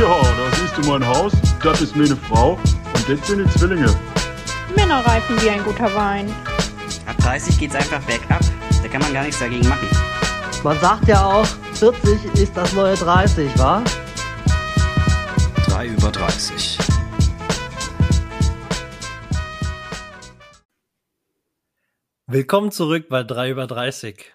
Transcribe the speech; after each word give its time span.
Ja, 0.00 0.22
da 0.22 0.56
siehst 0.56 0.78
du 0.78 0.90
mein 0.90 1.06
Haus, 1.06 1.30
das 1.62 1.82
ist 1.82 1.94
meine 1.94 2.16
Frau 2.16 2.52
und 2.52 3.06
das 3.06 3.26
sind 3.28 3.44
die 3.44 3.58
Zwillinge. 3.58 3.94
Männer 4.74 5.04
reifen 5.04 5.38
wie 5.42 5.50
ein 5.50 5.62
guter 5.62 5.94
Wein. 5.94 6.26
Ab 7.04 7.18
30 7.18 7.58
geht's 7.58 7.74
einfach 7.74 8.02
bergab. 8.06 8.40
Da 8.82 8.88
kann 8.88 9.02
man 9.02 9.12
gar 9.12 9.24
nichts 9.24 9.40
dagegen 9.40 9.68
machen. 9.68 9.86
Man 10.64 10.80
sagt 10.80 11.06
ja 11.06 11.22
auch, 11.22 11.44
40 11.74 12.32
ist 12.32 12.56
das 12.56 12.72
neue 12.72 12.94
30, 12.94 13.58
wa? 13.58 13.84
3 15.66 15.88
über 15.88 16.10
30. 16.10 16.78
Willkommen 22.26 22.70
zurück 22.70 23.10
bei 23.10 23.22
3 23.22 23.50
über 23.50 23.66
30. 23.66 24.32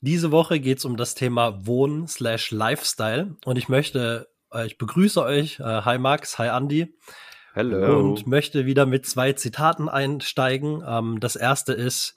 Diese 0.00 0.32
Woche 0.32 0.58
geht 0.58 0.78
es 0.78 0.86
um 0.86 0.96
das 0.96 1.14
Thema 1.14 1.66
Wohnen 1.66 2.08
slash 2.08 2.50
Lifestyle 2.50 3.36
und 3.44 3.58
ich 3.58 3.68
möchte, 3.68 4.31
ich 4.66 4.78
begrüße 4.78 5.22
euch, 5.22 5.60
äh, 5.60 5.82
hi 5.82 5.98
Max, 5.98 6.38
hi 6.38 6.48
Andy. 6.48 6.94
Hello. 7.54 7.98
Und 7.98 8.26
möchte 8.26 8.66
wieder 8.66 8.86
mit 8.86 9.06
zwei 9.06 9.32
Zitaten 9.32 9.88
einsteigen. 9.88 10.82
Ähm, 10.86 11.20
das 11.20 11.36
erste 11.36 11.72
ist 11.72 12.16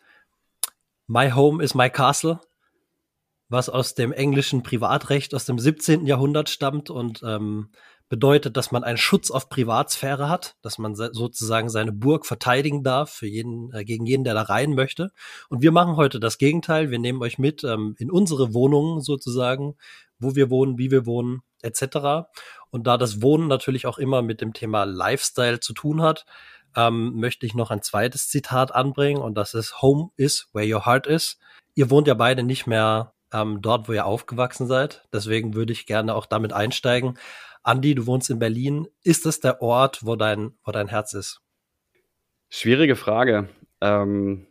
My 1.08 1.32
home 1.32 1.64
is 1.64 1.76
my 1.76 1.90
castle, 1.90 2.40
was 3.48 3.70
aus 3.70 3.96
dem 3.96 4.12
englischen 4.12 4.64
Privatrecht 4.64 5.36
aus 5.36 5.46
dem 5.46 5.60
17. 5.60 6.06
Jahrhundert 6.06 6.50
stammt 6.50 6.90
und 6.90 7.22
ähm, 7.24 7.70
bedeutet, 8.08 8.56
dass 8.56 8.72
man 8.72 8.84
einen 8.84 8.98
Schutz 8.98 9.32
auf 9.32 9.50
Privatsphäre 9.50 10.30
hat, 10.30 10.56
dass 10.62 10.78
man 10.78 10.96
sozusagen 10.96 11.70
seine 11.70 11.92
Burg 11.92 12.26
verteidigen 12.26 12.84
darf 12.84 13.12
für 13.12 13.28
jeden, 13.28 13.72
äh, 13.74 13.84
gegen 13.84 14.06
jeden, 14.06 14.24
der 14.24 14.36
da 14.36 14.44
rein 14.44 14.74
möchte. 14.74 15.12
Und 15.50 15.62
wir 15.62 15.72
machen 15.72 15.96
heute 15.96 16.20
das 16.20 16.38
Gegenteil. 16.38 16.92
Wir 16.92 17.00
nehmen 17.00 17.22
euch 17.22 17.40
mit 17.40 17.64
ähm, 17.64 17.96
in 17.98 18.12
unsere 18.12 18.54
Wohnungen 18.54 19.02
sozusagen, 19.02 19.76
wo 20.20 20.36
wir 20.36 20.50
wohnen, 20.50 20.78
wie 20.78 20.92
wir 20.92 21.06
wohnen, 21.06 21.42
etc. 21.62 22.28
Und 22.70 22.88
da 22.88 22.98
das 22.98 23.22
Wohnen 23.22 23.48
natürlich 23.48 23.88
auch 23.88 23.98
immer 23.98 24.22
mit 24.22 24.42
dem 24.42 24.54
Thema 24.54 24.84
Lifestyle 24.84 25.60
zu 25.60 25.74
tun 25.74 26.02
hat, 26.02 26.26
ähm, 26.76 27.14
möchte 27.16 27.46
ich 27.46 27.56
noch 27.56 27.72
ein 27.72 27.82
zweites 27.82 28.30
Zitat 28.30 28.74
anbringen 28.74 29.22
und 29.22 29.36
das 29.36 29.54
ist 29.54 29.82
Home 29.82 30.10
is 30.18 30.50
where 30.54 30.68
your 30.68 30.86
heart 30.86 31.08
is. 31.08 31.40
Ihr 31.74 31.90
wohnt 31.90 32.08
ja 32.08 32.14
beide 32.14 32.44
nicht 32.44 32.68
mehr 32.68 33.14
ähm, 33.34 33.62
dort, 33.62 33.88
wo 33.88 33.94
ihr 33.94 34.06
aufgewachsen 34.06 34.68
seid. 34.68 35.08
Deswegen 35.14 35.54
würde 35.54 35.74
ich 35.74 35.86
gerne 35.86 36.16
auch 36.16 36.26
damit 36.26 36.54
einsteigen. 36.54 37.18
Andi, 37.64 37.96
du 37.96 38.06
wohnst 38.06 38.30
in 38.30 38.40
Berlin. 38.40 38.88
Ist 39.04 39.26
das 39.26 39.40
der 39.40 39.62
Ort, 39.62 40.06
wo 40.06 40.16
dein, 40.16 40.54
wo 40.64 40.72
dein 40.72 40.88
Herz 40.88 41.14
ist? 41.14 41.42
Schwierige 42.50 42.96
Frage. 42.96 43.50
Ähm, 43.82 44.48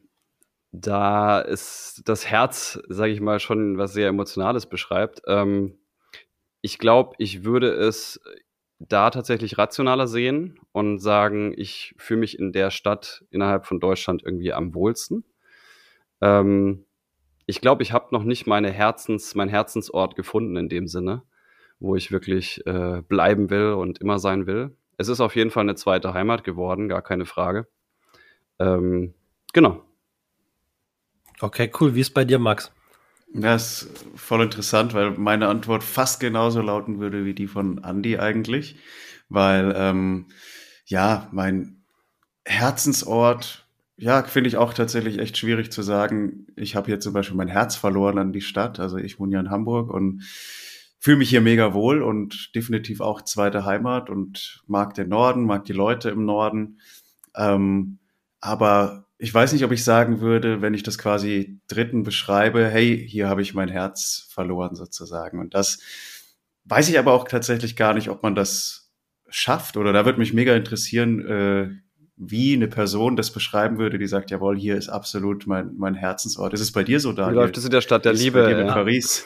da 0.80 1.40
ist 1.40 2.02
das 2.06 2.26
Herz, 2.26 2.80
sage 2.88 3.12
ich 3.12 3.20
mal, 3.20 3.40
schon 3.40 3.78
was 3.78 3.92
sehr 3.92 4.08
Emotionales 4.08 4.66
beschreibt. 4.66 5.22
Ähm, 5.26 5.78
ich 6.60 6.78
glaube, 6.78 7.14
ich 7.18 7.44
würde 7.44 7.70
es 7.72 8.20
da 8.78 9.10
tatsächlich 9.10 9.58
rationaler 9.58 10.06
sehen 10.06 10.58
und 10.72 10.98
sagen, 10.98 11.54
ich 11.56 11.94
fühle 11.98 12.20
mich 12.20 12.38
in 12.38 12.52
der 12.52 12.70
Stadt 12.70 13.24
innerhalb 13.30 13.66
von 13.66 13.80
Deutschland 13.80 14.22
irgendwie 14.24 14.52
am 14.52 14.74
wohlsten. 14.74 15.24
Ähm, 16.20 16.86
ich 17.46 17.60
glaube, 17.60 17.82
ich 17.82 17.92
habe 17.92 18.08
noch 18.10 18.24
nicht 18.24 18.46
meine 18.46 18.70
Herzens, 18.70 19.34
mein 19.34 19.48
Herzensort 19.48 20.16
gefunden 20.16 20.56
in 20.56 20.68
dem 20.68 20.88
Sinne 20.88 21.22
wo 21.84 21.96
ich 21.96 22.12
wirklich 22.12 22.66
äh, 22.66 23.02
bleiben 23.02 23.50
will 23.50 23.72
und 23.72 23.98
immer 23.98 24.18
sein 24.18 24.46
will. 24.46 24.76
Es 24.96 25.08
ist 25.08 25.20
auf 25.20 25.36
jeden 25.36 25.50
Fall 25.50 25.62
eine 25.62 25.74
zweite 25.74 26.14
Heimat 26.14 26.44
geworden, 26.44 26.88
gar 26.88 27.02
keine 27.02 27.26
Frage. 27.26 27.66
Ähm, 28.58 29.14
genau. 29.52 29.82
Okay, 31.40 31.70
cool. 31.80 31.94
Wie 31.94 32.00
ist 32.00 32.14
bei 32.14 32.24
dir, 32.24 32.38
Max? 32.38 32.70
Das 33.32 33.82
ist 33.82 34.04
voll 34.14 34.42
interessant, 34.44 34.94
weil 34.94 35.10
meine 35.12 35.48
Antwort 35.48 35.82
fast 35.82 36.20
genauso 36.20 36.60
lauten 36.60 37.00
würde 37.00 37.24
wie 37.24 37.34
die 37.34 37.48
von 37.48 37.82
Andy 37.82 38.18
eigentlich. 38.18 38.76
Weil, 39.28 39.74
ähm, 39.76 40.26
ja, 40.86 41.28
mein 41.32 41.82
Herzensort, 42.44 43.66
ja, 43.96 44.22
finde 44.22 44.48
ich 44.48 44.56
auch 44.56 44.72
tatsächlich 44.74 45.18
echt 45.18 45.36
schwierig 45.36 45.72
zu 45.72 45.82
sagen. 45.82 46.46
Ich 46.56 46.76
habe 46.76 46.86
hier 46.86 47.00
zum 47.00 47.12
Beispiel 47.12 47.36
mein 47.36 47.48
Herz 47.48 47.74
verloren 47.74 48.18
an 48.18 48.32
die 48.32 48.40
Stadt. 48.40 48.78
Also 48.78 48.98
ich 48.98 49.18
wohne 49.18 49.34
ja 49.34 49.40
in 49.40 49.50
Hamburg 49.50 49.90
und 49.90 50.22
fühle 51.00 51.16
mich 51.18 51.30
hier 51.30 51.40
mega 51.40 51.74
wohl 51.74 52.02
und 52.02 52.54
definitiv 52.54 53.00
auch 53.00 53.22
zweite 53.22 53.64
Heimat 53.64 54.10
und 54.10 54.62
mag 54.66 54.94
den 54.94 55.08
Norden, 55.08 55.44
mag 55.44 55.64
die 55.64 55.72
Leute 55.72 56.10
im 56.10 56.24
Norden. 56.24 56.80
Ähm, 57.36 57.98
aber 58.40 59.03
ich 59.24 59.32
weiß 59.32 59.54
nicht, 59.54 59.64
ob 59.64 59.72
ich 59.72 59.82
sagen 59.82 60.20
würde, 60.20 60.60
wenn 60.60 60.74
ich 60.74 60.82
das 60.82 60.98
quasi 60.98 61.58
dritten 61.66 62.02
beschreibe, 62.02 62.68
hey, 62.68 63.08
hier 63.08 63.26
habe 63.26 63.40
ich 63.40 63.54
mein 63.54 63.70
Herz 63.70 64.28
verloren 64.28 64.74
sozusagen. 64.74 65.38
Und 65.38 65.54
das 65.54 65.78
weiß 66.66 66.90
ich 66.90 66.98
aber 66.98 67.14
auch 67.14 67.26
tatsächlich 67.26 67.74
gar 67.74 67.94
nicht, 67.94 68.10
ob 68.10 68.22
man 68.22 68.34
das 68.34 68.92
schafft. 69.30 69.78
Oder 69.78 69.94
da 69.94 70.04
würde 70.04 70.18
mich 70.18 70.34
mega 70.34 70.54
interessieren, 70.54 71.24
äh, 71.26 71.70
wie 72.18 72.52
eine 72.52 72.68
Person 72.68 73.16
das 73.16 73.30
beschreiben 73.30 73.78
würde, 73.78 73.98
die 73.98 74.06
sagt, 74.06 74.30
jawohl, 74.30 74.58
hier 74.58 74.76
ist 74.76 74.90
absolut 74.90 75.46
mein, 75.46 75.72
mein 75.78 75.94
Herzensort. 75.94 76.52
Ist 76.52 76.60
es 76.60 76.72
bei 76.72 76.84
dir 76.84 77.00
so, 77.00 77.14
Daniel? 77.14 77.32
Wie 77.32 77.40
läuft 77.40 77.56
es 77.56 77.64
in 77.64 77.70
der 77.70 77.80
Stadt 77.80 78.04
der 78.04 78.12
Liebe? 78.12 78.42
Bei 78.42 78.52
dir 78.52 78.60
in 78.60 78.66
Paris? 78.66 79.24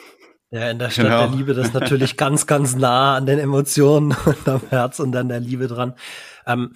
Ja, 0.52 0.70
in 0.70 0.78
der 0.78 0.90
Stadt 0.90 1.06
genau. 1.06 1.26
der 1.26 1.36
Liebe, 1.36 1.54
das 1.54 1.66
ist 1.66 1.74
natürlich 1.74 2.16
ganz, 2.16 2.46
ganz 2.46 2.76
nah 2.76 3.16
an 3.16 3.26
den 3.26 3.40
Emotionen 3.40 4.16
und 4.24 4.48
am 4.48 4.62
Herz 4.70 5.00
und 5.00 5.16
an 5.16 5.28
der 5.28 5.40
Liebe 5.40 5.66
dran. 5.66 5.94
Ähm, 6.46 6.72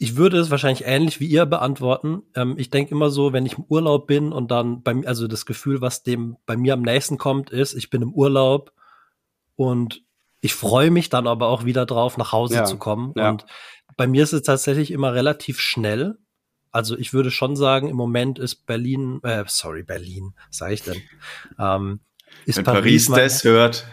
ich 0.00 0.16
würde 0.16 0.38
es 0.38 0.50
wahrscheinlich 0.50 0.86
ähnlich 0.86 1.18
wie 1.18 1.26
ihr 1.26 1.44
beantworten. 1.44 2.22
Ähm, 2.34 2.54
ich 2.56 2.70
denke 2.70 2.92
immer 2.92 3.10
so, 3.10 3.32
wenn 3.32 3.44
ich 3.44 3.58
im 3.58 3.64
Urlaub 3.64 4.06
bin 4.06 4.32
und 4.32 4.50
dann 4.50 4.82
bei 4.82 4.94
mir, 4.94 5.08
also 5.08 5.26
das 5.26 5.44
Gefühl, 5.44 5.80
was 5.80 6.04
dem 6.04 6.36
bei 6.46 6.56
mir 6.56 6.74
am 6.74 6.82
nächsten 6.82 7.18
kommt, 7.18 7.50
ist, 7.50 7.74
ich 7.74 7.90
bin 7.90 8.02
im 8.02 8.14
Urlaub 8.14 8.72
und 9.56 10.04
ich 10.40 10.54
freue 10.54 10.92
mich 10.92 11.08
dann 11.10 11.26
aber 11.26 11.48
auch 11.48 11.64
wieder 11.64 11.84
drauf, 11.84 12.16
nach 12.16 12.30
Hause 12.30 12.54
ja, 12.54 12.64
zu 12.64 12.76
kommen. 12.76 13.12
Ja. 13.16 13.30
Und 13.30 13.44
bei 13.96 14.06
mir 14.06 14.22
ist 14.22 14.32
es 14.32 14.42
tatsächlich 14.42 14.92
immer 14.92 15.14
relativ 15.14 15.58
schnell. 15.58 16.16
Also 16.70 16.96
ich 16.96 17.12
würde 17.12 17.32
schon 17.32 17.56
sagen, 17.56 17.88
im 17.88 17.96
Moment 17.96 18.38
ist 18.38 18.66
Berlin, 18.66 19.18
äh, 19.24 19.42
sorry, 19.48 19.82
Berlin, 19.82 20.34
sage 20.50 20.74
ich 20.74 20.82
denn? 20.84 21.02
Ähm, 21.58 21.98
ist 22.46 22.58
Wenn 22.58 22.64
Paris, 22.64 23.08
Paris 23.08 23.32
das 23.32 23.44
hört. 23.44 23.86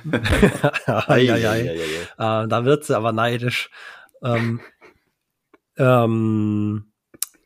ai, 0.85 1.33
ai, 1.33 1.49
ai. 1.49 1.61
Äh, 1.63 2.47
da 2.47 2.63
wird 2.63 2.83
sie 2.83 2.95
aber 2.95 3.11
neidisch. 3.11 3.71
Ähm, 4.23 4.59
ähm, 5.77 6.91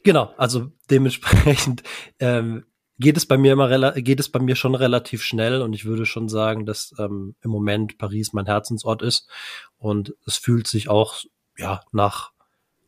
genau, 0.03 0.34
also 0.38 0.72
dementsprechend 0.90 1.84
ähm, 2.19 2.66
geht 3.00 3.17
es 3.17 3.25
bei 3.25 3.38
mir 3.38 3.53
immer 3.53 3.94
geht 3.94 4.19
es 4.19 4.29
bei 4.29 4.40
mir 4.40 4.56
schon 4.56 4.75
relativ 4.75 5.23
schnell 5.23 5.62
und 5.62 5.73
ich 5.73 5.85
würde 5.85 6.06
schon 6.06 6.28
sagen, 6.28 6.66
dass 6.66 6.94
ähm, 7.00 7.35
im 7.41 7.51
Moment 7.51 7.97
Paris 7.97 8.34
mein 8.34 8.45
Herzensort 8.45 9.01
ist 9.01 9.29
und 9.78 10.16
es 10.25 10.38
fühlt 10.38 10.67
sich 10.67 10.90
auch 10.90 11.16
ja 11.57 11.81
nach 11.91 12.31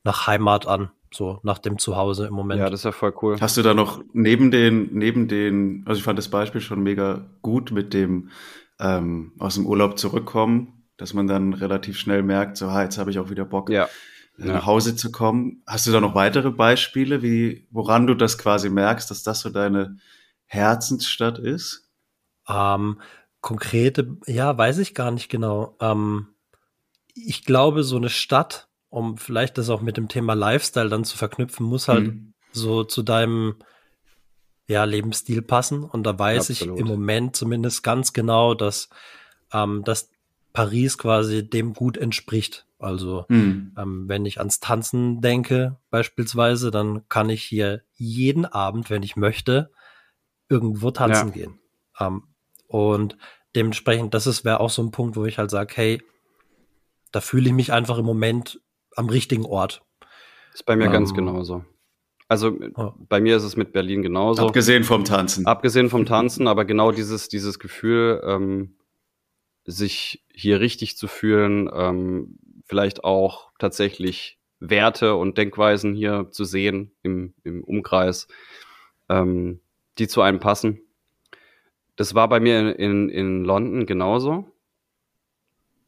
nach 0.04 0.28
Heimat 0.28 0.68
an 0.68 0.92
so 1.14 1.40
nach 1.44 1.60
dem 1.60 1.78
Zuhause 1.78 2.26
im 2.26 2.34
Moment. 2.34 2.60
Ja, 2.60 2.70
das 2.70 2.82
ist 2.82 2.86
ja 2.86 2.92
voll 2.92 3.14
cool. 3.22 3.38
Hast 3.40 3.58
du 3.58 3.62
da 3.62 3.74
noch 3.74 4.02
neben 4.14 4.50
den, 4.50 4.90
neben 4.94 5.28
den, 5.28 5.84
also 5.86 6.00
ich 6.00 6.04
fand 6.04 6.18
das 6.18 6.30
Beispiel 6.30 6.62
schon 6.62 6.82
mega 6.82 7.30
gut 7.42 7.72
mit 7.72 7.94
dem 7.94 8.30
ähm, 8.80 9.34
aus 9.38 9.56
dem 9.56 9.66
Urlaub 9.66 10.00
zurückkommen, 10.00 10.86
dass 10.98 11.14
man 11.14 11.28
dann 11.28 11.54
relativ 11.54 11.98
schnell 11.98 12.24
merkt, 12.24 12.58
so, 12.58 12.72
ha, 12.72 12.84
jetzt 12.84 12.98
habe 12.98 13.12
ich 13.12 13.20
auch 13.20 13.30
wieder 13.30 13.46
Bock, 13.46 13.70
ja. 13.70 13.90
Äh, 14.42 14.48
nach 14.48 14.66
Hause 14.66 14.96
zu 14.96 15.12
kommen. 15.12 15.64
Hast 15.68 15.88
du 15.88 15.92
da 15.92 16.02
noch 16.02 16.16
weitere 16.16 16.52
Beispiele, 16.52 17.22
wie, 17.22 17.68
woran 17.72 18.08
du 18.08 18.16
das 18.16 18.38
quasi 18.38 18.70
merkst, 18.70 19.10
dass 19.12 19.24
das 19.24 19.42
so 19.42 19.50
deine 19.50 19.98
Herzensstadt 20.46 21.40
ist? 21.40 21.90
Ähm, 22.48 23.00
konkrete, 23.40 24.18
ja, 24.28 24.58
weiß 24.58 24.80
ich 24.80 24.94
gar 24.94 25.12
nicht 25.12 25.30
genau. 25.30 25.76
Ähm, 25.80 26.28
ich 27.14 27.46
glaube, 27.46 27.84
so 27.84 27.98
eine 27.98 28.10
Stadt, 28.10 28.68
um 28.90 29.18
vielleicht 29.18 29.58
das 29.58 29.70
auch 29.70 29.82
mit 29.82 29.98
dem 29.98 30.08
Thema 30.08 30.34
Lifestyle 30.34 30.90
dann 30.90 31.04
zu 31.04 31.18
verknüpfen, 31.18 31.66
muss 31.66 31.88
halt 31.88 32.08
mhm. 32.08 32.34
so 32.52 32.84
zu 32.84 33.04
deinem 33.04 33.56
ja, 34.68 34.84
Lebensstil 34.86 35.42
passen. 35.42 35.84
Und 35.84 36.04
da 36.04 36.18
weiß 36.18 36.50
Absolut. 36.50 36.76
ich 36.76 36.82
im 36.82 36.88
Moment 36.88 37.36
zumindest 37.36 37.84
ganz 37.84 38.14
genau, 38.14 38.54
dass, 38.54 38.90
ähm, 39.52 39.84
dass 39.84 40.11
Paris 40.54 40.98
quasi 40.98 41.48
dem 41.48 41.74
gut 41.74 41.98
entspricht. 41.98 42.66
Also 42.80 43.26
mhm. 43.30 43.74
ähm, 43.78 44.04
wenn 44.08 44.26
ich 44.26 44.40
ans 44.40 44.60
Tanzen 44.60 45.22
denke 45.22 45.78
beispielsweise, 45.90 46.72
dann 46.72 47.08
kann 47.10 47.30
ich 47.30 47.44
hier 47.44 47.84
jeden 47.94 48.46
Abend, 48.46 48.90
wenn 48.90 49.04
ich 49.04 49.16
möchte, 49.16 49.72
irgendwo 50.50 50.92
tanzen 50.92 51.28
ja. 51.28 51.34
gehen. 51.34 51.60
Ähm, 52.00 52.24
und 52.68 53.18
dementsprechend, 53.56 54.14
das 54.14 54.28
ist 54.28 54.46
wäre 54.46 54.60
auch 54.60 54.70
so 54.70 54.82
ein 54.82 54.92
Punkt, 54.92 55.16
wo 55.16 55.26
ich 55.26 55.38
halt 55.38 55.52
sage, 55.52 55.74
hey, 55.76 56.02
da 57.12 57.22
fühle 57.22 57.48
ich 57.48 57.54
mich 57.54 57.72
einfach 57.72 57.98
im 57.98 58.06
Moment 58.06 58.62
am 58.96 59.10
richtigen 59.10 59.46
Ort. 59.46 59.84
Ist 60.54 60.66
bei 60.66 60.76
mir 60.76 60.86
ähm, 60.86 60.92
ganz 60.92 61.14
genauso. 61.14 61.64
Also 62.28 62.58
oh. 62.76 62.94
bei 63.10 63.20
mir 63.20 63.36
ist 63.36 63.44
es 63.44 63.58
mit 63.58 63.74
Berlin 63.74 64.02
genauso. 64.02 64.48
Abgesehen 64.48 64.86
vom 64.86 65.04
Tanzen. 65.04 65.46
Abgesehen 65.46 65.90
vom 65.90 66.06
Tanzen, 66.06 66.48
aber 66.48 66.64
genau 66.64 66.92
dieses, 66.94 67.28
dieses 67.28 67.60
Gefühl, 67.60 68.22
ähm, 68.26 68.78
sich 69.72 70.24
hier 70.34 70.60
richtig 70.60 70.98
zu 70.98 71.08
fühlen, 71.08 71.70
ähm, 71.74 72.38
vielleicht 72.66 73.04
auch 73.04 73.52
tatsächlich 73.60 74.40
Werte 74.60 75.16
und 75.16 75.38
Denkweisen 75.38 75.94
hier 75.94 76.28
zu 76.32 76.46
sehen 76.46 76.92
im, 77.04 77.34
im 77.44 77.64
Umkreis, 77.64 78.28
ähm, 79.10 79.60
die 79.98 80.08
zu 80.08 80.22
einem 80.22 80.40
passen. 80.40 80.82
Das 81.96 82.16
war 82.16 82.30
bei 82.30 82.40
mir 82.40 82.80
in, 82.80 83.10
in, 83.10 83.44
London 83.44 83.86
genauso. 83.86 84.46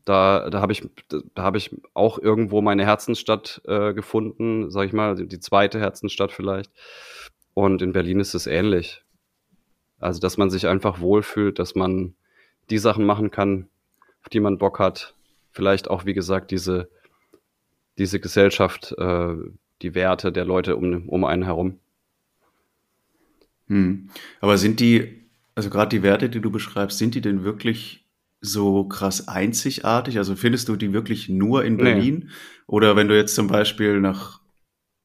Da, 0.05 0.49
da 0.49 0.59
habe 0.59 0.73
ich, 0.73 0.87
da 1.07 1.43
habe 1.43 1.57
ich 1.57 1.73
auch 1.93 2.19
irgendwo 2.19 2.61
meine 2.61 2.85
Herzensstadt 2.85 3.61
äh, 3.65 3.93
gefunden, 3.93 4.69
sag 4.69 4.87
ich 4.87 4.93
mal, 4.93 5.15
die 5.15 5.39
zweite 5.39 5.79
Herzensstadt 5.79 6.31
vielleicht. 6.31 6.71
Und 7.53 7.81
in 7.81 7.93
Berlin 7.93 8.19
ist 8.19 8.33
es 8.33 8.47
ähnlich. 8.47 9.03
Also, 9.99 10.19
dass 10.19 10.37
man 10.37 10.49
sich 10.49 10.67
einfach 10.67 10.99
wohlfühlt, 10.99 11.59
dass 11.59 11.75
man 11.75 12.15
die 12.69 12.79
Sachen 12.79 13.05
machen 13.05 13.31
kann, 13.31 13.69
auf 14.23 14.29
die 14.29 14.39
man 14.39 14.57
Bock 14.57 14.79
hat. 14.79 15.13
Vielleicht 15.51 15.89
auch, 15.89 16.05
wie 16.05 16.13
gesagt, 16.13 16.51
diese, 16.51 16.89
diese 17.97 18.19
Gesellschaft, 18.19 18.95
äh, 18.97 19.35
die 19.81 19.93
Werte 19.93 20.31
der 20.31 20.45
Leute 20.45 20.75
um, 20.75 21.09
um 21.09 21.25
einen 21.25 21.43
herum. 21.43 21.79
Hm. 23.67 24.09
Aber 24.39 24.57
sind 24.57 24.79
die, 24.79 25.27
also 25.55 25.69
gerade 25.69 25.89
die 25.89 26.03
Werte, 26.03 26.29
die 26.29 26.39
du 26.39 26.51
beschreibst, 26.51 26.97
sind 26.97 27.15
die 27.15 27.21
denn 27.21 27.43
wirklich 27.43 28.05
so 28.41 28.85
krass 28.85 29.27
einzigartig? 29.27 30.17
Also 30.17 30.35
findest 30.35 30.69
du 30.69 30.75
die 30.75 30.93
wirklich 30.93 31.29
nur 31.29 31.63
in 31.63 31.77
Berlin? 31.77 32.25
Nee. 32.25 32.31
Oder 32.67 32.95
wenn 32.95 33.07
du 33.07 33.15
jetzt 33.15 33.35
zum 33.35 33.47
Beispiel 33.47 33.99
nach 33.99 34.41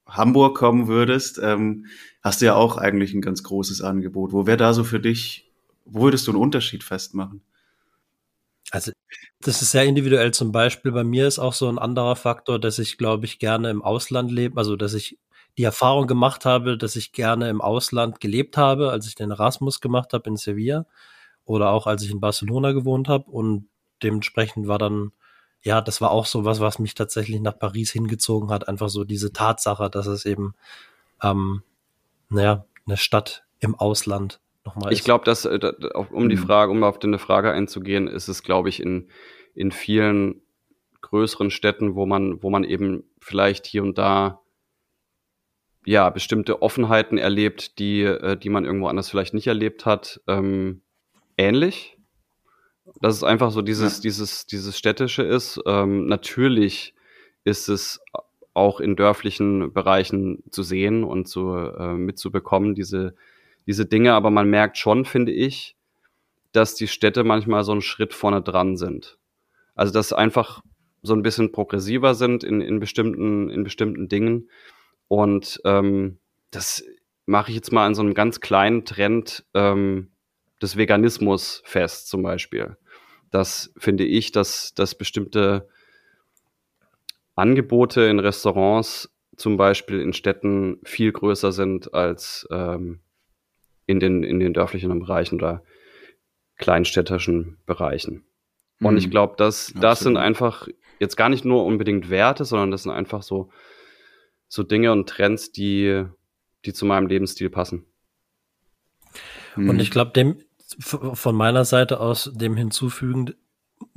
Hamburg 0.06 0.56
kommen 0.56 0.88
würdest, 0.88 1.38
ähm, 1.42 1.86
hast 2.22 2.40
du 2.40 2.46
ja 2.46 2.54
auch 2.54 2.76
eigentlich 2.76 3.14
ein 3.14 3.20
ganz 3.20 3.42
großes 3.42 3.82
Angebot. 3.82 4.32
Wo 4.32 4.46
wäre 4.46 4.56
da 4.56 4.72
so 4.72 4.84
für 4.84 5.00
dich, 5.00 5.52
wo 5.84 6.02
würdest 6.02 6.26
du 6.26 6.32
einen 6.32 6.40
Unterschied 6.40 6.82
festmachen? 6.82 7.42
Also 8.70 8.92
das 9.40 9.62
ist 9.62 9.70
sehr 9.70 9.84
individuell. 9.84 10.32
Zum 10.32 10.52
Beispiel 10.52 10.92
bei 10.92 11.04
mir 11.04 11.26
ist 11.26 11.38
auch 11.38 11.54
so 11.54 11.68
ein 11.68 11.78
anderer 11.78 12.16
Faktor, 12.16 12.58
dass 12.58 12.78
ich, 12.78 12.98
glaube 12.98 13.24
ich, 13.26 13.38
gerne 13.38 13.70
im 13.70 13.82
Ausland 13.82 14.30
lebe, 14.30 14.58
also 14.58 14.76
dass 14.76 14.94
ich 14.94 15.18
die 15.56 15.64
Erfahrung 15.64 16.06
gemacht 16.06 16.44
habe, 16.44 16.76
dass 16.78 16.96
ich 16.96 17.12
gerne 17.12 17.48
im 17.48 17.60
Ausland 17.60 18.20
gelebt 18.20 18.56
habe, 18.56 18.90
als 18.90 19.08
ich 19.08 19.14
den 19.14 19.30
Erasmus 19.30 19.80
gemacht 19.80 20.12
habe 20.12 20.28
in 20.30 20.36
Sevilla 20.36 20.86
oder 21.44 21.70
auch 21.70 21.86
als 21.86 22.02
ich 22.02 22.10
in 22.10 22.20
Barcelona 22.20 22.72
gewohnt 22.72 23.08
habe 23.08 23.30
und 23.30 23.68
dementsprechend 24.02 24.68
war 24.68 24.78
dann 24.78 25.12
ja, 25.62 25.80
das 25.80 26.00
war 26.00 26.10
auch 26.10 26.26
so 26.26 26.44
was, 26.44 26.60
was 26.60 26.78
mich 26.78 26.94
tatsächlich 26.94 27.40
nach 27.40 27.58
Paris 27.58 27.90
hingezogen 27.90 28.50
hat. 28.50 28.68
Einfach 28.68 28.88
so 28.88 29.04
diese 29.04 29.32
Tatsache, 29.32 29.90
dass 29.90 30.06
es 30.06 30.24
eben, 30.24 30.54
ähm, 31.22 31.62
naja, 32.28 32.64
eine 32.86 32.96
Stadt 32.96 33.44
im 33.60 33.74
Ausland 33.74 34.40
nochmal 34.68 34.92
ist. 34.92 34.98
Ich 34.98 35.04
glaube, 35.04 35.24
dass, 35.24 35.44
äh, 35.44 35.72
um 36.10 36.28
die 36.28 36.36
mhm. 36.36 36.40
Frage, 36.40 36.72
um 36.72 36.82
auf 36.84 36.98
deine 36.98 37.18
Frage 37.18 37.50
einzugehen, 37.50 38.08
ist 38.08 38.28
es, 38.28 38.42
glaube 38.42 38.68
ich, 38.68 38.80
in, 38.80 39.08
in 39.54 39.72
vielen 39.72 40.42
größeren 41.00 41.50
Städten, 41.50 41.94
wo 41.94 42.06
man, 42.06 42.42
wo 42.42 42.50
man 42.50 42.64
eben 42.64 43.04
vielleicht 43.20 43.66
hier 43.66 43.82
und 43.82 43.98
da 43.98 44.40
ja, 45.84 46.10
bestimmte 46.10 46.60
Offenheiten 46.60 47.16
erlebt, 47.16 47.78
die, 47.78 48.02
äh, 48.02 48.36
die 48.36 48.50
man 48.50 48.64
irgendwo 48.64 48.88
anders 48.88 49.08
vielleicht 49.08 49.32
nicht 49.32 49.46
erlebt 49.46 49.86
hat, 49.86 50.20
ähm, 50.26 50.82
ähnlich. 51.36 51.96
Dass 53.00 53.14
es 53.14 53.24
einfach 53.24 53.50
so 53.50 53.62
dieses, 53.62 53.98
ja. 53.98 54.02
dieses, 54.02 54.46
dieses 54.46 54.76
Städtische 54.76 55.22
ist. 55.22 55.60
Ähm, 55.66 56.06
natürlich 56.06 56.94
ist 57.44 57.68
es 57.68 58.00
auch 58.54 58.80
in 58.80 58.96
dörflichen 58.96 59.72
Bereichen 59.72 60.42
zu 60.50 60.62
sehen 60.62 61.04
und 61.04 61.28
zu, 61.28 61.54
äh, 61.54 61.94
mitzubekommen, 61.94 62.74
diese, 62.74 63.14
diese 63.68 63.86
Dinge, 63.86 64.14
aber 64.14 64.30
man 64.30 64.48
merkt 64.48 64.78
schon, 64.78 65.04
finde 65.04 65.30
ich, 65.30 65.76
dass 66.52 66.74
die 66.74 66.88
Städte 66.88 67.22
manchmal 67.22 67.62
so 67.62 67.72
einen 67.72 67.82
Schritt 67.82 68.14
vorne 68.14 68.42
dran 68.42 68.76
sind. 68.76 69.18
Also 69.74 69.92
dass 69.92 70.12
einfach 70.12 70.62
so 71.02 71.14
ein 71.14 71.22
bisschen 71.22 71.52
progressiver 71.52 72.14
sind 72.14 72.42
in, 72.42 72.60
in, 72.62 72.80
bestimmten, 72.80 73.50
in 73.50 73.62
bestimmten 73.62 74.08
Dingen 74.08 74.48
und 75.06 75.60
ähm, 75.64 76.18
das 76.50 76.82
mache 77.26 77.50
ich 77.50 77.56
jetzt 77.56 77.72
mal 77.72 77.86
an 77.86 77.94
so 77.94 78.02
einem 78.02 78.14
ganz 78.14 78.40
kleinen 78.40 78.86
Trend 78.86 79.44
ähm, 79.52 80.08
des 80.62 80.76
Veganismus 80.78 81.62
fest, 81.64 82.08
zum 82.08 82.22
Beispiel. 82.22 82.76
Das 83.30 83.72
finde 83.76 84.04
ich, 84.04 84.32
dass, 84.32 84.74
dass 84.74 84.96
bestimmte 84.96 85.68
Angebote 87.34 88.00
in 88.02 88.18
Restaurants 88.18 89.14
zum 89.36 89.58
Beispiel 89.58 90.00
in 90.00 90.14
Städten 90.14 90.80
viel 90.84 91.12
größer 91.12 91.52
sind 91.52 91.92
als 91.94 92.48
ähm, 92.50 93.00
in, 93.88 93.98
den, 93.98 94.22
in 94.22 94.38
den 94.38 94.52
dörflichen 94.52 94.96
Bereichen 95.00 95.36
oder 95.36 95.64
kleinstädtischen 96.58 97.58
Bereichen. 97.66 98.24
Und 98.80 98.92
mhm. 98.92 98.98
ich 98.98 99.10
glaube, 99.10 99.34
dass 99.36 99.72
das 99.74 100.00
sind 100.00 100.16
einfach 100.16 100.68
jetzt 101.00 101.16
gar 101.16 101.28
nicht 101.28 101.44
nur 101.44 101.64
unbedingt 101.64 102.10
Werte, 102.10 102.44
sondern 102.44 102.70
das 102.70 102.84
sind 102.84 102.92
einfach 102.92 103.22
so 103.22 103.50
so 104.48 104.62
Dinge 104.62 104.92
und 104.92 105.08
Trends, 105.08 105.52
die, 105.52 106.04
die 106.64 106.72
zu 106.72 106.86
meinem 106.86 107.06
Lebensstil 107.06 107.50
passen. 107.50 107.84
Und 109.56 109.74
mhm. 109.74 109.80
ich 109.80 109.90
glaube, 109.90 110.12
dem 110.12 110.38
von 110.80 111.34
meiner 111.34 111.64
Seite 111.64 112.00
aus 112.00 112.30
dem 112.34 112.56
hinzufügend 112.56 113.36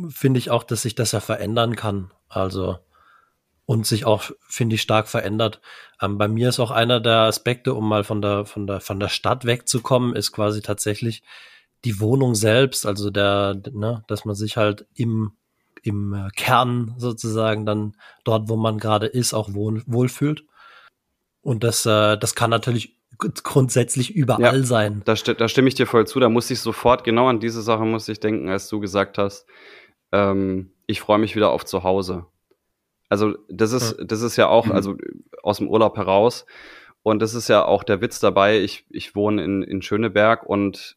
finde 0.10 0.38
ich 0.38 0.50
auch, 0.52 0.64
dass 0.64 0.84
sich 0.84 0.96
das 0.96 1.12
ja 1.12 1.20
verändern 1.20 1.76
kann. 1.76 2.12
Also 2.28 2.80
und 3.72 3.88
sich 3.88 4.04
auch, 4.04 4.32
finde 4.50 4.76
ich, 4.76 4.82
stark 4.82 5.08
verändert. 5.08 5.62
Ähm, 6.02 6.18
bei 6.18 6.28
mir 6.28 6.50
ist 6.50 6.60
auch 6.60 6.72
einer 6.72 7.00
der 7.00 7.20
Aspekte, 7.20 7.74
um 7.74 7.88
mal 7.88 8.04
von 8.04 8.22
der, 8.22 8.44
von 8.44 8.68
der, 8.68 8.82
von 8.82 9.00
der 9.00 9.08
Stadt 9.08 9.46
wegzukommen, 9.46 10.14
ist 10.14 10.34
quasi 10.34 10.62
tatsächlich 10.62 11.24
die 11.86 12.02
Wohnung 12.02 12.36
selbst, 12.36 12.86
also 12.86 13.10
der, 13.10 13.62
ne, 13.72 14.04
dass 14.08 14.26
man 14.26 14.36
sich 14.36 14.58
halt 14.58 14.88
im 14.94 15.32
im 15.84 16.28
Kern 16.36 16.96
sozusagen 16.98 17.66
dann 17.66 17.96
dort, 18.26 18.50
wo 18.50 18.58
man 18.58 18.78
gerade 18.78 19.08
ist, 19.08 19.34
auch 19.34 19.54
wohl, 19.54 19.82
wohlfühlt. 19.86 20.44
Und 21.42 21.64
das, 21.64 21.86
äh, 21.86 22.18
das 22.18 22.36
kann 22.36 22.50
natürlich 22.50 23.00
grundsätzlich 23.18 24.14
überall 24.14 24.60
ja, 24.60 24.64
sein. 24.64 25.02
Da, 25.06 25.14
da 25.14 25.48
stimme 25.48 25.70
ich 25.70 25.76
dir 25.76 25.88
voll 25.88 26.06
zu. 26.06 26.20
Da 26.20 26.28
muss 26.28 26.52
ich 26.52 26.60
sofort, 26.60 27.06
genau 27.06 27.30
an 27.30 27.40
diese 27.40 27.62
Sache 27.62 27.86
muss 27.86 28.10
ich 28.10 28.20
denken, 28.20 28.50
als 28.50 28.68
du 28.68 28.82
gesagt 28.82 29.18
hast, 29.18 29.48
ähm, 30.12 30.72
ich 30.88 31.00
freue 31.00 31.20
mich 31.20 31.38
wieder 31.38 31.52
auf 31.52 31.64
zu 31.64 31.84
Hause. 31.84 32.26
Also 33.12 33.36
das 33.50 33.74
ist, 33.74 33.98
ja. 34.00 34.06
das 34.06 34.22
ist 34.22 34.38
ja 34.38 34.48
auch, 34.48 34.68
mhm. 34.68 34.72
also 34.72 34.96
aus 35.44 35.58
dem 35.58 35.68
Urlaub 35.68 35.98
heraus. 35.98 36.46
Und 37.04 37.22
das 37.22 37.34
ist 37.34 37.50
ja 37.50 37.66
auch 37.66 37.84
der 37.84 38.00
Witz 38.00 38.22
dabei. 38.22 38.62
Ich, 38.62 38.86
ich 38.90 39.16
wohne 39.16 39.44
in, 39.44 39.64
in 39.64 39.82
Schöneberg 39.82 40.46
und 40.46 40.96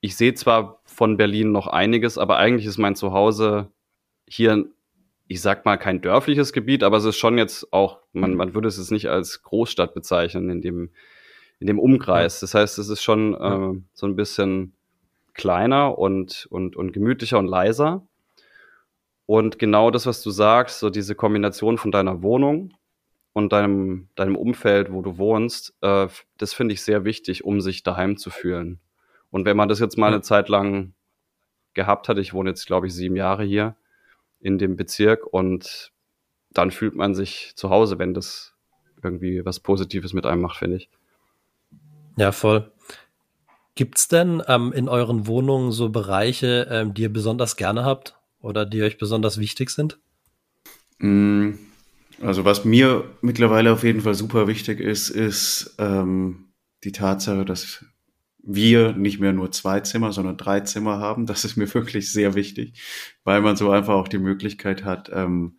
ich 0.00 0.16
sehe 0.16 0.34
zwar 0.34 0.80
von 0.84 1.16
Berlin 1.16 1.52
noch 1.52 1.68
einiges, 1.68 2.18
aber 2.18 2.38
eigentlich 2.38 2.66
ist 2.66 2.78
mein 2.78 2.96
Zuhause 2.96 3.70
hier, 4.26 4.66
ich 5.28 5.40
sag 5.40 5.64
mal, 5.64 5.76
kein 5.76 6.00
dörfliches 6.00 6.52
Gebiet, 6.52 6.82
aber 6.82 6.96
es 6.96 7.04
ist 7.04 7.18
schon 7.18 7.38
jetzt 7.38 7.72
auch, 7.72 8.00
man, 8.12 8.34
man 8.34 8.52
würde 8.54 8.66
es 8.66 8.78
jetzt 8.78 8.90
nicht 8.90 9.08
als 9.08 9.44
Großstadt 9.44 9.94
bezeichnen 9.94 10.50
in 10.50 10.60
dem, 10.60 10.90
in 11.60 11.68
dem 11.68 11.78
Umkreis. 11.78 12.40
Das 12.40 12.54
heißt, 12.54 12.80
es 12.80 12.88
ist 12.88 13.02
schon 13.04 13.34
äh, 13.34 13.80
so 13.92 14.06
ein 14.06 14.16
bisschen 14.16 14.72
kleiner 15.34 15.96
und, 15.96 16.48
und, 16.50 16.74
und 16.74 16.92
gemütlicher 16.92 17.38
und 17.38 17.46
leiser. 17.46 18.08
Und 19.32 19.58
genau 19.58 19.90
das, 19.90 20.04
was 20.04 20.20
du 20.20 20.30
sagst, 20.30 20.78
so 20.78 20.90
diese 20.90 21.14
Kombination 21.14 21.78
von 21.78 21.90
deiner 21.90 22.22
Wohnung 22.22 22.74
und 23.32 23.50
deinem, 23.50 24.10
deinem 24.14 24.36
Umfeld, 24.36 24.92
wo 24.92 25.00
du 25.00 25.16
wohnst, 25.16 25.72
äh, 25.80 26.06
das 26.36 26.52
finde 26.52 26.74
ich 26.74 26.82
sehr 26.82 27.06
wichtig, 27.06 27.42
um 27.42 27.62
sich 27.62 27.82
daheim 27.82 28.18
zu 28.18 28.28
fühlen. 28.28 28.78
Und 29.30 29.46
wenn 29.46 29.56
man 29.56 29.70
das 29.70 29.80
jetzt 29.80 29.96
mal 29.96 30.08
eine 30.08 30.20
Zeit 30.20 30.50
lang 30.50 30.92
gehabt 31.72 32.10
hat, 32.10 32.18
ich 32.18 32.34
wohne 32.34 32.50
jetzt, 32.50 32.66
glaube 32.66 32.88
ich, 32.88 32.94
sieben 32.94 33.16
Jahre 33.16 33.42
hier, 33.42 33.74
in 34.38 34.58
dem 34.58 34.76
Bezirk 34.76 35.26
und 35.26 35.92
dann 36.50 36.70
fühlt 36.70 36.94
man 36.94 37.14
sich 37.14 37.54
zu 37.56 37.70
Hause, 37.70 37.98
wenn 37.98 38.12
das 38.12 38.52
irgendwie 39.02 39.46
was 39.46 39.60
Positives 39.60 40.12
mit 40.12 40.26
einem 40.26 40.42
macht, 40.42 40.58
finde 40.58 40.76
ich. 40.76 40.90
Ja, 42.18 42.32
voll. 42.32 42.70
Gibt's 43.76 44.08
denn 44.08 44.42
ähm, 44.46 44.74
in 44.74 44.90
euren 44.90 45.26
Wohnungen 45.26 45.72
so 45.72 45.88
Bereiche, 45.88 46.68
ähm, 46.70 46.92
die 46.92 47.00
ihr 47.00 47.12
besonders 47.14 47.56
gerne 47.56 47.86
habt 47.86 48.18
oder 48.42 48.66
die 48.66 48.82
euch 48.82 48.98
besonders 48.98 49.38
wichtig 49.38 49.70
sind? 49.70 49.98
Mm, 50.98 51.52
also 52.20 52.44
was 52.44 52.64
mir 52.64 53.04
mittlerweile 53.22 53.72
auf 53.72 53.84
jeden 53.84 54.02
Fall 54.02 54.14
super 54.14 54.46
wichtig 54.46 54.80
ist, 54.80 55.08
ist 55.08 55.74
ähm, 55.78 56.52
die 56.84 56.92
Tatsache, 56.92 57.44
dass 57.44 57.84
wir 58.44 58.92
nicht 58.92 59.20
mehr 59.20 59.32
nur 59.32 59.52
zwei 59.52 59.80
Zimmer, 59.80 60.12
sondern 60.12 60.36
drei 60.36 60.60
Zimmer 60.60 60.98
haben. 60.98 61.26
Das 61.26 61.44
ist 61.44 61.56
mir 61.56 61.72
wirklich 61.74 62.12
sehr 62.12 62.34
wichtig, 62.34 62.80
weil 63.24 63.40
man 63.40 63.56
so 63.56 63.70
einfach 63.70 63.94
auch 63.94 64.08
die 64.08 64.18
Möglichkeit 64.18 64.84
hat, 64.84 65.10
ähm, 65.12 65.58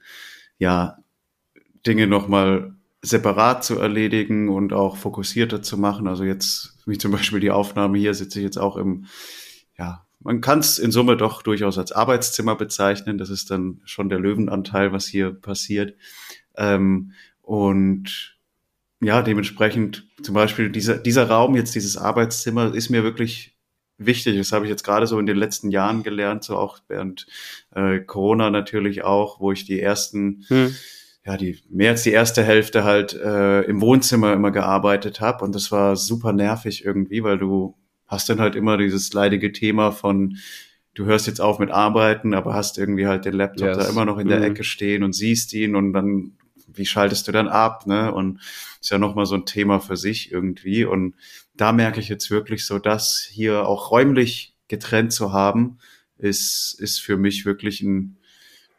ja, 0.58 0.98
Dinge 1.86 2.08
nochmal 2.08 2.76
separat 3.02 3.66
zu 3.66 3.78
erledigen 3.80 4.48
und 4.50 4.72
auch 4.72 4.96
fokussierter 4.96 5.62
zu 5.62 5.78
machen. 5.78 6.08
Also 6.08 6.24
jetzt, 6.24 6.78
wie 6.86 6.98
zum 6.98 7.12
Beispiel 7.12 7.40
die 7.40 7.52
Aufnahme 7.52 7.98
hier, 7.98 8.14
sitze 8.14 8.40
ich 8.40 8.46
jetzt 8.46 8.58
auch 8.58 8.78
im, 8.78 9.06
ja, 9.78 10.06
man 10.24 10.42
kann 10.42 10.60
es 10.60 10.80
in 10.80 10.92
Summe 10.92 11.18
doch 11.18 11.42
durchaus 11.42 11.78
als 11.78 11.92
Arbeitszimmer 11.92 12.56
bezeichnen. 12.56 13.18
Das 13.18 13.30
ist 13.30 13.52
dann 13.52 13.82
schon 13.86 14.10
der 14.10 14.20
Löwenanteil, 14.20 14.92
was 14.92 15.06
hier 15.06 15.32
passiert. 15.34 15.96
Ähm, 16.56 17.12
und 17.42 18.38
ja, 19.02 19.22
dementsprechend 19.22 20.08
zum 20.22 20.34
Beispiel 20.34 20.70
dieser, 20.70 20.98
dieser 20.98 21.28
Raum, 21.28 21.56
jetzt 21.56 21.76
dieses 21.76 21.98
Arbeitszimmer, 21.98 22.74
ist 22.74 22.90
mir 22.90 23.04
wirklich 23.04 23.58
wichtig. 23.98 24.38
Das 24.38 24.52
habe 24.52 24.66
ich 24.66 24.72
jetzt 24.72 24.84
gerade 24.84 25.08
so 25.08 25.20
in 25.20 25.26
den 25.26 25.38
letzten 25.38 25.72
Jahren 25.72 26.04
gelernt, 26.04 26.44
so 26.44 26.58
auch 26.58 26.80
während 26.88 27.28
äh, 27.76 28.00
Corona 28.00 28.50
natürlich 28.50 29.04
auch, 29.04 29.40
wo 29.40 29.52
ich 29.52 29.66
die 29.66 29.80
ersten, 29.80 30.46
hm. 30.48 30.74
ja, 31.26 31.38
die 31.38 31.60
mehr 31.70 31.92
als 31.92 32.04
die 32.04 32.12
erste 32.12 32.44
Hälfte 32.44 32.86
halt 32.86 33.14
äh, 33.14 33.62
im 33.64 33.82
Wohnzimmer 33.82 34.32
immer 34.34 34.52
gearbeitet 34.52 35.20
habe. 35.20 35.44
Und 35.44 35.54
das 35.54 35.72
war 35.72 35.96
super 35.98 36.32
nervig 36.32 36.86
irgendwie, 36.86 37.24
weil 37.24 37.38
du 37.38 37.76
hast 38.08 38.30
dann 38.30 38.40
halt 38.40 38.56
immer 38.56 38.78
dieses 38.78 39.14
leidige 39.14 39.52
Thema 39.52 39.92
von 39.92 40.38
du 40.96 41.06
hörst 41.06 41.26
jetzt 41.26 41.42
auf 41.42 41.58
mit 41.58 41.72
Arbeiten, 41.72 42.34
aber 42.36 42.54
hast 42.54 42.78
irgendwie 42.78 43.08
halt 43.08 43.26
den 43.26 43.34
Laptop 43.34 43.68
Yes. 43.70 43.78
da 43.78 43.90
immer 43.90 44.06
noch 44.06 44.20
in 44.20 44.28
der 44.28 44.38
Mhm. 44.40 44.44
Ecke 44.46 44.64
stehen 44.64 45.04
und 45.04 45.14
siehst 45.14 45.52
ihn 45.54 45.76
und 45.76 45.92
dann, 45.94 46.34
wie 46.68 46.86
schaltest 46.86 47.28
du 47.28 47.32
dann 47.32 47.48
ab, 47.48 47.88
ne? 47.88 48.14
Und 48.14 48.40
ist 48.80 48.92
ja 48.92 49.00
nochmal 49.00 49.26
so 49.26 49.34
ein 49.36 49.46
Thema 49.48 49.80
für 49.80 49.98
sich 49.98 50.32
irgendwie. 50.32 50.86
Und 50.86 51.16
da 51.56 51.72
merke 51.72 52.00
ich 52.00 52.10
jetzt 52.10 52.30
wirklich 52.30 52.66
so, 52.66 52.78
dass 52.78 53.28
hier 53.32 53.68
auch 53.68 53.90
räumlich 53.90 54.54
getrennt 54.68 55.12
zu 55.14 55.34
haben, 55.34 55.80
ist, 56.20 56.76
ist 56.80 57.00
für 57.00 57.18
mich 57.18 57.46
wirklich 57.46 57.82
ein 57.82 58.18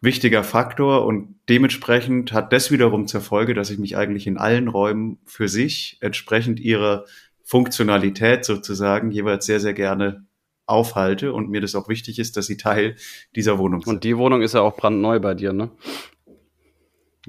wichtiger 0.00 0.45
Faktor 0.45 1.07
und 1.07 1.35
dementsprechend 1.49 2.33
hat 2.33 2.52
das 2.52 2.71
wiederum 2.71 3.07
zur 3.09 3.23
Folge, 3.23 3.54
dass 3.54 3.71
ich 3.71 3.78
mich 3.78 3.97
eigentlich 3.97 4.26
in 4.26 4.38
allen 4.38 4.69
Räumen 4.69 5.19
für 5.25 5.49
sich 5.49 5.97
entsprechend 6.00 6.61
ihrer 6.61 7.07
Funktionalität 7.44 8.44
sozusagen 8.44 9.10
jeweils 9.10 9.46
sehr, 9.46 9.60
sehr 9.60 9.74
gerne 9.74 10.26
aufhalte 10.66 11.32
und 11.32 11.50
mir 11.50 11.60
das 11.60 11.74
auch 11.74 11.88
wichtig 11.88 12.18
ist, 12.18 12.36
dass 12.36 12.46
sie 12.46 12.56
Teil 12.56 12.96
dieser 13.36 13.58
Wohnung 13.58 13.82
sind. 13.82 13.92
Und 13.92 14.04
die 14.04 14.16
Wohnung 14.16 14.42
ist 14.42 14.54
ja 14.54 14.62
auch 14.62 14.76
brandneu 14.76 15.20
bei 15.20 15.34
dir, 15.34 15.52
ne? 15.52 15.70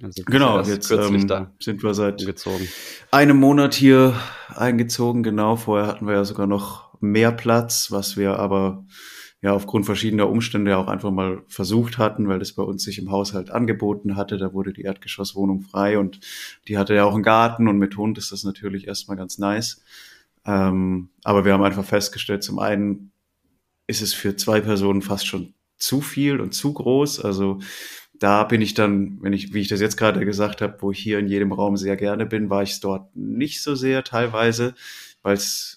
Also, 0.01 0.21
ja 0.21 0.25
genau, 0.25 0.61
jetzt 0.61 0.91
ähm, 0.91 1.47
sind 1.59 1.83
wir 1.83 1.93
seit 1.93 2.19
umgezogen. 2.19 2.67
einem 3.11 3.37
Monat 3.37 3.73
hier 3.73 4.13
eingezogen. 4.53 5.23
Genau, 5.23 5.55
vorher 5.55 5.87
hatten 5.87 6.07
wir 6.07 6.15
ja 6.15 6.25
sogar 6.25 6.47
noch 6.47 6.93
mehr 7.01 7.31
Platz, 7.31 7.91
was 7.91 8.17
wir 8.17 8.39
aber 8.39 8.85
ja 9.45 9.53
aufgrund 9.53 9.85
verschiedener 9.85 10.27
Umstände 10.27 10.75
auch 10.75 10.87
einfach 10.87 11.11
mal 11.11 11.43
versucht 11.47 11.99
hatten, 11.99 12.27
weil 12.27 12.39
das 12.39 12.53
bei 12.53 12.63
uns 12.63 12.81
sich 12.81 12.97
im 12.97 13.11
Haushalt 13.11 13.51
angeboten 13.51 14.15
hatte. 14.15 14.39
Da 14.39 14.53
wurde 14.53 14.73
die 14.73 14.81
Erdgeschosswohnung 14.81 15.61
frei 15.61 15.99
und 15.99 16.19
die 16.67 16.79
hatte 16.79 16.95
ja 16.95 17.03
auch 17.03 17.13
einen 17.13 17.21
Garten 17.21 17.67
und 17.67 17.77
mit 17.77 17.95
Hund 17.95 18.17
ist 18.17 18.31
das 18.31 18.43
natürlich 18.43 18.87
erstmal 18.87 19.17
ganz 19.17 19.37
nice. 19.37 19.83
Ähm, 20.45 21.09
aber 21.23 21.45
wir 21.45 21.53
haben 21.53 21.61
einfach 21.61 21.85
festgestellt, 21.85 22.41
zum 22.41 22.57
einen 22.57 23.11
ist 23.85 24.01
es 24.01 24.15
für 24.15 24.35
zwei 24.35 24.61
Personen 24.61 25.03
fast 25.03 25.27
schon 25.27 25.53
zu 25.77 26.01
viel 26.01 26.41
und 26.41 26.55
zu 26.55 26.73
groß. 26.73 27.19
Also 27.19 27.59
da 28.17 28.45
bin 28.45 28.63
ich 28.63 28.73
dann, 28.73 29.19
wenn 29.21 29.33
ich, 29.33 29.53
wie 29.53 29.59
ich 29.59 29.67
das 29.67 29.79
jetzt 29.79 29.97
gerade 29.97 30.25
gesagt 30.25 30.63
habe, 30.63 30.77
wo 30.79 30.89
ich 30.89 30.97
hier 30.97 31.19
in 31.19 31.27
jedem 31.27 31.51
Raum 31.51 31.77
sehr 31.77 31.97
gerne 31.97 32.25
bin, 32.25 32.49
war 32.49 32.63
ich 32.63 32.71
es 32.71 32.79
dort 32.79 33.15
nicht 33.15 33.61
so 33.61 33.75
sehr 33.75 34.03
teilweise, 34.03 34.73
weil 35.21 35.35
es, 35.35 35.74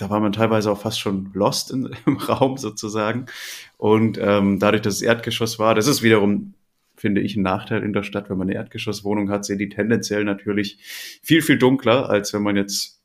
da 0.00 0.10
war 0.10 0.20
man 0.20 0.32
teilweise 0.32 0.70
auch 0.70 0.80
fast 0.80 1.00
schon 1.00 1.30
lost 1.34 1.70
in, 1.70 1.90
im 2.06 2.16
Raum 2.16 2.56
sozusagen. 2.56 3.26
Und 3.76 4.18
ähm, 4.20 4.58
dadurch, 4.58 4.82
dass 4.82 4.94
es 4.94 5.02
Erdgeschoss 5.02 5.58
war, 5.58 5.74
das 5.74 5.86
ist 5.86 6.02
wiederum, 6.02 6.54
finde 6.96 7.20
ich, 7.20 7.36
ein 7.36 7.42
Nachteil 7.42 7.82
in 7.82 7.92
der 7.92 8.02
Stadt, 8.02 8.30
wenn 8.30 8.38
man 8.38 8.48
eine 8.48 8.56
Erdgeschosswohnung 8.56 9.30
hat, 9.30 9.44
sind 9.44 9.58
die 9.58 9.68
tendenziell 9.68 10.24
natürlich 10.24 10.78
viel, 11.22 11.42
viel 11.42 11.58
dunkler, 11.58 12.08
als 12.08 12.32
wenn 12.32 12.42
man 12.42 12.56
jetzt 12.56 13.00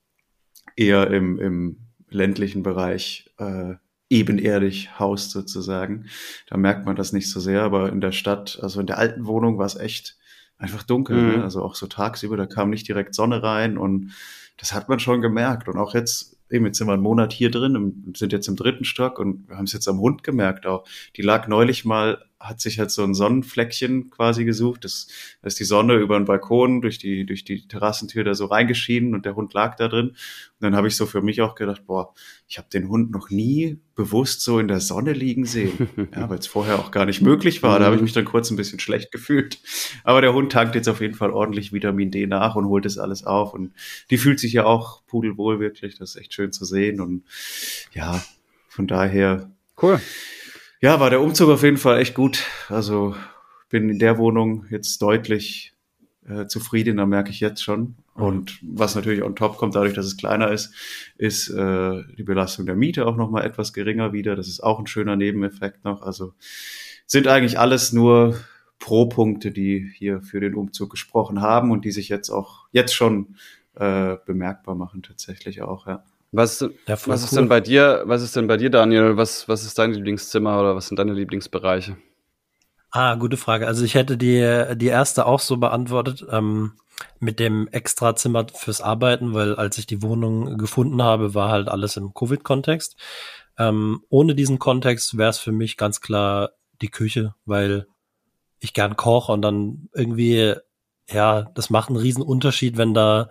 eher 0.76 1.10
im, 1.12 1.40
im 1.40 1.78
ländlichen 2.10 2.64
Bereich 2.64 3.32
äh, 3.38 3.76
ebenerdig 4.10 5.00
haust 5.00 5.32
sozusagen. 5.32 6.06
Da 6.48 6.58
merkt 6.58 6.86
man 6.86 6.96
das 6.96 7.14
nicht 7.14 7.30
so 7.30 7.40
sehr, 7.40 7.64
aber 7.64 7.92
in 7.92 8.02
der 8.02 8.12
Stadt, 8.12 8.60
also 8.62 8.80
in 8.80 8.88
der 8.88 8.98
alten 8.98 9.26
Wohnung 9.26 9.58
war 9.58 9.66
es 9.66 9.76
echt 9.76 10.18
einfach 10.58 10.84
dunkel. 10.84 11.18
Mhm. 11.18 11.38
Ne? 11.38 11.44
Also 11.44 11.62
auch 11.64 11.76
so 11.76 11.88
tagsüber, 11.88 12.38
da 12.38 12.46
kam 12.46 12.70
nicht 12.70 12.88
direkt 12.88 13.16
Sonne 13.16 13.42
rein 13.44 13.78
und 13.78 14.14
das 14.58 14.74
hat 14.74 14.90
man 14.90 15.00
schon 15.00 15.22
gemerkt. 15.22 15.68
Und 15.68 15.78
auch 15.78 15.94
jetzt, 15.94 16.35
eben 16.50 16.66
jetzt 16.66 16.78
sind 16.78 16.88
wir 16.88 16.94
einen 16.94 17.04
Monat 17.04 17.34
hier 17.34 17.52
drin, 17.52 17.76
und 17.76 18.18
sind 18.18 18.32
jetzt 18.32 18.48
im 18.48 18.56
dritten 18.56 18.86
Stock 18.86 19.20
und 19.20 19.48
wir 19.50 19.58
haben 19.58 19.66
es 19.66 19.74
jetzt 19.74 19.88
am 19.88 20.00
Hund 20.00 20.24
gemerkt 20.24 20.66
auch. 20.66 20.86
Die 21.16 21.22
lag 21.22 21.48
neulich 21.48 21.86
mal, 21.86 22.24
hat 22.48 22.62
sich 22.62 22.80
halt 22.80 22.92
so 22.92 23.04
ein 23.04 23.14
Sonnenfleckchen 23.14 24.10
quasi 24.10 24.46
gesucht. 24.46 24.84
Das, 24.84 25.08
da 25.42 25.48
ist 25.48 25.60
die 25.60 25.64
Sonne 25.64 25.96
über 25.96 26.18
den 26.18 26.26
Balkon 26.26 26.82
durch 26.82 26.98
die, 26.98 27.26
durch 27.26 27.44
die 27.44 27.68
Terrassentür 27.68 28.24
da 28.24 28.34
so 28.34 28.46
reingeschienen 28.46 29.14
und 29.14 29.26
der 29.26 29.36
Hund 29.36 29.54
lag 29.54 29.76
da 29.76 29.88
drin. 29.88 30.10
Und 30.10 30.16
dann 30.60 30.76
habe 30.76 30.88
ich 30.88 30.96
so 30.96 31.06
für 31.06 31.22
mich 31.22 31.42
auch 31.42 31.56
gedacht, 31.56 31.86
boah, 31.86 32.14
ich 32.48 32.58
habe 32.58 32.68
den 32.72 32.88
Hund 32.90 33.12
noch 33.12 33.30
nie 33.30 33.80
bewusst 33.96 34.42
so 34.42 34.60
in 34.60 34.68
der 34.68 34.80
Sonne 34.80 35.14
liegen 35.14 35.46
sehen. 35.46 35.90
Ja, 36.16 36.30
weil 36.30 36.40
es 36.40 36.48
vorher 36.48 36.80
auch 36.80 36.92
gar 36.92 37.06
nicht 37.06 37.22
möglich 37.22 37.64
war. 37.64 37.80
Da 37.80 37.86
habe 37.86 37.96
ich 37.96 38.02
mich 38.02 38.14
dann 38.14 38.26
kurz 38.26 38.50
ein 38.50 38.56
bisschen 38.56 38.80
schlecht 38.80 39.12
gefühlt. 39.12 39.60
Aber 40.04 40.22
der 40.22 40.34
Hund 40.34 40.52
tankt 40.52 40.76
jetzt 40.76 40.88
auf 40.88 41.02
jeden 41.02 41.16
Fall 41.16 41.32
ordentlich 41.32 41.74
Vitamin 41.74 42.12
D 42.12 42.28
nach 42.28 42.56
und 42.56 42.66
holt 42.66 42.86
das 42.86 42.98
alles 42.98 43.26
auf. 43.26 43.54
Und 43.54 43.74
die 44.10 44.18
fühlt 44.18 44.40
sich 44.40 44.54
ja 44.54 44.66
auch 44.66 45.04
pudelwohl 45.08 45.60
wirklich. 45.60 45.98
Das 45.98 46.12
ist 46.12 46.22
echt 46.22 46.34
schön 46.34 46.52
zu 46.52 46.64
sehen. 46.64 47.02
Und 47.02 47.24
ja, 47.92 48.24
von 48.70 48.88
daher, 48.88 49.50
Cool. 49.82 50.00
Ja, 50.82 51.00
war 51.00 51.10
der 51.10 51.22
Umzug 51.22 51.50
auf 51.50 51.64
jeden 51.64 51.78
Fall 51.78 52.00
echt 52.00 52.16
gut. 52.16 52.44
Also 52.70 53.16
bin 53.70 53.90
in 53.90 54.00
der 54.00 54.18
Wohnung 54.18 54.66
jetzt 54.70 55.02
deutlich 55.02 55.74
äh, 56.28 56.48
zufriedener, 56.48 57.06
merke 57.06 57.30
ich 57.30 57.40
jetzt 57.40 57.64
schon. 57.64 57.96
Und 58.14 58.60
was 58.62 58.96
natürlich 58.96 59.24
on 59.24 59.36
top 59.36 59.58
kommt, 59.58 59.76
dadurch, 59.76 59.94
dass 59.94 60.06
es 60.06 60.18
kleiner 60.18 60.52
ist, 60.52 60.74
ist 61.18 61.50
äh, 61.50 62.04
die 62.18 62.24
Belastung 62.24 62.66
der 62.66 62.76
Miete 62.76 63.06
auch 63.06 63.18
nochmal 63.18 63.46
etwas 63.46 63.74
geringer 63.74 64.14
wieder. 64.14 64.36
Das 64.36 64.48
ist 64.48 64.62
auch 64.62 64.80
ein 64.80 64.88
schöner 64.88 65.16
Nebeneffekt 65.16 65.84
noch. 65.84 66.02
Also 66.02 66.34
sind 67.06 67.28
eigentlich 67.28 67.60
alles 67.60 67.92
nur 67.92 68.40
Pro-Punkte, 68.80 69.52
die 69.52 69.92
hier 69.96 70.22
für 70.22 70.40
den 70.40 70.56
Umzug 70.56 70.92
gesprochen 70.92 71.42
haben 71.42 71.72
und 71.72 71.86
die 71.86 71.92
sich 71.92 72.10
jetzt 72.10 72.30
auch 72.30 72.68
jetzt 72.72 72.94
schon 72.94 73.36
äh, 73.76 74.16
bemerkbar 74.26 74.76
machen, 74.76 75.04
tatsächlich 75.04 75.62
auch, 75.62 75.88
ja. 75.88 76.04
Was, 76.36 76.60
Ja, 76.88 76.98
was 77.06 77.24
ist 77.24 77.32
cool. 77.32 77.40
denn 77.40 77.50
bei 77.50 77.62
dir, 77.62 78.04
was 78.06 78.22
ist 78.22 78.36
denn 78.36 78.48
bei 78.48 78.58
dir, 78.58 78.70
Daniel? 78.70 79.18
Was, 79.18 79.48
was 79.48 79.64
ist 79.64 79.78
dein 79.80 79.94
Lieblingszimmer 79.94 80.60
oder 80.60 80.76
was 80.76 80.88
sind 80.88 80.98
deine 80.98 81.14
Lieblingsbereiche? 81.14 81.98
Ah, 82.92 83.16
gute 83.16 83.38
Frage. 83.38 83.68
Also 83.68 83.84
ich 83.84 83.96
hätte 83.96 84.18
die, 84.18 84.76
die 84.78 84.88
erste 84.88 85.26
auch 85.26 85.40
so 85.42 85.58
beantwortet, 85.58 86.26
ähm, 86.32 86.74
mit 87.20 87.40
dem 87.40 87.68
Extrazimmer 87.68 88.46
fürs 88.54 88.80
Arbeiten, 88.82 89.34
weil 89.34 89.56
als 89.56 89.78
ich 89.78 89.86
die 89.86 90.02
Wohnung 90.02 90.58
gefunden 90.58 91.02
habe, 91.04 91.34
war 91.34 91.50
halt 91.50 91.68
alles 91.68 91.98
im 91.98 92.14
Covid-Kontext. 92.14 92.96
Ähm, 93.58 94.02
ohne 94.10 94.34
diesen 94.36 94.60
Kontext 94.60 95.18
wäre 95.18 95.30
es 95.30 95.40
für 95.40 95.52
mich 95.52 95.76
ganz 95.76 96.00
klar 96.00 96.52
die 96.82 96.90
Küche, 96.90 97.36
weil 97.46 97.88
ich 98.60 98.74
gern 98.74 98.96
koche 98.96 99.32
und 99.34 99.42
dann 99.42 99.90
irgendwie, 99.94 100.56
ja, 101.10 101.44
das 101.56 101.70
macht 101.70 101.90
einen 101.90 101.98
riesen 101.98 102.24
Unterschied, 102.24 102.78
wenn 102.78 102.94
da 102.94 103.30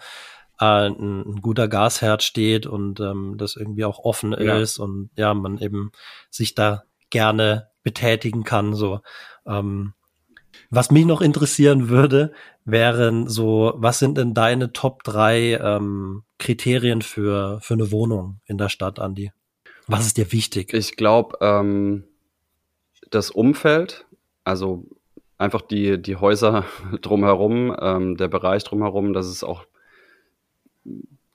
äh, 0.60 0.64
ein, 0.64 1.22
ein 1.26 1.40
guter 1.40 1.68
Gasherd 1.68 2.22
steht 2.22 2.66
und 2.66 3.00
ähm, 3.00 3.34
das 3.38 3.56
irgendwie 3.56 3.84
auch 3.84 3.98
offen 3.98 4.32
Ja. 4.32 4.58
ist 4.58 4.78
und 4.78 5.10
ja, 5.16 5.34
man 5.34 5.58
eben 5.58 5.92
sich 6.30 6.54
da 6.54 6.84
gerne 7.10 7.68
betätigen 7.82 8.44
kann, 8.44 8.74
so. 8.74 9.00
Ähm, 9.46 9.94
was 10.70 10.90
mich 10.90 11.04
noch 11.04 11.20
interessieren 11.20 11.88
würde, 11.88 12.32
wären 12.64 13.28
so, 13.28 13.74
was 13.76 13.98
sind 13.98 14.16
denn 14.18 14.34
deine 14.34 14.72
Top 14.72 15.02
drei 15.04 15.54
ähm, 15.54 16.24
Kriterien 16.38 17.02
für, 17.02 17.60
für 17.60 17.74
eine 17.74 17.90
Wohnung 17.90 18.40
in 18.46 18.58
der 18.58 18.68
Stadt, 18.68 18.98
Andi? 18.98 19.32
Was 19.86 20.06
ist 20.06 20.16
dir 20.16 20.32
wichtig? 20.32 20.72
Ich 20.72 20.96
glaube, 20.96 21.36
ähm, 21.40 22.04
das 23.10 23.30
Umfeld, 23.30 24.06
also 24.44 24.84
einfach 25.38 25.60
die, 25.60 26.00
die 26.00 26.16
Häuser 26.16 26.64
drumherum, 27.02 27.76
ähm, 27.78 28.16
der 28.16 28.28
Bereich 28.28 28.64
drumherum, 28.64 29.12
dass 29.12 29.26
es 29.26 29.44
auch 29.44 29.66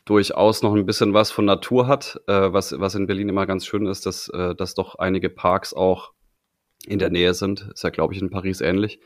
durchaus 0.06 0.64
noch 0.64 0.74
ein 0.74 0.86
bisschen 0.86 1.14
was 1.14 1.32
von 1.32 1.46
Natur 1.46 1.88
hat, 1.88 2.20
äh, 2.28 2.52
was, 2.52 2.80
was 2.80 2.96
in 2.96 3.08
Berlin 3.08 3.30
immer 3.30 3.46
ganz 3.46 3.66
schön 3.66 3.86
ist, 3.86 4.06
dass, 4.06 4.28
äh, 4.30 4.56
dass 4.56 4.74
doch 4.74 4.96
einige 4.96 5.30
Parks 5.30 5.74
auch 5.74 6.14
in 6.86 7.00
der 7.00 7.10
Nähe 7.10 7.34
sind. 7.34 7.70
Ist 7.74 7.84
ja, 7.84 7.90
glaube 7.90 8.14
ich, 8.14 8.22
in 8.22 8.30
Paris 8.30 8.62
ähnlich. 8.62 9.00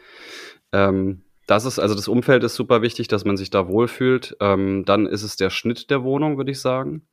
Ähm, 0.71 1.23
das 1.45 1.65
ist, 1.65 1.79
also 1.79 1.93
das 1.93 2.07
Umfeld 2.07 2.43
ist 2.43 2.55
super 2.55 2.81
wichtig, 2.81 3.09
dass 3.09 3.25
man 3.25 3.35
sich 3.35 3.49
da 3.49 3.67
wohlfühlt. 3.67 4.37
Ähm, 4.39 4.85
dann 4.85 5.05
ist 5.05 5.23
es 5.23 5.35
der 5.35 5.49
Schnitt 5.49 5.89
der 5.89 6.03
Wohnung, 6.03 6.37
würde 6.37 6.51
ich 6.51 6.61
sagen. 6.61 7.05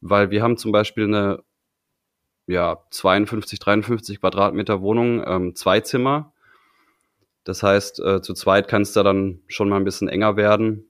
Weil 0.00 0.30
wir 0.30 0.42
haben 0.42 0.56
zum 0.56 0.72
Beispiel 0.72 1.04
eine 1.04 1.42
ja, 2.48 2.78
52, 2.90 3.60
53 3.60 4.20
Quadratmeter 4.20 4.80
Wohnung, 4.80 5.22
ähm, 5.24 5.54
zwei 5.54 5.80
Zimmer. 5.80 6.32
Das 7.44 7.62
heißt, 7.62 8.00
äh, 8.00 8.22
zu 8.22 8.34
zweit 8.34 8.68
kann 8.68 8.82
es 8.82 8.92
da 8.92 9.02
dann 9.02 9.42
schon 9.46 9.68
mal 9.68 9.76
ein 9.76 9.84
bisschen 9.84 10.08
enger 10.08 10.36
werden. 10.36 10.87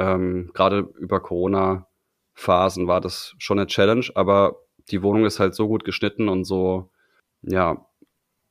Ähm, 0.00 0.50
Gerade 0.54 0.88
über 0.98 1.20
Corona-Phasen 1.20 2.86
war 2.86 3.00
das 3.00 3.34
schon 3.38 3.58
eine 3.58 3.66
Challenge, 3.66 4.06
aber 4.14 4.56
die 4.90 5.02
Wohnung 5.02 5.26
ist 5.26 5.38
halt 5.38 5.54
so 5.54 5.68
gut 5.68 5.84
geschnitten 5.84 6.28
und 6.28 6.44
so, 6.44 6.90
ja, 7.42 7.86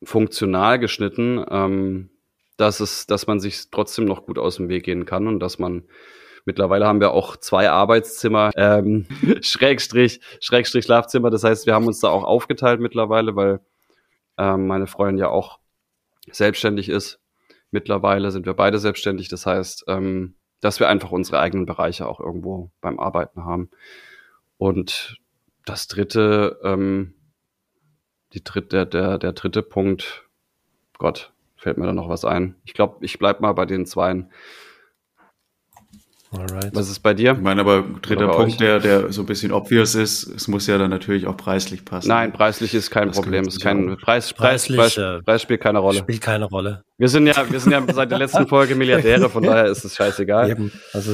funktional 0.03 0.79
geschnitten, 0.79 1.43
ähm, 1.49 2.11
dass 2.57 2.79
es, 2.79 3.07
dass 3.07 3.27
man 3.27 3.39
sich 3.39 3.71
trotzdem 3.71 4.05
noch 4.05 4.25
gut 4.25 4.37
aus 4.37 4.57
dem 4.57 4.69
Weg 4.69 4.83
gehen 4.83 5.05
kann 5.05 5.27
und 5.27 5.39
dass 5.39 5.59
man 5.59 5.83
Mittlerweile 6.45 6.87
haben 6.87 6.99
wir 6.99 7.11
auch 7.11 7.37
zwei 7.37 7.69
Arbeitszimmer, 7.69 8.49
ähm, 8.55 9.05
Schrägstrich, 9.41 10.19
Schrägstrich 10.39 10.85
Schlafzimmer. 10.85 11.29
Das 11.29 11.43
heißt, 11.43 11.65
wir 11.67 11.75
haben 11.75 11.85
uns 11.85 11.99
da 11.99 12.09
auch 12.09 12.23
aufgeteilt 12.23 12.79
mittlerweile, 12.79 13.35
weil 13.35 13.59
ähm, 14.37 14.65
meine 14.65 14.87
Freundin 14.87 15.19
ja 15.19 15.27
auch 15.27 15.59
selbstständig 16.31 16.89
ist. 16.89 17.19
Mittlerweile 17.69 18.31
sind 18.31 18.47
wir 18.47 18.55
beide 18.55 18.79
selbstständig. 18.79 19.29
Das 19.29 19.45
heißt, 19.45 19.85
ähm, 19.89 20.38
dass 20.61 20.79
wir 20.79 20.89
einfach 20.89 21.11
unsere 21.11 21.39
eigenen 21.39 21.65
Bereiche 21.65 22.07
auch 22.07 22.19
irgendwo 22.19 22.71
beim 22.81 22.99
Arbeiten 22.99 23.45
haben. 23.45 23.69
Und 24.57 25.19
das 25.65 25.87
dritte, 25.87 26.59
ähm, 26.63 27.13
die 28.33 28.43
dritte, 28.43 28.85
der, 28.85 28.85
der, 28.85 29.17
der 29.17 29.33
dritte 29.33 29.61
Punkt, 29.61 30.27
Gott, 30.97 31.33
fällt 31.55 31.77
mir 31.77 31.85
da 31.85 31.93
noch 31.93 32.09
was 32.09 32.25
ein. 32.25 32.55
Ich 32.65 32.73
glaube, 32.73 33.03
ich 33.05 33.19
bleib 33.19 33.39
mal 33.41 33.53
bei 33.53 33.65
den 33.65 33.85
zweien. 33.85 34.31
Alright. 36.31 36.75
Was 36.75 36.89
ist 36.89 36.99
bei 36.99 37.15
dir? 37.15 37.33
Ich 37.33 37.41
meine, 37.41 37.61
aber 37.61 37.83
dritter 38.01 38.27
Punkt, 38.27 38.59
der, 38.59 38.79
der 38.79 39.11
so 39.11 39.23
ein 39.23 39.25
bisschen 39.25 39.51
obvious 39.51 39.95
ist, 39.95 40.27
es 40.27 40.47
muss 40.47 40.67
ja 40.67 40.77
dann 40.77 40.91
natürlich 40.91 41.25
auch 41.25 41.35
preislich 41.35 41.85
passen. 41.85 42.07
Nein, 42.09 42.31
preislich 42.31 42.75
ist 42.75 42.91
kein 42.91 43.07
Das 43.07 43.17
Problem. 43.17 43.47
Ist 43.47 43.61
kein 43.61 43.97
Preis, 43.97 44.31
Preis, 44.33 44.67
Preislich, 44.67 44.77
Preis, 44.77 44.97
äh, 44.97 45.23
Preis 45.23 45.41
spielt 45.41 45.61
keine 45.61 45.79
Rolle. 45.79 45.99
Spielt 45.99 46.21
keine 46.21 46.45
Rolle. 46.45 46.83
Wir 46.97 47.09
sind 47.09 47.25
ja, 47.25 47.33
wir 47.49 47.59
sind 47.59 47.71
ja 47.71 47.83
seit 47.91 48.11
der 48.11 48.19
letzten 48.19 48.47
Folge 48.47 48.75
Milliardäre, 48.75 49.29
von 49.29 49.41
daher 49.41 49.65
ist 49.65 49.83
es 49.83 49.95
scheißegal. 49.95 50.51
Eben. 50.51 50.71
Also 50.93 51.13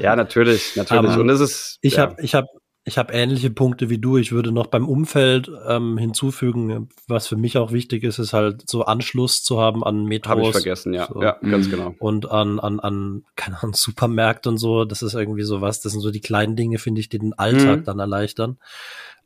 Ja, 0.00 0.16
natürlich, 0.16 0.76
natürlich. 0.76 1.10
Aber 1.10 1.20
Und 1.20 1.28
es 1.30 1.40
ist. 1.40 1.78
ich 1.80 1.96
ja. 1.96 2.02
habe 2.02 2.22
ich 2.22 2.34
hab, 2.34 2.46
ich 2.86 2.98
hab 2.98 3.14
ähnliche 3.14 3.48
Punkte 3.50 3.88
wie 3.88 3.96
du. 3.98 4.18
Ich 4.18 4.30
würde 4.32 4.52
noch 4.52 4.66
beim 4.66 4.86
Umfeld 4.86 5.50
ähm, 5.66 5.96
hinzufügen, 5.96 6.90
was 7.08 7.26
für 7.26 7.36
mich 7.36 7.56
auch 7.56 7.72
wichtig 7.72 8.04
ist, 8.04 8.18
ist 8.18 8.34
halt 8.34 8.68
so 8.68 8.84
Anschluss 8.84 9.42
zu 9.42 9.58
haben 9.58 9.82
an 9.82 10.04
Metros. 10.04 10.30
Habe 10.32 10.42
ich 10.42 10.50
vergessen, 10.52 10.92
ja. 10.92 11.06
So. 11.10 11.22
Ja, 11.22 11.38
ganz 11.40 11.66
Mhm. 11.66 11.70
genau. 11.70 11.94
und 11.98 12.30
an, 12.30 12.60
an, 12.60 12.80
an, 12.80 13.24
keine 13.36 13.58
Ahnung, 13.62 13.74
Supermärkte 13.74 14.50
und 14.50 14.58
so. 14.58 14.84
Das 14.84 15.00
ist 15.02 15.14
irgendwie 15.14 15.44
sowas. 15.44 15.80
Das 15.80 15.92
sind 15.92 16.02
so 16.02 16.10
die 16.10 16.20
kleinen 16.20 16.56
Dinge, 16.56 16.78
finde 16.78 17.00
ich, 17.00 17.08
die 17.08 17.18
den 17.18 17.32
Alltag 17.32 17.80
Mhm. 17.80 17.84
dann 17.84 17.98
erleichtern. 18.00 18.58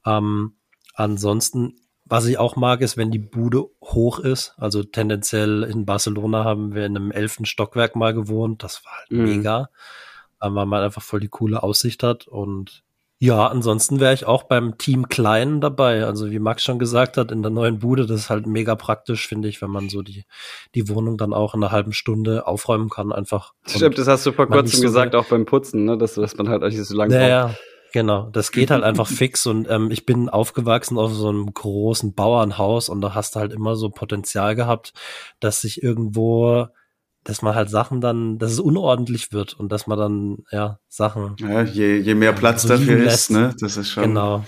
Ähm, 0.07 0.53
ansonsten, 0.95 1.77
was 2.05 2.27
ich 2.27 2.39
auch 2.39 2.57
mag, 2.57 2.81
ist, 2.81 2.97
wenn 2.97 3.11
die 3.11 3.19
Bude 3.19 3.65
hoch 3.83 4.19
ist. 4.21 4.55
Also 4.57 4.83
tendenziell 4.83 5.63
in 5.65 5.85
Barcelona 5.85 6.45
haben 6.45 6.75
wir 6.75 6.87
in 6.87 6.97
einem 6.97 7.11
elften 7.11 7.45
Stockwerk 7.45 7.97
mal 7.97 8.15
gewohnt. 8.15 8.63
Das 8.63 8.85
war 8.85 8.93
halt 8.99 9.11
Mhm. 9.11 9.25
mega, 9.25 9.69
ähm, 10.43 10.55
weil 10.55 10.67
man 10.67 10.83
einfach 10.83 11.03
voll 11.03 11.21
die 11.21 11.29
coole 11.29 11.63
Aussicht 11.63 12.03
hat. 12.03 12.27
Und 12.29 12.83
ja, 13.21 13.49
ansonsten 13.49 13.99
wäre 13.99 14.15
ich 14.15 14.27
auch 14.27 14.45
beim 14.45 14.79
Team 14.79 15.09
Klein 15.09 15.61
dabei. 15.61 16.05
Also 16.05 16.31
wie 16.31 16.39
Max 16.39 16.63
schon 16.63 16.79
gesagt 16.79 17.17
hat, 17.17 17.33
in 17.33 17.43
der 17.43 17.51
neuen 17.51 17.81
Bude, 17.81 18.07
das 18.07 18.21
ist 18.21 18.31
halt 18.31 18.47
mega 18.47 18.77
praktisch, 18.77 19.27
finde 19.27 19.49
ich, 19.49 19.61
wenn 19.61 19.71
man 19.71 19.89
so 19.89 20.03
die, 20.03 20.25
die 20.77 20.89
Wohnung 20.89 21.19
dann 21.19 21.35
auch 21.35 21.55
in 21.55 21.63
einer 21.63 21.73
halben 21.73 21.93
Stunde 21.93 22.47
aufräumen 22.47 22.91
kann, 22.91 23.11
einfach. 23.11 23.55
Stimmt, 23.67 23.99
das 23.99 24.07
hast 24.07 24.25
du 24.25 24.31
vor 24.31 24.47
kurzem 24.47 24.77
so 24.77 24.83
gesagt, 24.83 25.17
auch 25.17 25.27
beim 25.27 25.47
Putzen, 25.47 25.85
ne? 25.85 25.99
dass, 25.99 26.15
dass 26.15 26.37
man 26.37 26.49
halt 26.49 26.63
eigentlich 26.63 26.81
so 26.85 26.97
lange 26.97 27.13
Naja, 27.13 27.57
genau. 27.93 28.31
Das 28.31 28.53
geht 28.53 28.71
halt 28.71 28.85
einfach 28.85 29.09
fix 29.09 29.47
und 29.47 29.69
ähm, 29.69 29.91
ich 29.91 30.07
bin 30.07 30.29
aufgewachsen 30.29 30.97
auf 30.97 31.13
so 31.13 31.29
einem 31.29 31.53
großen 31.53 32.15
Bauernhaus 32.15 32.89
und 32.89 33.01
da 33.01 33.17
hast 33.17 33.35
du 33.35 33.41
halt 33.41 33.53
immer 33.53 33.75
so 33.75 33.91
Potenzial 33.91 34.55
gehabt, 34.55 34.93
dass 35.41 35.63
sich 35.63 35.83
irgendwo, 35.83 36.69
dass 37.29 37.43
man 37.43 37.55
halt 37.55 37.69
Sachen 37.69 38.01
dann, 38.01 38.39
dass 38.39 38.53
es 38.53 38.59
unordentlich 38.59 39.33
wird 39.33 39.53
und 39.55 39.71
dass 39.71 39.87
man 39.87 39.99
dann, 39.99 40.39
ja, 40.51 40.79
Sachen, 40.89 41.37
Ja, 41.39 41.63
je, 41.63 41.99
je 41.99 42.15
mehr 42.15 42.33
Platz 42.33 42.63
so 42.63 42.69
dafür 42.69 43.05
ist, 43.05 43.31
ne, 43.31 43.55
das 43.61 43.77
ist 43.77 43.91
schon. 43.91 44.03
genau. 44.05 44.45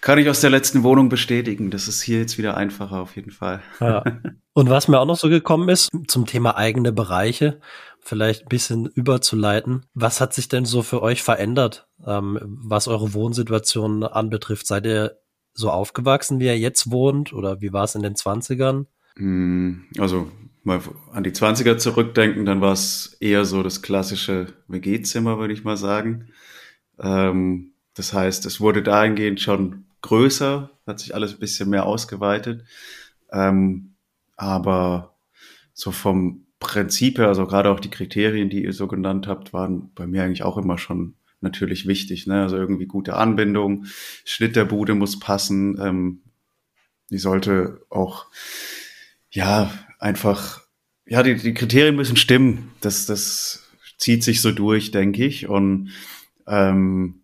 Kann 0.00 0.18
ich 0.18 0.28
aus 0.28 0.40
der 0.40 0.50
letzten 0.50 0.82
Wohnung 0.82 1.08
bestätigen. 1.08 1.70
Das 1.70 1.88
ist 1.88 2.02
hier 2.02 2.18
jetzt 2.18 2.36
wieder 2.36 2.56
einfacher 2.56 3.00
auf 3.00 3.16
jeden 3.16 3.30
Fall. 3.30 3.62
Ja. 3.80 4.02
Und 4.52 4.68
was 4.68 4.88
mir 4.88 4.98
auch 5.00 5.06
noch 5.06 5.16
so 5.16 5.28
gekommen 5.28 5.68
ist, 5.68 5.88
zum 6.08 6.26
Thema 6.26 6.56
eigene 6.56 6.92
Bereiche, 6.92 7.60
vielleicht 8.00 8.42
ein 8.42 8.48
bisschen 8.48 8.86
überzuleiten. 8.86 9.86
Was 9.94 10.20
hat 10.20 10.34
sich 10.34 10.48
denn 10.48 10.64
so 10.64 10.82
für 10.82 11.00
euch 11.02 11.22
verändert, 11.22 11.86
ähm, 12.06 12.38
was 12.42 12.88
eure 12.88 13.14
Wohnsituation 13.14 14.02
anbetrifft? 14.04 14.66
Seid 14.66 14.84
ihr 14.86 15.16
so 15.54 15.70
aufgewachsen, 15.70 16.40
wie 16.40 16.46
ihr 16.46 16.58
jetzt 16.58 16.90
wohnt? 16.90 17.32
Oder 17.32 17.60
wie 17.60 17.72
war 17.72 17.84
es 17.84 17.94
in 17.94 18.02
den 18.02 18.14
20ern? 18.16 18.86
Hm, 19.16 19.86
Also 19.98 20.28
mal 20.66 20.80
an 21.12 21.24
die 21.24 21.30
20er 21.30 21.78
zurückdenken, 21.78 22.44
dann 22.44 22.60
war 22.60 22.72
es 22.72 23.16
eher 23.20 23.44
so 23.44 23.62
das 23.62 23.82
klassische 23.82 24.54
WG-Zimmer, 24.68 25.38
würde 25.38 25.54
ich 25.54 25.64
mal 25.64 25.76
sagen. 25.76 26.28
Ähm, 26.98 27.72
das 27.94 28.12
heißt, 28.12 28.44
es 28.46 28.60
wurde 28.60 28.82
dahingehend 28.82 29.40
schon 29.40 29.86
größer, 30.02 30.70
hat 30.86 31.00
sich 31.00 31.14
alles 31.14 31.34
ein 31.34 31.38
bisschen 31.38 31.70
mehr 31.70 31.86
ausgeweitet. 31.86 32.64
Ähm, 33.32 33.94
aber 34.36 35.16
so 35.72 35.90
vom 35.90 36.46
Prinzip 36.58 37.18
her, 37.18 37.28
also 37.28 37.46
gerade 37.46 37.70
auch 37.70 37.80
die 37.80 37.90
Kriterien, 37.90 38.50
die 38.50 38.64
ihr 38.64 38.72
so 38.72 38.86
genannt 38.86 39.26
habt, 39.26 39.52
waren 39.52 39.92
bei 39.94 40.06
mir 40.06 40.24
eigentlich 40.24 40.42
auch 40.42 40.58
immer 40.58 40.78
schon 40.78 41.14
natürlich 41.40 41.86
wichtig. 41.86 42.26
Ne? 42.26 42.42
Also 42.42 42.56
irgendwie 42.56 42.86
gute 42.86 43.14
Anbindung, 43.14 43.84
Schnitt 44.24 44.56
der 44.56 44.64
Bude 44.64 44.94
muss 44.94 45.18
passen, 45.20 45.78
ähm, 45.80 46.22
die 47.10 47.18
sollte 47.18 47.82
auch 47.88 48.26
ja, 49.30 49.70
einfach, 50.06 50.62
ja, 51.04 51.22
die, 51.22 51.34
die 51.34 51.54
Kriterien 51.54 51.96
müssen 51.96 52.16
stimmen. 52.16 52.72
Das, 52.80 53.06
das 53.06 53.68
zieht 53.98 54.22
sich 54.22 54.40
so 54.40 54.52
durch, 54.52 54.92
denke 54.92 55.24
ich. 55.24 55.48
Und 55.48 55.90
ähm, 56.46 57.22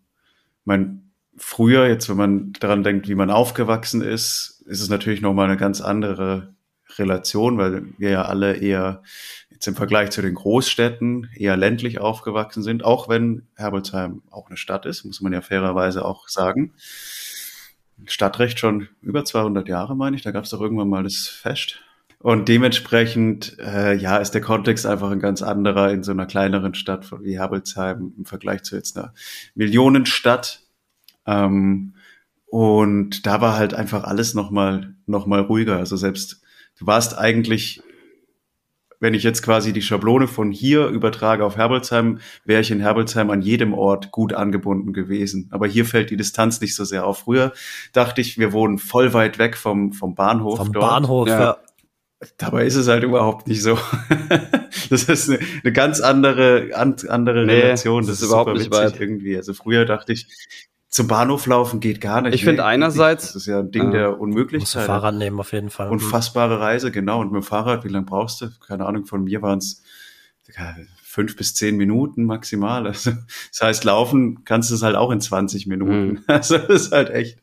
mein, 0.65 1.11
früher, 1.37 1.87
jetzt 1.87 2.09
wenn 2.09 2.17
man 2.17 2.53
daran 2.59 2.83
denkt, 2.83 3.07
wie 3.07 3.15
man 3.15 3.31
aufgewachsen 3.31 4.01
ist, 4.01 4.63
ist 4.65 4.81
es 4.81 4.89
natürlich 4.89 5.21
nochmal 5.21 5.45
eine 5.45 5.57
ganz 5.57 5.81
andere 5.81 6.55
Relation, 6.97 7.57
weil 7.57 7.85
wir 7.97 8.09
ja 8.09 8.25
alle 8.25 8.57
eher 8.57 9.01
jetzt 9.49 9.67
im 9.67 9.75
Vergleich 9.75 10.11
zu 10.11 10.21
den 10.21 10.35
Großstädten 10.35 11.29
eher 11.35 11.57
ländlich 11.57 11.99
aufgewachsen 11.99 12.63
sind, 12.63 12.83
auch 12.83 13.07
wenn 13.07 13.47
Herbolzheim 13.55 14.21
auch 14.29 14.47
eine 14.47 14.57
Stadt 14.57 14.85
ist, 14.85 15.05
muss 15.05 15.21
man 15.21 15.33
ja 15.33 15.41
fairerweise 15.41 16.03
auch 16.05 16.27
sagen. 16.27 16.73
Stadtrecht 18.05 18.59
schon 18.59 18.89
über 19.01 19.23
200 19.23 19.69
Jahre, 19.69 19.95
meine 19.95 20.17
ich. 20.17 20.21
Da 20.21 20.31
gab 20.31 20.43
es 20.43 20.49
doch 20.49 20.59
irgendwann 20.59 20.89
mal 20.89 21.03
das 21.03 21.27
Fest. 21.27 21.79
Und 22.23 22.47
dementsprechend, 22.47 23.57
äh, 23.59 23.97
ja, 23.97 24.15
ist 24.15 24.31
der 24.31 24.39
Kontext 24.39 24.85
einfach 24.85 25.11
ein 25.11 25.19
ganz 25.19 25.41
anderer 25.41 25.91
in 25.91 26.03
so 26.03 26.13
einer 26.13 26.25
kleineren 26.25 26.73
Stadt 26.73 27.11
wie 27.21 27.37
Herbolzheim 27.37 28.13
im 28.17 28.23
Vergleich 28.23 28.63
zu 28.63 28.77
jetzt 28.77 28.97
einer 28.97 29.13
Millionenstadt. 29.55 30.61
Ähm, 31.27 31.95
und 32.45 33.25
da 33.27 33.41
war 33.41 33.57
halt 33.57 33.73
einfach 33.73 34.05
alles 34.05 34.35
nochmal 34.35 34.95
noch 35.05 35.25
mal 35.25 35.41
ruhiger. 35.41 35.75
Also 35.75 35.97
selbst, 35.97 36.41
du 36.79 36.87
warst 36.87 37.17
eigentlich, 37.17 37.81
wenn 39.01 39.13
ich 39.13 39.23
jetzt 39.23 39.41
quasi 39.41 39.73
die 39.73 39.81
Schablone 39.81 40.29
von 40.29 40.49
hier 40.49 40.87
übertrage 40.87 41.43
auf 41.43 41.57
Herbolzheim, 41.57 42.19
wäre 42.45 42.61
ich 42.61 42.71
in 42.71 42.79
Herbolzheim 42.79 43.31
an 43.31 43.41
jedem 43.41 43.73
Ort 43.73 44.11
gut 44.11 44.31
angebunden 44.31 44.93
gewesen. 44.93 45.49
Aber 45.51 45.67
hier 45.67 45.83
fällt 45.83 46.09
die 46.09 46.15
Distanz 46.15 46.61
nicht 46.61 46.75
so 46.75 46.85
sehr 46.85 47.05
auf. 47.05 47.17
Früher 47.17 47.51
dachte 47.91 48.21
ich, 48.21 48.37
wir 48.37 48.53
wohnen 48.53 48.77
voll 48.77 49.13
weit 49.13 49.39
weg 49.39 49.57
vom, 49.57 49.91
vom 49.91 50.15
Bahnhof. 50.15 50.55
Vom 50.55 50.71
dort. 50.71 50.89
Bahnhof, 50.89 51.27
Ja. 51.27 51.39
ja. 51.41 51.57
Dabei 52.37 52.65
ist 52.65 52.75
es 52.75 52.87
halt 52.87 53.03
überhaupt 53.03 53.47
nicht 53.47 53.61
so. 53.61 53.77
das 54.89 55.03
ist 55.03 55.29
eine, 55.29 55.39
eine 55.63 55.73
ganz 55.73 55.99
andere, 55.99 56.69
an, 56.75 56.95
andere 57.07 57.45
Nee, 57.45 57.53
Relation. 57.61 58.01
das 58.01 58.07
Das, 58.07 58.15
ist 58.17 58.21
ist 58.23 58.27
überhaupt 58.29 58.49
super 58.49 58.59
nicht 58.59 58.71
witzig 58.71 58.93
weit. 58.93 59.01
irgendwie. 59.01 59.37
Also 59.37 59.53
früher 59.53 59.85
dachte 59.85 60.13
ich, 60.13 60.27
zum 60.89 61.07
Bahnhof 61.07 61.47
laufen 61.47 61.79
geht 61.79 62.01
gar 62.01 62.21
nicht. 62.21 62.35
Ich 62.35 62.43
finde 62.43 62.65
einerseits- 62.65 63.27
Das 63.27 63.35
ist 63.37 63.45
ja 63.47 63.59
ein 63.59 63.71
Ding 63.71 63.85
Ja. 63.85 63.91
der 63.91 64.19
Unmöglichkeit. 64.19 64.85
Fahrrad 64.85 65.15
nehmen 65.15 65.39
auf 65.39 65.51
jeden 65.51 65.69
Fall. 65.71 65.89
Unfassbare 65.89 66.59
Reise, 66.59 66.91
genau. 66.91 67.19
Und 67.21 67.31
mit 67.31 67.41
dem 67.41 67.45
Fahrrad, 67.45 67.83
wie 67.83 67.89
lange 67.89 68.05
brauchst 68.05 68.41
du? 68.41 68.49
Keine 68.65 68.85
Ahnung, 68.85 69.05
von 69.05 69.23
mir 69.23 69.41
waren 69.41 69.57
es 69.59 69.81
fünf 71.01 71.35
bis 71.35 71.53
zehn 71.53 71.77
Minuten 71.77 72.25
maximal. 72.25 72.85
Also, 72.87 73.11
das 73.51 73.61
heißt, 73.61 73.83
laufen 73.85 74.43
kannst 74.45 74.69
du 74.71 74.75
es 74.75 74.83
halt 74.83 74.95
auch 74.95 75.11
in 75.11 75.21
20 75.21 75.67
Minuten. 75.67 76.05
Mhm. 76.07 76.23
Also 76.27 76.57
das 76.57 76.83
ist 76.87 76.91
halt 76.91 77.09
echt 77.11 77.39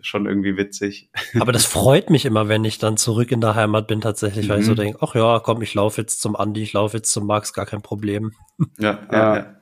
schon 0.00 0.26
irgendwie 0.26 0.56
witzig. 0.56 1.10
Aber 1.38 1.52
das 1.52 1.66
freut 1.66 2.10
mich 2.10 2.24
immer, 2.24 2.48
wenn 2.48 2.64
ich 2.64 2.78
dann 2.78 2.96
zurück 2.96 3.30
in 3.32 3.40
der 3.40 3.54
Heimat 3.54 3.86
bin 3.86 4.00
tatsächlich, 4.00 4.48
weil 4.48 4.60
ich 4.60 4.66
so 4.66 4.72
Mhm. 4.72 4.76
denke, 4.76 4.98
ach 5.00 5.14
ja, 5.14 5.40
komm, 5.40 5.62
ich 5.62 5.74
laufe 5.74 6.00
jetzt 6.00 6.20
zum 6.20 6.36
Andi, 6.36 6.62
ich 6.62 6.72
laufe 6.72 6.96
jetzt 6.96 7.12
zum 7.12 7.26
Max, 7.26 7.52
gar 7.52 7.66
kein 7.66 7.82
Problem. 7.82 8.32
Ja, 8.78 9.06
Ja. 9.10 9.12
ja, 9.12 9.36
ja. 9.36 9.60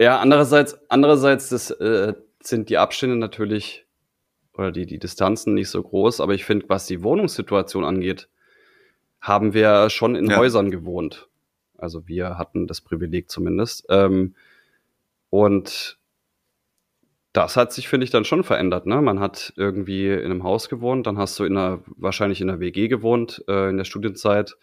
Ja, 0.00 0.18
andererseits, 0.18 0.78
andererseits 0.90 1.50
das, 1.50 1.70
äh, 1.72 2.14
sind 2.42 2.70
die 2.70 2.78
Abstände 2.78 3.16
natürlich 3.16 3.84
oder 4.54 4.72
die, 4.72 4.86
die 4.86 4.98
Distanzen 4.98 5.52
nicht 5.54 5.68
so 5.68 5.82
groß, 5.82 6.20
aber 6.20 6.32
ich 6.34 6.44
finde, 6.46 6.68
was 6.70 6.86
die 6.86 7.02
Wohnungssituation 7.02 7.84
angeht, 7.84 8.28
haben 9.20 9.52
wir 9.52 9.90
schon 9.90 10.14
in 10.16 10.30
Ja. 10.30 10.38
Häusern 10.38 10.70
gewohnt. 10.70 11.28
Also 11.76 12.06
wir 12.08 12.38
hatten 12.38 12.66
das 12.66 12.80
Privileg 12.80 13.30
zumindest. 13.30 13.84
Ähm, 13.90 14.34
und 15.28 15.98
das 17.32 17.56
hat 17.56 17.72
sich, 17.72 17.88
finde 17.88 18.04
ich, 18.04 18.10
dann 18.10 18.24
schon 18.24 18.42
verändert. 18.42 18.86
Ne? 18.86 19.00
Man 19.00 19.20
hat 19.20 19.52
irgendwie 19.56 20.08
in 20.08 20.24
einem 20.24 20.42
Haus 20.42 20.68
gewohnt, 20.68 21.06
dann 21.06 21.18
hast 21.18 21.38
du 21.38 21.44
in 21.44 21.56
einer, 21.56 21.80
wahrscheinlich 21.86 22.40
in 22.40 22.50
einer 22.50 22.60
WG 22.60 22.88
gewohnt 22.88 23.44
äh, 23.46 23.70
in 23.70 23.76
der 23.76 23.84
Studienzeit, 23.84 24.56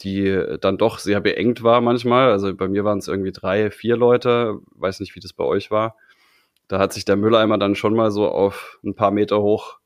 die 0.00 0.56
dann 0.60 0.78
doch 0.78 0.98
sehr 0.98 1.20
beengt 1.20 1.62
war 1.62 1.80
manchmal. 1.80 2.30
Also 2.30 2.54
bei 2.54 2.68
mir 2.68 2.84
waren 2.84 2.98
es 2.98 3.08
irgendwie 3.08 3.32
drei, 3.32 3.70
vier 3.70 3.96
Leute. 3.96 4.58
Weiß 4.74 5.00
nicht, 5.00 5.14
wie 5.14 5.20
das 5.20 5.32
bei 5.32 5.44
euch 5.44 5.70
war. 5.70 5.96
Da 6.68 6.78
hat 6.78 6.92
sich 6.92 7.04
der 7.04 7.16
Mülleimer 7.16 7.58
dann 7.58 7.74
schon 7.74 7.94
mal 7.94 8.10
so 8.10 8.28
auf 8.28 8.78
ein 8.82 8.94
paar 8.94 9.10
Meter 9.10 9.42
hoch 9.42 9.78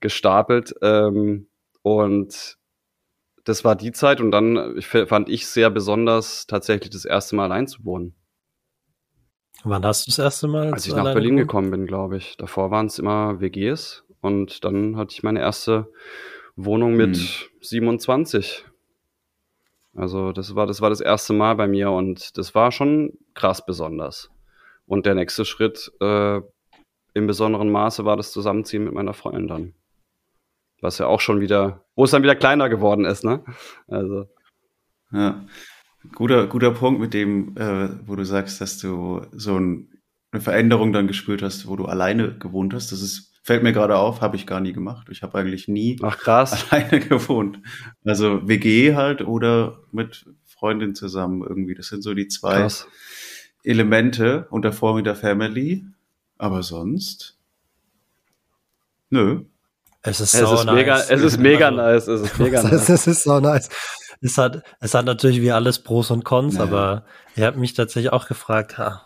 gestapelt. 0.00 0.74
Ähm, 0.80 1.48
und 1.82 2.56
das 3.44 3.64
war 3.64 3.74
die 3.74 3.92
Zeit. 3.92 4.20
Und 4.20 4.30
dann 4.30 4.80
fand 4.80 5.28
ich 5.28 5.48
sehr 5.48 5.70
besonders, 5.70 6.46
tatsächlich 6.46 6.90
das 6.90 7.04
erste 7.04 7.34
Mal 7.36 7.44
allein 7.44 7.66
zu 7.66 7.84
wohnen. 7.84 8.14
Wann 9.68 9.84
hast 9.84 10.06
du 10.06 10.10
das 10.12 10.18
erste 10.20 10.46
Mal? 10.46 10.72
Als 10.72 10.86
ich 10.86 10.94
nach 10.94 11.02
Berlin 11.12 11.36
gewohnt? 11.36 11.48
gekommen 11.48 11.70
bin, 11.72 11.86
glaube 11.86 12.16
ich. 12.18 12.36
Davor 12.36 12.70
waren 12.70 12.86
es 12.86 13.00
immer 13.00 13.40
WGs. 13.40 14.04
Und 14.20 14.64
dann 14.64 14.96
hatte 14.96 15.12
ich 15.12 15.24
meine 15.24 15.40
erste 15.40 15.90
Wohnung 16.54 16.94
mit 16.94 17.16
Hm. 17.16 17.26
27. 17.60 18.64
Also 19.96 20.30
das 20.32 20.54
war, 20.54 20.66
das 20.66 20.80
war 20.80 20.90
das 20.90 21.00
erste 21.00 21.32
Mal 21.32 21.54
bei 21.56 21.66
mir 21.66 21.90
und 21.90 22.38
das 22.38 22.54
war 22.54 22.70
schon 22.70 23.14
krass 23.34 23.64
besonders. 23.66 24.30
Und 24.86 25.04
der 25.04 25.14
nächste 25.16 25.44
Schritt 25.44 25.90
äh, 26.00 26.40
im 27.14 27.26
besonderen 27.26 27.70
Maße 27.70 28.04
war 28.04 28.16
das 28.16 28.30
Zusammenziehen 28.30 28.84
mit 28.84 28.92
meiner 28.92 29.14
Freundin 29.14 29.48
dann. 29.48 29.74
Was 30.80 30.98
ja 30.98 31.06
auch 31.06 31.20
schon 31.20 31.40
wieder, 31.40 31.84
wo 31.96 32.04
es 32.04 32.10
dann 32.12 32.22
wieder 32.22 32.36
kleiner 32.36 32.68
geworden 32.68 33.04
ist, 33.04 33.24
ne? 33.24 33.42
Also, 33.88 34.28
Ja. 35.10 35.44
Guter, 36.14 36.46
guter 36.46 36.70
Punkt 36.72 37.00
mit 37.00 37.14
dem, 37.14 37.56
äh, 37.56 37.88
wo 38.06 38.16
du 38.16 38.24
sagst, 38.24 38.60
dass 38.60 38.78
du 38.78 39.22
so 39.32 39.58
ein, 39.58 39.88
eine 40.32 40.40
Veränderung 40.40 40.92
dann 40.92 41.06
gespürt 41.06 41.42
hast, 41.42 41.66
wo 41.66 41.76
du 41.76 41.86
alleine 41.86 42.36
gewohnt 42.38 42.74
hast. 42.74 42.92
Das 42.92 43.00
ist, 43.02 43.32
fällt 43.42 43.62
mir 43.62 43.72
gerade 43.72 43.96
auf, 43.96 44.20
habe 44.20 44.36
ich 44.36 44.46
gar 44.46 44.60
nie 44.60 44.72
gemacht. 44.72 45.08
Ich 45.10 45.22
habe 45.22 45.38
eigentlich 45.38 45.68
nie 45.68 45.98
Ach 46.02 46.18
krass. 46.18 46.66
alleine 46.70 47.00
gewohnt. 47.00 47.60
Also 48.04 48.46
WG 48.48 48.94
halt 48.94 49.22
oder 49.22 49.80
mit 49.92 50.26
Freundin 50.44 50.94
zusammen 50.94 51.42
irgendwie. 51.46 51.74
Das 51.74 51.88
sind 51.88 52.02
so 52.02 52.14
die 52.14 52.28
zwei 52.28 52.60
Krass. 52.60 52.86
Elemente 53.62 54.46
und 54.50 54.64
davor 54.64 54.94
mit 54.94 55.06
der 55.06 55.16
Family. 55.16 55.84
Aber 56.38 56.62
sonst, 56.62 57.38
nö. 59.10 59.42
Es 60.02 60.20
ist, 60.20 60.34
Es 60.34 60.40
so 60.48 60.54
ist 60.54 60.64
nice. 60.66 60.74
mega, 60.74 60.98
es 61.00 61.22
ist 61.22 61.38
mega 61.40 61.70
nice, 61.70 62.06
es 62.06 62.20
ist 62.20 62.38
mega 62.38 62.62
nice. 62.62 62.88
es 62.88 63.06
ist 63.06 63.22
so 63.24 63.40
nice. 63.40 63.68
Es 64.20 64.38
hat, 64.38 64.62
es 64.80 64.94
hat 64.94 65.04
natürlich 65.04 65.40
wie 65.42 65.52
alles 65.52 65.82
Pros 65.82 66.10
und 66.10 66.24
Cons, 66.24 66.56
Ja. 66.56 66.62
aber 66.62 67.04
ich 67.34 67.42
habe 67.42 67.58
mich 67.58 67.74
tatsächlich 67.74 68.12
auch 68.12 68.28
gefragt, 68.28 68.78
ha, 68.78 69.02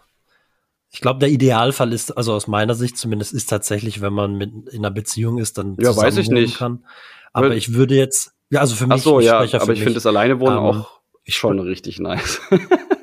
ich 0.92 1.00
glaube, 1.00 1.20
der 1.20 1.28
Idealfall 1.28 1.92
ist, 1.92 2.10
also 2.16 2.34
aus 2.34 2.46
meiner 2.48 2.74
Sicht 2.74 2.96
zumindest, 2.98 3.32
ist 3.32 3.48
tatsächlich, 3.48 4.00
wenn 4.00 4.12
man 4.12 4.34
mit 4.34 4.50
in 4.70 4.80
einer 4.80 4.90
Beziehung 4.90 5.38
ist, 5.38 5.56
dann 5.58 5.76
Ja, 5.80 5.96
weiß 5.96 6.16
ich 6.16 6.28
nicht. 6.30 6.58
kann. 6.58 6.84
Aber 7.32 7.54
ich 7.54 7.74
würde 7.74 7.94
jetzt, 7.94 8.32
ja, 8.50 8.60
also 8.60 8.74
für 8.74 8.84
Ach 8.84 8.94
mich, 8.96 9.02
so, 9.02 9.20
ich 9.20 9.26
ja, 9.26 9.38
aber 9.38 9.48
für 9.66 9.72
ich 9.72 9.78
finde 9.80 9.94
das 9.94 10.06
Alleinewohnen 10.06 10.58
Ähm, 10.58 10.64
auch 10.64 11.00
ich 11.24 11.36
schon 11.36 11.60
richtig 11.60 12.00
nice. 12.00 12.40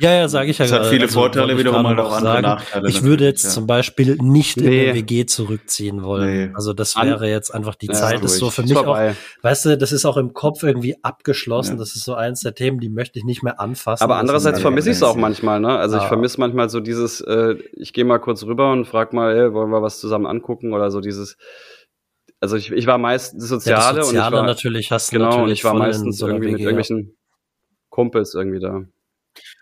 Ja, 0.00 0.12
ja, 0.14 0.28
sage 0.28 0.50
ich 0.50 0.58
ja 0.58 0.64
Es 0.64 0.72
hat 0.72 0.86
viele 0.86 1.02
Also, 1.04 1.20
Vorteile, 1.20 1.58
wiederum 1.58 1.86
halt 1.86 1.98
auch 1.98 2.04
noch 2.04 2.16
andere 2.16 2.32
sagen. 2.32 2.42
Nachteile 2.42 2.88
Ich 2.88 3.02
würde 3.02 3.24
jetzt 3.24 3.44
ja. 3.44 3.50
zum 3.50 3.66
Beispiel 3.66 4.16
nicht 4.20 4.56
in 4.56 4.64
Nee. 4.64 4.88
eine 4.88 4.94
WG 4.98 5.26
zurückziehen 5.26 6.02
wollen. 6.02 6.48
Nee. 6.48 6.50
Also 6.54 6.72
das 6.72 6.96
An- 6.96 7.06
wäre 7.08 7.28
jetzt 7.28 7.54
einfach 7.54 7.74
die 7.74 7.86
Ja, 7.88 7.92
Zeit 7.92 8.22
ist 8.24 8.38
so 8.38 8.50
für 8.50 8.62
mich 8.62 8.74
auch, 8.76 8.98
weißt 9.42 9.64
du, 9.66 9.76
das 9.78 9.92
ist 9.92 10.06
auch 10.06 10.16
im 10.16 10.32
Kopf 10.32 10.62
irgendwie 10.62 10.96
abgeschlossen. 11.02 11.72
Ja. 11.72 11.78
Das 11.78 11.94
ist 11.96 12.04
so 12.04 12.14
eins 12.14 12.40
der 12.40 12.54
Themen, 12.54 12.80
die 12.80 12.88
möchte 12.88 13.18
ich 13.18 13.24
nicht 13.24 13.42
mehr 13.42 13.60
anfassen. 13.60 14.02
Aber 14.02 14.16
andererseits 14.16 14.60
vermisse 14.60 14.90
ich 14.90 14.96
es 14.96 15.02
auch 15.02 15.16
manchmal, 15.16 15.60
ne? 15.60 15.76
Also 15.76 15.96
ich 15.98 16.02
Ah. 16.02 16.08
vermisse 16.08 16.40
manchmal 16.40 16.70
so 16.70 16.80
dieses, 16.80 17.20
äh, 17.20 17.56
ich 17.74 17.92
gehe 17.92 18.04
mal 18.06 18.18
kurz 18.18 18.42
rüber 18.44 18.72
und 18.72 18.86
frag 18.86 19.12
mal, 19.12 19.36
ey, 19.36 19.52
wollen 19.52 19.70
wir 19.70 19.82
was 19.82 20.00
zusammen 20.00 20.26
angucken 20.26 20.72
oder 20.72 20.90
so 20.90 21.00
dieses, 21.00 21.36
also 22.40 22.56
ich, 22.56 22.72
ich 22.72 22.86
war 22.86 22.96
meistens 22.96 23.42
ja, 23.42 23.48
Soziale 23.48 23.96
das 23.98 24.06
Soziale 24.06 24.26
und 24.28 24.32
ich 24.32 24.38
war, 24.38 24.46
natürlich 24.46 24.92
hast 24.92 25.12
du 25.12 25.16
genau, 25.18 25.42
und 25.44 25.50
ich 25.50 25.62
war 25.62 25.72
in 25.72 25.78
meistens 25.78 26.16
so 26.16 26.26
irgendwie 26.26 26.46
mit 26.46 26.54
WG, 26.54 26.62
ja. 26.62 26.68
irgendwelchen 26.70 27.16
Kumpels 27.90 28.32
irgendwie 28.34 28.60
da. 28.60 28.80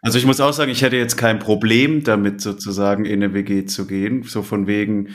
Also 0.00 0.18
ich 0.18 0.26
muss 0.26 0.40
auch 0.40 0.52
sagen, 0.52 0.70
ich 0.70 0.82
hätte 0.82 0.96
jetzt 0.96 1.16
kein 1.16 1.38
Problem 1.38 2.04
damit, 2.04 2.40
sozusagen 2.40 3.04
in 3.04 3.22
eine 3.22 3.34
WG 3.34 3.66
zu 3.66 3.86
gehen. 3.86 4.22
So 4.22 4.42
von 4.42 4.66
wegen, 4.66 5.08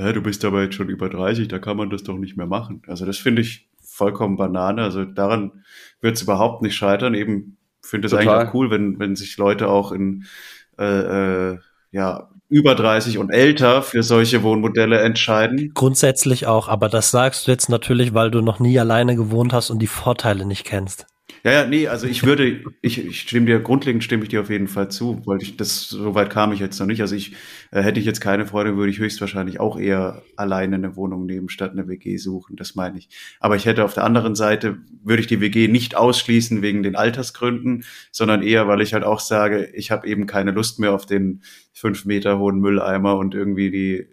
Hä, 0.00 0.14
du 0.14 0.22
bist 0.22 0.44
aber 0.46 0.62
jetzt 0.62 0.76
schon 0.76 0.88
über 0.88 1.10
30, 1.10 1.48
da 1.48 1.58
kann 1.58 1.76
man 1.76 1.90
das 1.90 2.02
doch 2.02 2.16
nicht 2.16 2.36
mehr 2.36 2.46
machen. 2.46 2.82
Also 2.86 3.04
das 3.04 3.18
finde 3.18 3.42
ich 3.42 3.68
vollkommen 3.82 4.36
Banane. 4.36 4.82
Also 4.82 5.04
daran 5.04 5.64
wird 6.00 6.16
es 6.16 6.22
überhaupt 6.22 6.62
nicht 6.62 6.74
scheitern. 6.74 7.12
Eben 7.14 7.58
finde 7.82 8.06
es 8.06 8.14
eigentlich 8.14 8.30
auch 8.30 8.54
cool, 8.54 8.70
wenn, 8.70 8.98
wenn 8.98 9.14
sich 9.14 9.36
Leute 9.36 9.68
auch 9.68 9.92
in 9.92 10.24
äh, 10.78 11.52
äh, 11.52 11.58
ja, 11.92 12.30
über 12.48 12.74
30 12.74 13.18
und 13.18 13.30
älter 13.30 13.82
für 13.82 14.02
solche 14.02 14.42
Wohnmodelle 14.42 15.00
entscheiden. 15.00 15.72
Grundsätzlich 15.74 16.46
auch, 16.46 16.68
aber 16.68 16.88
das 16.88 17.10
sagst 17.10 17.46
du 17.46 17.50
jetzt 17.50 17.68
natürlich, 17.68 18.14
weil 18.14 18.30
du 18.30 18.40
noch 18.40 18.58
nie 18.58 18.78
alleine 18.78 19.16
gewohnt 19.16 19.52
hast 19.52 19.70
und 19.70 19.80
die 19.80 19.86
Vorteile 19.86 20.46
nicht 20.46 20.64
kennst. 20.64 21.06
Ja, 21.42 21.52
ja, 21.52 21.66
nee, 21.66 21.88
also 21.88 22.06
ich 22.06 22.22
würde, 22.24 22.62
ich, 22.82 23.04
ich 23.04 23.20
stimme 23.22 23.46
dir, 23.46 23.60
grundlegend 23.60 24.04
stimme 24.04 24.24
ich 24.24 24.28
dir 24.28 24.42
auf 24.42 24.50
jeden 24.50 24.68
Fall 24.68 24.90
zu, 24.90 25.22
weil 25.24 25.40
ich 25.40 25.56
das, 25.56 25.88
so 25.88 26.14
weit 26.14 26.28
kam 26.28 26.52
ich 26.52 26.60
jetzt 26.60 26.78
noch 26.78 26.86
nicht. 26.86 27.00
Also 27.00 27.14
ich, 27.14 27.34
äh, 27.70 27.82
hätte 27.82 27.98
ich 27.98 28.04
jetzt 28.04 28.20
keine 28.20 28.44
Freude, 28.46 28.76
würde 28.76 28.90
ich 28.90 28.98
höchstwahrscheinlich 28.98 29.58
auch 29.58 29.78
eher 29.78 30.22
alleine 30.36 30.76
eine 30.76 30.96
Wohnung 30.96 31.24
nehmen, 31.24 31.48
statt 31.48 31.72
eine 31.72 31.88
WG 31.88 32.18
suchen, 32.18 32.56
das 32.56 32.74
meine 32.74 32.98
ich. 32.98 33.08
Aber 33.40 33.56
ich 33.56 33.64
hätte 33.64 33.84
auf 33.84 33.94
der 33.94 34.04
anderen 34.04 34.34
Seite, 34.34 34.78
würde 35.02 35.22
ich 35.22 35.28
die 35.28 35.40
WG 35.40 35.68
nicht 35.68 35.96
ausschließen 35.96 36.60
wegen 36.60 36.82
den 36.82 36.94
Altersgründen, 36.94 37.84
sondern 38.12 38.42
eher, 38.42 38.68
weil 38.68 38.82
ich 38.82 38.92
halt 38.92 39.04
auch 39.04 39.20
sage, 39.20 39.70
ich 39.72 39.90
habe 39.90 40.06
eben 40.06 40.26
keine 40.26 40.50
Lust 40.50 40.78
mehr 40.78 40.92
auf 40.92 41.06
den 41.06 41.42
fünf 41.72 42.04
Meter 42.04 42.38
hohen 42.38 42.60
Mülleimer 42.60 43.16
und 43.16 43.34
irgendwie 43.34 43.70
die 43.70 44.06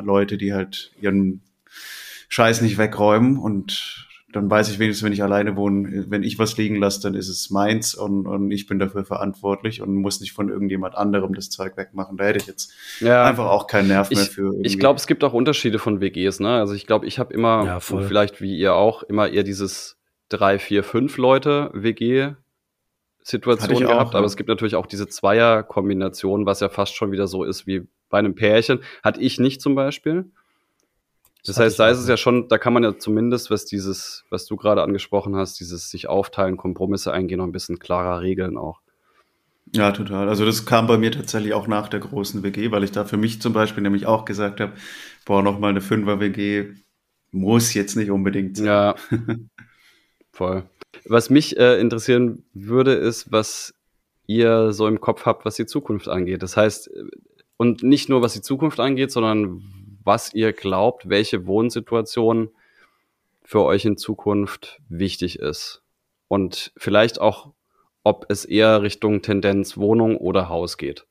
Leute, 0.00 0.38
die 0.38 0.54
halt 0.54 0.92
ihren 1.02 1.42
Scheiß 2.30 2.62
nicht 2.62 2.78
wegräumen 2.78 3.36
und 3.36 4.08
dann 4.32 4.50
weiß 4.50 4.70
ich 4.70 4.78
wenigstens, 4.78 5.04
wenn 5.04 5.12
ich 5.12 5.22
alleine 5.22 5.56
wohne, 5.56 6.06
wenn 6.08 6.22
ich 6.22 6.38
was 6.38 6.56
liegen 6.56 6.76
lasse, 6.76 7.00
dann 7.02 7.14
ist 7.14 7.28
es 7.28 7.50
meins 7.50 7.94
und, 7.94 8.26
und 8.26 8.50
ich 8.50 8.66
bin 8.66 8.78
dafür 8.78 9.04
verantwortlich 9.04 9.82
und 9.82 9.94
muss 9.94 10.20
nicht 10.20 10.32
von 10.32 10.48
irgendjemand 10.48 10.94
anderem 10.96 11.34
das 11.34 11.50
Zeug 11.50 11.76
wegmachen. 11.76 12.16
Da 12.16 12.24
hätte 12.24 12.38
ich 12.38 12.46
jetzt 12.46 12.72
Ja. 13.00 13.24
einfach 13.24 13.46
auch 13.46 13.66
keinen 13.66 13.88
Nerv 13.88 14.10
mehr 14.10 14.22
Ich, 14.22 14.30
für. 14.30 14.46
irgendwie. 14.46 14.66
ich 14.66 14.78
glaube, 14.78 14.98
es 14.98 15.06
gibt 15.06 15.22
auch 15.24 15.32
Unterschiede 15.32 15.78
von 15.78 16.00
WGs, 16.00 16.40
ne? 16.40 16.50
Also 16.58 16.74
ich 16.74 16.86
glaube, 16.86 17.06
ich 17.06 17.18
habe 17.18 17.32
immer, 17.34 17.64
Ja, 17.64 17.80
vielleicht 17.80 18.40
wie 18.40 18.56
ihr 18.58 18.74
auch, 18.74 19.02
immer 19.02 19.28
eher 19.28 19.42
dieses 19.42 19.98
drei, 20.28 20.58
vier, 20.58 20.82
fünf 20.82 21.16
Leute 21.18 21.70
WG 21.74 22.32
Situation 23.24 23.84
auch, 23.84 23.90
gehabt, 23.90 24.14
ja. 24.14 24.18
aber 24.18 24.26
es 24.26 24.36
gibt 24.36 24.48
natürlich 24.48 24.74
auch 24.74 24.86
diese 24.86 25.06
Zweier-Kombination, 25.06 26.46
was 26.46 26.60
ja 26.60 26.68
fast 26.68 26.94
schon 26.96 27.12
wieder 27.12 27.26
so 27.28 27.44
ist 27.44 27.66
wie 27.66 27.86
bei 28.08 28.18
einem 28.18 28.34
Pärchen. 28.34 28.80
Hatte 29.02 29.20
ich 29.20 29.38
nicht 29.38 29.60
zum 29.60 29.74
Beispiel. 29.74 30.30
Das 31.44 31.58
heißt, 31.58 31.78
da 31.78 31.88
ist 31.88 31.98
es 31.98 32.08
ja 32.08 32.16
schon, 32.16 32.48
da 32.48 32.56
kann 32.56 32.72
man 32.72 32.84
ja 32.84 32.96
zumindest, 32.96 33.50
was 33.50 33.64
dieses, 33.64 34.24
was 34.30 34.46
du 34.46 34.56
gerade 34.56 34.82
angesprochen 34.82 35.34
hast, 35.34 35.58
dieses 35.58 35.90
sich 35.90 36.08
aufteilen, 36.08 36.56
Kompromisse 36.56 37.12
eingehen, 37.12 37.38
noch 37.38 37.46
ein 37.46 37.52
bisschen 37.52 37.80
klarer 37.80 38.20
regeln 38.20 38.56
auch. 38.56 38.80
Ja, 39.74 39.90
total. 39.90 40.28
Also 40.28 40.44
das 40.44 40.66
kam 40.66 40.86
bei 40.86 40.98
mir 40.98 41.10
tatsächlich 41.10 41.54
auch 41.54 41.66
nach 41.66 41.88
der 41.88 42.00
großen 42.00 42.42
WG, 42.42 42.70
weil 42.70 42.84
ich 42.84 42.92
da 42.92 43.04
für 43.04 43.16
mich 43.16 43.40
zum 43.40 43.52
Beispiel 43.52 43.82
nämlich 43.82 44.06
auch 44.06 44.24
gesagt 44.24 44.60
habe, 44.60 44.72
boah, 45.24 45.42
noch 45.42 45.58
mal 45.58 45.68
eine 45.68 45.80
Fünfer-WG 45.80 46.74
muss 47.32 47.72
jetzt 47.74 47.96
nicht 47.96 48.10
unbedingt 48.10 48.58
sein. 48.58 48.66
Ja, 48.66 48.94
voll. 50.32 50.64
Was 51.06 51.30
mich 51.30 51.56
äh, 51.56 51.80
interessieren 51.80 52.44
würde, 52.52 52.92
ist, 52.92 53.32
was 53.32 53.74
ihr 54.26 54.72
so 54.72 54.86
im 54.86 55.00
Kopf 55.00 55.24
habt, 55.24 55.44
was 55.44 55.56
die 55.56 55.66
Zukunft 55.66 56.08
angeht. 56.08 56.42
Das 56.42 56.56
heißt, 56.56 56.88
äh, 56.88 57.04
und 57.56 57.82
nicht 57.82 58.08
nur 58.08 58.22
was 58.22 58.34
die 58.34 58.42
Zukunft 58.42 58.78
angeht, 58.78 59.10
sondern 59.10 59.62
was 60.04 60.32
ihr 60.34 60.52
glaubt, 60.52 61.08
welche 61.08 61.46
Wohnsituation 61.46 62.50
für 63.42 63.62
euch 63.62 63.84
in 63.84 63.96
Zukunft 63.96 64.80
wichtig 64.88 65.38
ist. 65.38 65.82
Und 66.28 66.72
vielleicht 66.76 67.20
auch, 67.20 67.52
ob 68.04 68.26
es 68.28 68.44
eher 68.44 68.82
Richtung 68.82 69.22
Tendenz 69.22 69.76
Wohnung 69.76 70.16
oder 70.16 70.48
Haus 70.48 70.76
geht. 70.78 71.06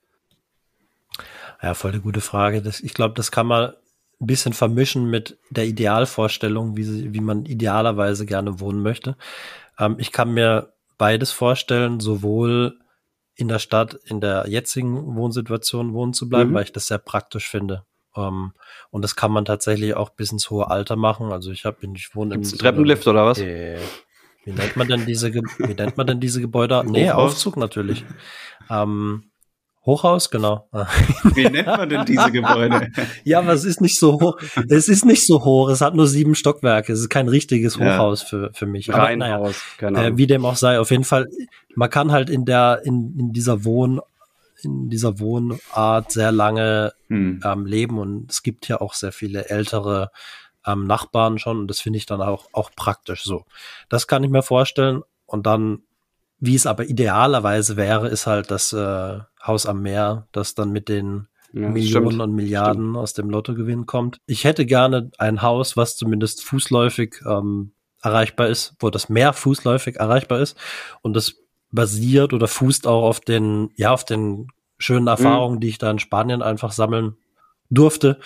Ja, 1.61 1.73
voll 1.73 1.91
eine 1.91 2.01
gute 2.01 2.21
Frage. 2.21 2.61
Das, 2.61 2.79
ich 2.79 2.93
glaube, 2.93 3.13
das 3.15 3.31
kann 3.31 3.45
man 3.47 3.73
ein 4.19 4.27
bisschen 4.27 4.53
vermischen 4.53 5.09
mit 5.09 5.37
der 5.49 5.65
Idealvorstellung, 5.65 6.75
wie, 6.77 6.83
sie, 6.83 7.13
wie 7.13 7.21
man 7.21 7.45
idealerweise 7.45 8.25
gerne 8.25 8.59
wohnen 8.59 8.81
möchte. 8.81 9.15
Ähm, 9.77 9.95
ich 9.99 10.11
kann 10.11 10.33
mir 10.33 10.73
beides 10.97 11.31
vorstellen, 11.31 11.99
sowohl 11.99 12.79
in 13.35 13.47
der 13.47 13.59
Stadt, 13.59 13.95
in 14.05 14.21
der 14.21 14.45
jetzigen 14.47 15.15
Wohnsituation 15.15 15.93
wohnen 15.93 16.13
zu 16.13 16.29
bleiben, 16.29 16.51
Mhm. 16.51 16.53
weil 16.55 16.63
ich 16.63 16.73
das 16.73 16.87
sehr 16.87 16.99
praktisch 16.99 17.49
finde. 17.49 17.85
Ähm, 18.15 18.51
und 18.89 19.01
das 19.03 19.15
kann 19.15 19.31
man 19.31 19.45
tatsächlich 19.45 19.95
auch 19.95 20.09
bis 20.09 20.31
ins 20.31 20.49
hohe 20.49 20.69
Alter 20.69 20.95
machen. 20.95 21.31
Also 21.31 21.51
ich 21.51 21.65
habe, 21.65 21.77
ich 21.95 22.15
wohne 22.15 22.35
in 22.35 22.41
Gibt's 22.41 22.53
einem- 22.53 22.59
Treppenlift 22.59 23.07
oder 23.07 23.25
was? 23.25 23.39
Äh, 23.39 23.77
wie 24.43 24.51
nennt 24.53 24.75
man 24.75 24.87
denn 24.87 25.05
diese, 25.05 25.31
Ge 25.31 25.43
wie 25.59 25.73
nennt 25.75 25.97
man 25.97 26.07
denn 26.07 26.19
diese 26.19 26.41
Gebäude? 26.41 26.83
Nee, 26.85 27.09
Hochhaus? 27.09 27.33
Aufzug 27.33 27.57
natürlich. 27.57 28.03
Ähm, 28.69 29.25
Hochhaus, 29.83 30.29
genau. 30.29 30.69
Wie 31.33 31.49
nennt 31.49 31.65
man 31.65 31.89
denn 31.89 32.05
diese 32.05 32.31
Gebäude? 32.31 32.89
Ja, 33.23 33.39
aber 33.39 33.53
es 33.53 33.65
ist 33.65 33.81
nicht 33.81 33.97
so 33.97 34.21
hoch. 34.21 34.37
Es 34.69 34.87
ist 34.87 35.05
nicht 35.05 35.25
so 35.25 35.43
hoch. 35.43 35.69
Es 35.69 35.81
hat 35.81 35.95
nur 35.95 36.05
sieben 36.05 36.35
Stockwerke. 36.35 36.93
Es 36.93 36.99
ist 36.99 37.09
kein 37.09 37.27
richtiges 37.27 37.77
Ja. 37.77 37.95
Hochhaus 37.95 38.21
für, 38.21 38.51
für 38.53 38.67
mich. 38.67 38.93
Aber 38.93 39.15
naja, 39.15 39.37
Reihenhaus, 39.37 39.59
keine 39.79 40.05
äh, 40.05 40.17
wie 40.17 40.27
dem 40.27 40.45
auch 40.45 40.55
sei, 40.55 40.79
auf 40.79 40.91
jeden 40.91 41.03
Fall, 41.03 41.27
man 41.73 41.89
kann 41.89 42.11
halt 42.11 42.29
in 42.29 42.45
der, 42.45 42.81
in, 42.83 43.17
in 43.17 43.33
dieser 43.33 43.65
Wohn, 43.65 43.99
in 44.63 44.89
dieser 44.89 45.19
Wohnart 45.19 46.11
sehr 46.11 46.31
lange 46.31 46.93
Hm. 47.07 47.41
ähm, 47.43 47.65
leben 47.65 47.99
und 47.99 48.31
es 48.31 48.41
gibt 48.43 48.67
ja 48.67 48.79
auch 48.81 48.93
sehr 48.93 49.11
viele 49.11 49.49
ältere 49.49 50.11
ähm, 50.65 50.85
Nachbarn 50.87 51.39
schon 51.39 51.59
und 51.59 51.67
das 51.67 51.79
finde 51.81 51.97
ich 51.97 52.05
dann 52.05 52.21
auch, 52.21 52.47
auch 52.53 52.71
praktisch 52.75 53.23
so. 53.23 53.45
Das 53.89 54.07
kann 54.07 54.23
ich 54.23 54.29
mir 54.29 54.43
vorstellen 54.43 55.01
und 55.25 55.45
dann, 55.45 55.79
wie 56.39 56.55
es 56.55 56.65
aber 56.65 56.85
idealerweise 56.85 57.77
wäre, 57.77 58.07
ist 58.07 58.27
halt 58.27 58.49
das 58.51 58.71
äh, 58.73 59.19
Haus 59.45 59.65
am 59.65 59.81
Meer, 59.81 60.27
das 60.31 60.55
dann 60.55 60.71
mit 60.71 60.87
den 60.87 61.27
Ja, 61.53 61.67
Millionen 61.67 62.07
stimmt. 62.11 62.21
und 62.21 62.35
Milliarden 62.35 62.95
aus 62.95 63.13
dem 63.13 63.29
Lottogewinn 63.29 63.85
kommt. 63.85 64.19
Ich 64.25 64.43
hätte 64.45 64.65
gerne 64.65 65.11
ein 65.17 65.41
Haus, 65.41 65.75
was 65.75 65.97
zumindest 65.97 66.43
fußläufig 66.43 67.15
ähm, 67.27 67.73
erreichbar 68.01 68.47
ist, 68.47 68.75
wo 68.79 68.89
das 68.89 69.09
Meer 69.09 69.33
fußläufig 69.33 69.97
erreichbar 69.97 70.39
ist 70.39 70.57
und 71.01 71.13
das 71.15 71.35
basiert 71.71 72.33
oder 72.33 72.47
fußt 72.47 72.87
auch 72.87 73.03
auf 73.03 73.19
den, 73.19 73.69
ja, 73.75 73.91
auf 73.91 74.05
den 74.05 74.47
schönen 74.77 75.07
Erfahrungen, 75.07 75.59
die 75.59 75.69
ich 75.69 75.77
da 75.77 75.91
in 75.91 75.99
Spanien 75.99 76.41
einfach 76.41 76.71
sammeln 76.71 77.15
durfte. 77.69 78.19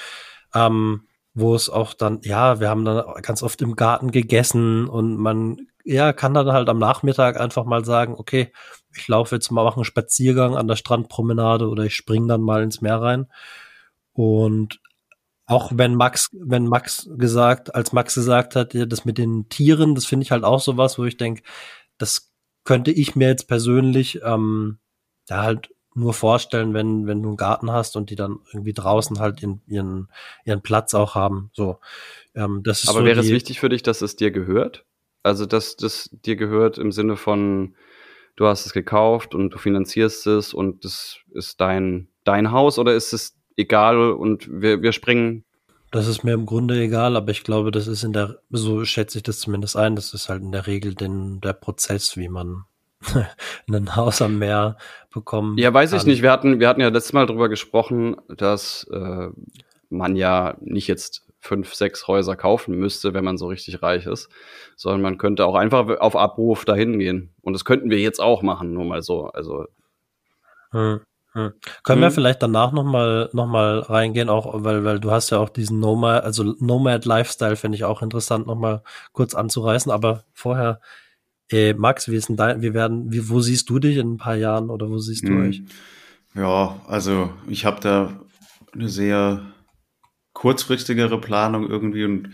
Ähm, 0.54 1.08
wo 1.36 1.54
es 1.54 1.70
auch 1.70 1.94
dann, 1.94 2.22
ja, 2.24 2.62
wir 2.62 2.70
haben 2.70 2.86
dann 2.86 3.04
ganz 3.22 3.44
oft 3.44 3.62
im 3.62 3.76
Garten 3.76 4.12
gegessen 4.12 4.88
und 4.88 5.18
man, 5.18 5.68
ja, 5.84 6.14
kann 6.14 6.34
dann 6.34 6.54
halt 6.54 6.70
am 6.70 6.80
Nachmittag 6.80 7.38
einfach 7.38 7.66
mal 7.66 7.84
sagen, 7.84 8.16
okay, 8.18 8.54
ich 8.96 9.08
laufe 9.10 9.36
jetzt 9.36 9.52
mal, 9.52 9.66
mache 9.66 9.76
einen 9.76 9.84
Spaziergang 9.84 10.56
an 10.56 10.70
der 10.70 10.78
Strandpromenade 10.78 11.68
oder 11.68 11.84
ich 11.84 11.96
spring 11.96 12.30
dann 12.30 12.42
mal 12.42 12.64
ins 12.64 12.80
Meer 12.80 13.02
rein. 13.02 13.28
Und 14.14 14.80
auch 15.46 15.74
wenn 15.76 15.94
Max, 15.96 16.30
wenn 16.34 16.68
Max 16.68 17.10
gesagt, 17.18 17.76
als 17.76 17.92
Max 17.92 18.16
gesagt 18.16 18.56
hat, 18.56 18.74
ja, 18.74 18.86
das 18.86 19.04
mit 19.04 19.18
den 19.18 19.50
Tieren, 19.50 19.94
das 19.94 20.06
finde 20.06 20.24
ich 20.24 20.32
halt 20.32 20.46
auch 20.46 20.62
sowas, 20.62 20.98
wo 20.98 21.04
ich 21.04 21.18
denke, 21.18 21.44
das 21.98 22.32
könnte 22.66 22.92
ich 22.92 23.16
mir 23.16 23.30
jetzt 23.30 23.48
persönlich 23.48 24.20
ähm, 24.24 24.80
da 25.28 25.44
halt 25.44 25.70
nur 25.94 26.14
vorstellen, 26.14 26.74
wenn, 26.74 27.08
wenn 27.08 27.24
du 27.24 27.30
einen 27.30 27.38
Garten 27.38 27.72
hast 27.72 27.96
und 27.96 28.10
die 28.10 28.16
dann 28.16 28.40
irgendwie 28.52 28.74
draußen 28.74 29.20
halt 29.20 29.42
in, 29.42 29.62
ihren, 29.66 30.10
ihren 30.44 30.62
Platz 30.62 30.94
auch 30.94 31.16
haben. 31.16 31.52
So, 31.54 31.80
ähm, 32.36 32.62
das 32.64 32.84
ist 32.84 32.90
Aber 32.90 33.00
so 33.00 33.06
wäre 33.06 33.22
es 33.22 33.30
wichtig 33.30 33.62
für 33.62 33.70
dich, 33.70 33.82
dass 33.82 34.02
es 34.02 34.18
dir 34.18 34.32
gehört? 34.32 34.86
Also, 35.24 35.46
dass 35.46 35.78
das 35.78 36.10
dir 36.12 36.36
gehört 36.36 36.78
im 36.78 36.92
Sinne 36.92 37.16
von, 37.16 37.76
du 38.36 38.46
hast 38.46 38.66
es 38.66 38.74
gekauft 38.74 39.34
und 39.34 39.52
du 39.52 39.58
finanzierst 39.58 40.28
es 40.28 40.54
und 40.54 40.84
das 40.84 41.20
ist 41.32 41.62
dein, 41.62 42.10
dein 42.26 42.52
Haus 42.52 42.78
oder 42.78 42.94
ist 42.94 43.14
es 43.14 43.38
egal 43.56 44.12
und 44.12 44.50
wir, 44.52 44.82
wir 44.82 44.92
springen? 44.92 45.45
Das 45.96 46.08
ist 46.08 46.26
mir 46.26 46.34
im 46.34 46.46
Grunde 46.46 46.78
egal, 46.78 47.16
aber 47.16 47.32
ich 47.32 47.46
glaube, 47.46 47.72
das 47.72 47.88
ist 47.88 48.04
in 48.04 48.12
der, 48.12 48.40
so 48.50 48.84
schätze 48.84 49.18
ich 49.20 49.24
das 49.24 49.40
zumindest 49.40 49.78
ein, 49.78 49.96
das 49.96 50.14
ist 50.14 50.28
halt 50.28 50.42
in 50.42 50.52
der 50.52 50.68
Regel 50.68 50.94
den, 50.94 51.40
der 51.40 51.54
Prozess, 51.54 52.18
wie 52.18 52.28
man 52.28 52.66
ein 53.70 53.96
Haus 53.96 54.22
am 54.22 54.38
Meer 54.38 54.76
bekommen 55.14 55.58
Ja, 55.58 55.74
weiß 55.74 55.94
ich 55.94 56.00
kann. 56.00 56.08
nicht. 56.08 56.22
Wir 56.22 56.34
hatten, 56.34 56.60
wir 56.60 56.68
hatten 56.68 56.82
ja 56.82 56.90
letztes 56.90 57.14
Mal 57.14 57.26
drüber 57.26 57.48
gesprochen, 57.48 58.18
dass 58.28 58.86
äh, 58.92 59.30
man 59.90 60.18
ja 60.18 60.58
nicht 60.60 60.88
jetzt 60.88 61.26
fünf, 61.40 61.74
sechs 61.74 62.10
Häuser 62.10 62.36
kaufen 62.36 62.76
müsste, 62.76 63.14
wenn 63.14 63.24
man 63.24 63.38
so 63.38 63.48
richtig 63.48 63.82
reich 63.82 64.06
ist, 64.06 64.28
sondern 64.76 65.02
man 65.02 65.18
könnte 65.18 65.46
auch 65.46 65.56
einfach 65.56 65.88
auf 66.02 66.18
Abruf 66.18 66.66
dahin 66.66 67.00
gehen. 67.00 67.34
Und 67.42 67.54
das 67.54 67.64
könnten 67.64 67.90
wir 67.90 68.00
jetzt 68.00 68.20
auch 68.20 68.42
machen, 68.42 68.74
nur 68.74 68.84
mal 68.84 69.02
so. 69.02 69.28
Also 69.28 69.64
Hm, 70.72 71.00
hm. 71.36 71.52
Können 71.84 72.02
wir 72.02 72.08
Hm. 72.08 72.14
vielleicht 72.14 72.42
danach 72.42 72.72
noch 72.72 72.86
mal, 72.86 73.30
noch 73.34 73.46
mal 73.46 73.80
reingehen, 73.80 74.30
auch 74.30 74.64
weil, 74.64 74.86
weil 74.86 75.00
du 75.02 75.12
hast 75.12 75.30
ja 75.32 75.38
auch 75.40 75.50
diesen 75.50 75.80
Nomad, 75.80 76.24
also 76.24 76.56
Nomad 76.60 77.04
Lifestyle 77.06 77.58
finde 77.58 77.76
ich 77.76 77.84
auch 77.84 78.02
interessant, 78.02 78.48
noch 78.48 78.56
mal 78.56 78.84
kurz 79.12 79.36
anzureißen. 79.36 79.92
Aber 79.92 80.24
vorher, 80.34 80.80
äh, 81.52 81.74
Max, 81.74 82.10
wie 82.10 82.16
ist 82.16 82.30
denn 82.30 82.38
dein, 82.38 82.62
wie 82.62 82.74
werden, 82.74 83.12
wie, 83.12 83.30
wo 83.30 83.42
siehst 83.42 83.70
du 83.70 83.80
dich 83.80 83.98
in 83.98 84.14
ein 84.14 84.18
paar 84.18 84.36
Jahren 84.36 84.70
oder 84.70 84.90
wo 84.90 84.98
siehst 84.98 85.24
du 85.24 85.34
Hm. 85.34 85.50
euch? 85.50 85.62
Ja, 86.36 86.82
also 86.88 87.32
ich 87.48 87.66
habe 87.66 87.82
da 87.82 88.20
eine 88.74 88.90
sehr 88.90 89.42
kurzfristigere 90.34 91.20
Planung 91.20 91.68
irgendwie 91.70 92.06
und 92.06 92.30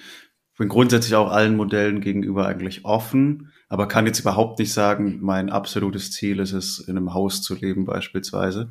bin 0.57 0.69
grundsätzlich 0.69 1.15
auch 1.15 1.31
allen 1.31 1.55
Modellen 1.55 2.01
gegenüber 2.01 2.45
eigentlich 2.45 2.85
offen, 2.85 3.51
aber 3.71 3.87
kann 3.87 4.05
jetzt 4.05 4.19
überhaupt 4.19 4.59
nicht 4.59 4.73
sagen, 4.73 5.19
mein 5.21 5.49
absolutes 5.49 6.11
Ziel 6.11 6.39
ist 6.39 6.51
es, 6.51 6.77
in 6.77 6.97
einem 6.97 7.13
Haus 7.13 7.41
zu 7.41 7.55
leben 7.55 7.85
beispielsweise. 7.85 8.69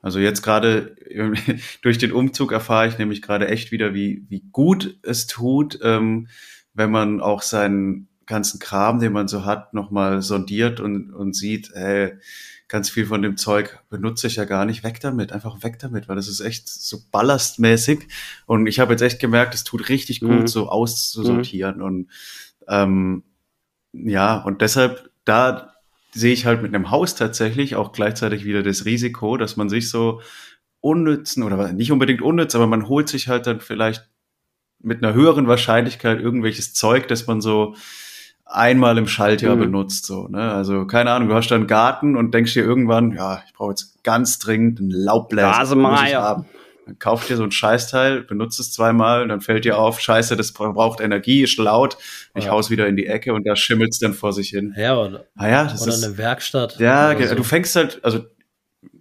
Also 0.00 0.18
jetzt 0.18 0.42
gerade 0.42 0.96
durch 1.82 1.98
den 1.98 2.10
Umzug 2.10 2.50
erfahre 2.50 2.88
ich 2.88 2.98
nämlich 2.98 3.22
gerade 3.22 3.46
echt 3.46 3.70
wieder, 3.70 3.94
wie, 3.94 4.26
wie 4.28 4.42
gut 4.50 4.98
es 5.04 5.28
tut, 5.28 5.78
ähm, 5.84 6.26
wenn 6.74 6.90
man 6.90 7.20
auch 7.20 7.40
seinen 7.40 8.08
ganzen 8.26 8.58
Kram, 8.58 8.98
den 8.98 9.12
man 9.12 9.28
so 9.28 9.44
hat, 9.44 9.74
nochmal 9.74 10.22
sondiert 10.22 10.80
und, 10.80 11.12
und 11.12 11.36
sieht, 11.36 11.70
hey, 11.74 12.14
ganz 12.66 12.90
viel 12.90 13.06
von 13.06 13.22
dem 13.22 13.36
Zeug 13.36 13.78
benutze 13.90 14.26
ich 14.26 14.34
ja 14.34 14.44
gar 14.44 14.64
nicht. 14.64 14.82
Weg 14.82 14.98
damit, 14.98 15.30
einfach 15.30 15.62
weg 15.62 15.78
damit, 15.78 16.08
weil 16.08 16.16
das 16.16 16.26
ist 16.26 16.40
echt 16.40 16.68
so 16.68 16.98
ballastmäßig. 17.12 18.08
Und 18.46 18.66
ich 18.66 18.80
habe 18.80 18.92
jetzt 18.94 19.02
echt 19.02 19.20
gemerkt, 19.20 19.54
es 19.54 19.62
tut 19.62 19.88
richtig 19.88 20.18
gut, 20.18 20.30
Mhm. 20.30 20.46
so 20.48 20.68
auszusortieren. 20.68 21.80
Und 21.80 22.08
ähm, 22.66 23.22
ja, 23.92 24.38
und 24.38 24.60
deshalb, 24.60 25.10
da 25.24 25.72
sehe 26.12 26.32
ich 26.32 26.46
halt 26.46 26.62
mit 26.62 26.74
einem 26.74 26.90
Haus 26.90 27.14
tatsächlich 27.14 27.76
auch 27.76 27.92
gleichzeitig 27.92 28.44
wieder 28.44 28.62
das 28.62 28.84
Risiko, 28.84 29.36
dass 29.36 29.56
man 29.56 29.68
sich 29.68 29.88
so 29.90 30.20
unnützen 30.80 31.42
oder 31.42 31.72
nicht 31.72 31.92
unbedingt 31.92 32.22
unnütz, 32.22 32.54
aber 32.54 32.66
man 32.66 32.88
holt 32.88 33.08
sich 33.08 33.28
halt 33.28 33.46
dann 33.46 33.60
vielleicht 33.60 34.08
mit 34.80 35.02
einer 35.02 35.14
höheren 35.14 35.46
Wahrscheinlichkeit 35.46 36.20
irgendwelches 36.20 36.74
Zeug, 36.74 37.06
das 37.08 37.26
man 37.26 37.40
so 37.40 37.76
einmal 38.44 38.98
im 38.98 39.06
Schaltjahr 39.06 39.56
Mhm. 39.56 39.60
benutzt, 39.60 40.04
so, 40.04 40.28
ne? 40.28 40.52
Also, 40.52 40.86
keine 40.86 41.12
Ahnung, 41.12 41.28
du 41.28 41.34
hast 41.34 41.48
da 41.48 41.54
einen 41.54 41.66
Garten 41.68 42.16
und 42.16 42.34
denkst 42.34 42.52
dir 42.52 42.64
irgendwann, 42.64 43.12
ja, 43.12 43.42
ich 43.46 43.52
brauche 43.54 43.70
jetzt 43.70 44.02
ganz 44.02 44.38
dringend 44.38 44.80
einen 44.80 44.90
Laubbläser. 44.90 45.48
Rasenmäher. 45.48 46.44
Dann 46.86 46.98
kauft 46.98 47.28
dir 47.28 47.36
so 47.36 47.44
ein 47.44 47.52
Scheißteil, 47.52 48.22
benutzt 48.22 48.58
es 48.58 48.72
zweimal 48.72 49.22
und 49.22 49.28
dann 49.28 49.40
fällt 49.40 49.64
dir 49.64 49.78
auf, 49.78 50.00
scheiße, 50.00 50.36
das 50.36 50.52
braucht 50.52 51.00
Energie, 51.00 51.42
ist 51.42 51.56
laut. 51.58 51.96
Ich 52.34 52.46
Ja. 52.46 52.50
hau's 52.50 52.70
wieder 52.70 52.86
in 52.88 52.96
die 52.96 53.06
Ecke 53.06 53.32
und 53.34 53.46
da 53.46 53.54
schimmelt's 53.54 53.98
dann 54.00 54.14
vor 54.14 54.32
sich 54.32 54.48
hin. 54.50 54.74
Ja, 54.76 54.96
oder, 54.98 55.24
Ah 55.36 55.48
ja, 55.48 55.64
das 55.64 55.82
oder 55.82 55.92
ist, 55.92 56.04
eine 56.04 56.18
Werkstatt. 56.18 56.78
ja, 56.80 57.16
so. 57.26 57.34
du 57.36 57.44
fängst 57.44 57.76
halt, 57.76 58.00
also 58.04 58.24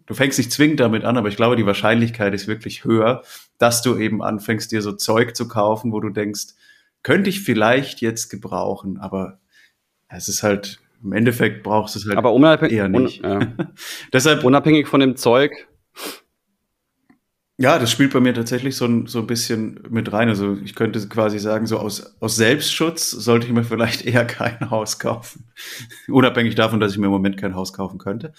du 0.05 0.13
fängst 0.13 0.37
nicht 0.37 0.51
zwingend 0.51 0.79
damit 0.79 1.03
an, 1.05 1.17
aber 1.17 1.29
ich 1.29 1.35
glaube, 1.37 1.55
die 1.55 1.65
Wahrscheinlichkeit 1.65 2.33
ist 2.35 2.47
wirklich 2.47 2.83
höher, 2.83 3.23
dass 3.57 3.81
du 3.81 3.97
eben 3.97 4.21
anfängst, 4.21 4.71
dir 4.71 4.81
so 4.83 4.91
Zeug 4.91 5.35
zu 5.35 5.47
kaufen, 5.47 5.91
wo 5.91 5.99
du 5.99 6.09
denkst, 6.09 6.53
könnte 7.03 7.29
ich 7.31 7.41
vielleicht 7.41 8.01
jetzt 8.01 8.29
gebrauchen, 8.29 8.99
aber 8.99 9.39
es 10.07 10.27
ist 10.27 10.43
halt, 10.43 10.79
im 11.03 11.13
Endeffekt 11.13 11.63
brauchst 11.63 11.95
du 11.95 11.99
es 11.99 12.05
halt 12.05 12.17
aber 12.17 12.31
unabhängig, 12.33 12.75
eher 12.75 12.89
nicht. 12.89 13.23
Un, 13.23 13.29
ja. 13.41 13.47
Deshalb, 14.13 14.43
unabhängig 14.43 14.87
von 14.87 14.99
dem 14.99 15.15
Zeug, 15.15 15.51
ja, 17.57 17.77
das 17.77 17.91
spielt 17.91 18.13
bei 18.13 18.19
mir 18.19 18.33
tatsächlich 18.33 18.75
so 18.75 18.85
ein, 18.85 19.05
so 19.07 19.19
ein 19.19 19.27
bisschen 19.27 19.79
mit 19.89 20.11
rein. 20.11 20.29
Also 20.29 20.57
ich 20.63 20.73
könnte 20.73 21.07
quasi 21.07 21.37
sagen, 21.37 21.67
so 21.67 21.77
aus, 21.77 22.19
aus 22.19 22.35
Selbstschutz 22.35 23.11
sollte 23.11 23.45
ich 23.45 23.53
mir 23.53 23.63
vielleicht 23.63 24.05
eher 24.05 24.25
kein 24.25 24.71
Haus 24.71 24.99
kaufen. 24.99 25.45
Unabhängig 26.07 26.55
davon, 26.55 26.79
dass 26.79 26.93
ich 26.93 26.97
mir 26.97 27.05
im 27.05 27.11
Moment 27.11 27.37
kein 27.37 27.55
Haus 27.55 27.73
kaufen 27.73 27.99
könnte. 27.99 28.33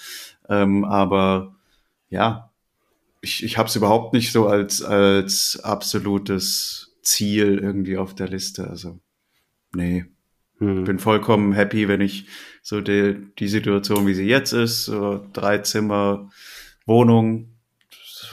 Ähm, 0.49 0.85
aber 0.85 1.55
ja, 2.09 2.51
ich, 3.21 3.45
ich 3.45 3.59
habe 3.59 3.69
es 3.69 3.77
überhaupt 3.77 4.13
nicht 4.13 4.33
so 4.33 4.49
als, 4.49 4.83
als 4.83 5.61
absolutes 5.63 6.97
Ziel 7.03 7.59
irgendwie 7.59 7.97
auf 7.99 8.15
der 8.15 8.29
Liste. 8.29 8.69
Also, 8.69 8.99
nee. 9.75 10.05
hm. 10.59 10.85
bin 10.85 10.99
vollkommen 10.99 11.53
happy, 11.53 11.87
wenn 11.87 12.01
ich 12.01 12.27
so 12.61 12.81
die, 12.81 13.29
die 13.39 13.49
Situation, 13.49 14.07
wie 14.07 14.15
sie 14.15 14.27
jetzt 14.27 14.53
ist, 14.53 14.87
so 14.87 15.25
drei 15.33 15.59
Zimmer, 15.59 16.29
Wohnung, 16.87 17.52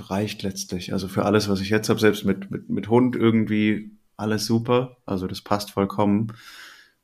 reicht 0.02 0.44
letztlich. 0.44 0.94
Also 0.94 1.08
für 1.08 1.26
alles, 1.26 1.50
was 1.50 1.62
ich 1.62 1.70
jetzt 1.70 1.90
habe, 1.90 2.00
selbst 2.00 2.26
mit, 2.26 2.52
mit, 2.52 2.70
mit 2.70 2.90
Hund 2.90 3.16
irgendwie 3.16 3.92
alles 4.18 4.46
super. 4.46 4.98
Also 5.06 5.28
das 5.28 5.42
passt 5.42 5.72
vollkommen. 5.72 6.34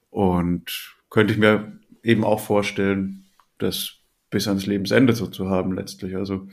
Und 0.09 0.95
könnte 1.09 1.33
ich 1.33 1.39
mir 1.39 1.79
eben 2.03 2.23
auch 2.23 2.39
vorstellen, 2.39 3.25
das 3.57 3.97
bis 4.29 4.47
ans 4.47 4.65
Lebensende 4.65 5.13
so 5.13 5.27
zu 5.27 5.49
haben 5.49 5.73
letztlich. 5.73 6.15
Also 6.15 6.47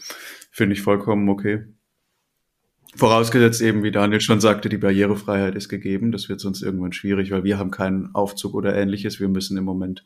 finde 0.51 0.75
ich 0.75 0.83
vollkommen 0.83 1.29
okay. 1.29 1.65
Vorausgesetzt 2.95 3.63
eben, 3.63 3.83
wie 3.83 3.91
Daniel 3.91 4.21
schon 4.21 4.41
sagte, 4.41 4.69
die 4.69 4.77
Barrierefreiheit 4.77 5.55
ist 5.55 5.69
gegeben. 5.69 6.13
Das 6.13 6.29
wird 6.29 6.41
sonst 6.41 6.63
irgendwann 6.63 6.93
schwierig, 6.93 7.31
weil 7.31 7.45
wir 7.45 7.59
haben 7.59 7.71
keinen 7.71 8.15
Aufzug 8.15 8.55
oder 8.55 8.77
ähnliches. 8.77 9.19
Wir 9.19 9.29
müssen 9.29 9.57
im 9.57 9.65
Moment 9.65 10.05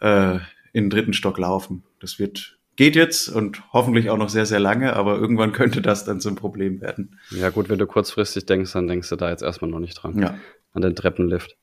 äh, 0.00 0.36
in 0.72 0.84
den 0.84 0.90
dritten 0.90 1.14
Stock 1.14 1.38
laufen. 1.38 1.84
Das 2.00 2.18
wird 2.18 2.57
geht 2.78 2.94
jetzt 2.94 3.28
und 3.28 3.60
hoffentlich 3.72 4.08
auch 4.08 4.16
noch 4.16 4.28
sehr, 4.28 4.46
sehr 4.46 4.60
lange, 4.60 4.94
aber 4.94 5.18
irgendwann 5.18 5.50
könnte 5.52 5.82
das 5.82 6.04
dann 6.04 6.20
zum 6.20 6.36
Problem 6.36 6.80
werden. 6.80 7.18
ja 7.30 7.50
gut, 7.50 7.68
wenn 7.68 7.78
du 7.78 7.88
kurzfristig 7.88 8.46
denkst, 8.46 8.72
dann 8.72 8.86
denkst 8.86 9.08
du 9.08 9.16
da 9.16 9.30
jetzt 9.30 9.42
erstmal 9.42 9.68
noch 9.68 9.80
nicht 9.80 9.94
dran. 9.94 10.16
Ja. 10.16 10.38
an 10.72 10.82
den 10.82 10.94
Treppenlift. 10.94 11.56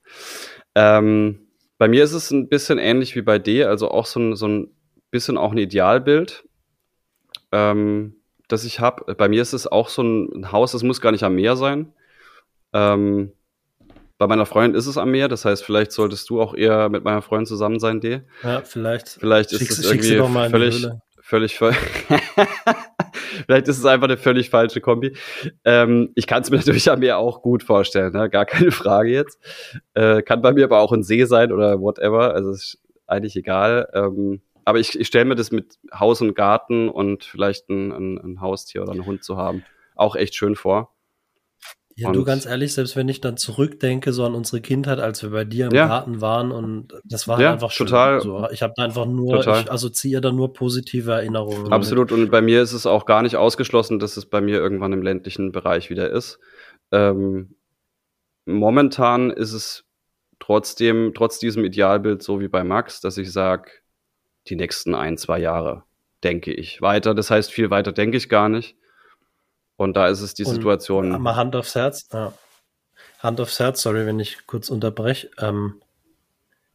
Ähm, 0.76 1.48
bei 1.78 1.88
mir 1.88 2.04
ist 2.04 2.12
es 2.12 2.32
ein 2.32 2.50
bisschen 2.50 2.80
ähnlich 2.80 3.16
wie 3.16 3.22
bei 3.22 3.40
dir, 3.40 3.70
also 3.70 3.90
auch 3.92 4.06
so 4.06 4.20
ein, 4.20 4.36
so 4.36 4.46
ein 4.46 4.68
bisschen 5.10 5.38
auch 5.38 5.54
ein 5.54 5.58
Idealbild, 5.58 6.44
ähm, 7.54 8.18
das 8.50 8.66
ich 8.66 8.82
habe. 8.82 9.16
Bei 9.16 9.30
mir 9.30 9.42
ist 9.42 9.54
es 9.54 9.68
auch 9.68 9.88
so 9.88 10.04
ein 10.04 10.52
Haus, 10.52 10.74
das 10.74 10.84
muss 10.84 11.00
gar 11.00 11.14
nicht 11.14 11.24
am 11.24 11.36
Meer 11.36 11.56
sein. 11.56 11.94
Ähm, 12.74 13.32
bei 14.18 14.28
meiner 14.28 14.46
Freundin 14.46 14.78
ist 14.78 14.88
es 14.88 14.98
am 14.98 15.12
Meer, 15.12 15.28
das 15.30 15.46
heißt, 15.46 15.64
vielleicht 15.64 15.92
solltest 15.92 16.30
du 16.30 16.42
auch 16.42 16.56
eher 16.56 16.90
mit 16.90 17.04
meiner 17.04 17.22
Freundin 17.22 17.46
zusammen 17.46 17.80
sein, 17.80 18.02
D. 18.02 18.22
ja, 18.44 18.62
vielleicht. 18.62 19.10
Vielleicht 19.20 19.54
ist 19.54 19.62
es 19.62 19.90
schick 19.90 20.04
sie 20.04 20.14
irgendwie 20.14 20.18
doch 20.18 20.30
mal 20.30 20.46
in 20.46 20.52
die 20.52 20.58
völlig, 20.58 20.76
Höhle. 20.76 21.02
Völlig, 21.26 21.58
voll. 21.58 21.74
Vielleicht 23.46 23.68
ist 23.68 23.78
es 23.78 23.86
einfach 23.86 24.08
eine 24.08 24.18
völlig 24.18 24.50
falsche 24.50 24.80
Kombi. 24.80 25.16
Ähm, 25.64 26.12
ich 26.16 26.28
kann 26.28 26.44
es 26.44 26.52
mir 26.52 26.58
natürlich 26.58 26.90
am 26.90 27.00
Meer 27.00 27.18
auch 27.18 27.42
gut 27.42 27.64
vorstellen, 27.64 28.14
ne? 28.14 28.30
gar 28.30 28.46
keine 28.46 28.72
Frage 28.72 29.12
jetzt. 29.12 29.40
Äh, 29.94 30.22
kann 30.22 30.42
bei 30.42 30.54
mir 30.54 30.66
aber 30.66 30.80
auch 30.80 30.92
ein 30.92 31.04
See 31.04 31.26
sein 31.26 31.52
oder 31.52 31.82
whatever. 31.82 32.34
Also 32.34 32.52
ist 32.52 32.80
eigentlich 33.08 33.36
egal. 33.36 33.90
Ähm, 33.94 34.42
aber 34.64 34.80
ich, 34.80 35.00
ich 35.00 35.08
stelle 35.08 35.26
mir 35.26 35.36
das 35.36 35.52
mit 35.52 35.78
Haus 35.94 36.22
und 36.22 36.34
Garten 36.36 36.90
und 36.90 37.24
vielleicht 37.24 37.70
ein, 37.70 37.92
ein, 37.92 38.18
ein 38.18 38.42
Haustier 38.42 38.84
oder 38.84 38.94
einen 38.94 39.06
Hund 39.06 39.24
zu 39.24 39.38
haben 39.38 39.64
auch 39.96 40.16
echt 40.16 40.36
schön 40.36 40.56
vor. 40.56 40.95
Ja, 41.98 42.12
du 42.12 42.20
Und- 42.20 42.26
ganz 42.26 42.46
ehrlich, 42.46 42.74
selbst 42.74 42.98
wenn 42.98 43.08
ich 43.08 43.22
dann 43.22 43.38
zurückdenke, 43.38 44.12
so 44.12 44.26
an 44.26 44.36
unsere 44.36 44.60
Kindheit, 44.62 45.00
als 45.00 45.24
wir 45.24 45.30
bei 45.30 45.46
dir 45.46 45.68
im 45.68 45.74
Ja. 45.74 45.88
Garten 45.88 46.20
waren 46.20 46.52
und 46.52 46.94
das 47.06 47.26
war 47.28 47.40
Ja, 47.40 47.54
einfach 47.54 47.72
schön. 47.72 47.88
total. 47.88 48.20
So, 48.20 48.50
ich 48.52 48.62
habe 48.62 48.74
da 48.76 48.84
einfach 48.84 49.06
nur, 49.06 49.38
Total. 49.38 49.62
ich 49.62 49.72
assoziiere 49.72 50.20
da 50.20 50.32
nur 50.34 50.52
positive 50.52 51.12
Erinnerungen. 51.14 51.72
Absolut. 51.72 52.12
Und 52.12 52.30
bei 52.32 52.42
mir 52.42 52.62
ist 52.62 52.74
es 52.74 52.86
auch 52.86 53.06
gar 53.06 53.22
nicht 53.22 53.38
ausgeschlossen, 53.38 54.00
dass 54.00 54.18
es 54.18 54.26
bei 54.26 54.42
mir 54.42 54.58
irgendwann 54.58 54.92
im 54.92 55.04
ländlichen 55.04 55.54
Bereich 55.54 55.90
wieder 55.90 56.10
ist. 56.10 56.38
Ähm, 56.92 57.56
momentan 58.46 59.32
ist 59.32 59.54
es 59.54 59.86
trotzdem, 60.40 61.14
trotz 61.16 61.40
diesem 61.40 61.64
Idealbild, 61.64 62.22
so 62.22 62.42
wie 62.42 62.50
bei 62.50 62.66
Max, 62.66 63.00
dass 63.00 63.18
ich 63.18 63.32
sage, 63.32 63.72
die 64.48 64.58
nächsten 64.58 64.96
ein, 64.96 65.18
zwei 65.18 65.40
Jahre 65.40 65.84
denke 66.26 66.52
ich 66.54 66.82
weiter. 66.82 67.14
Das 67.16 67.32
heißt, 67.32 67.52
viel 67.52 67.70
weiter 67.70 67.94
denke 67.94 68.18
ich 68.18 68.28
gar 68.28 68.50
nicht. 68.50 68.76
Und 69.78 69.96
da 69.96 70.08
ist 70.08 70.22
es 70.22 70.34
die 70.34 70.46
Und 70.46 70.54
Situation. 70.56 71.22
Mal 71.22 71.36
Hand 71.36 71.56
aufs 71.56 71.76
Herz. 71.76 72.08
Ja. 72.14 72.34
Hand 73.20 73.42
aufs 73.42 73.60
Herz, 73.60 73.82
sorry, 73.82 74.06
wenn 74.06 74.20
ich 74.20 74.46
kurz 74.48 74.70
unterbreche. 74.70 75.30
Ähm, 75.40 75.82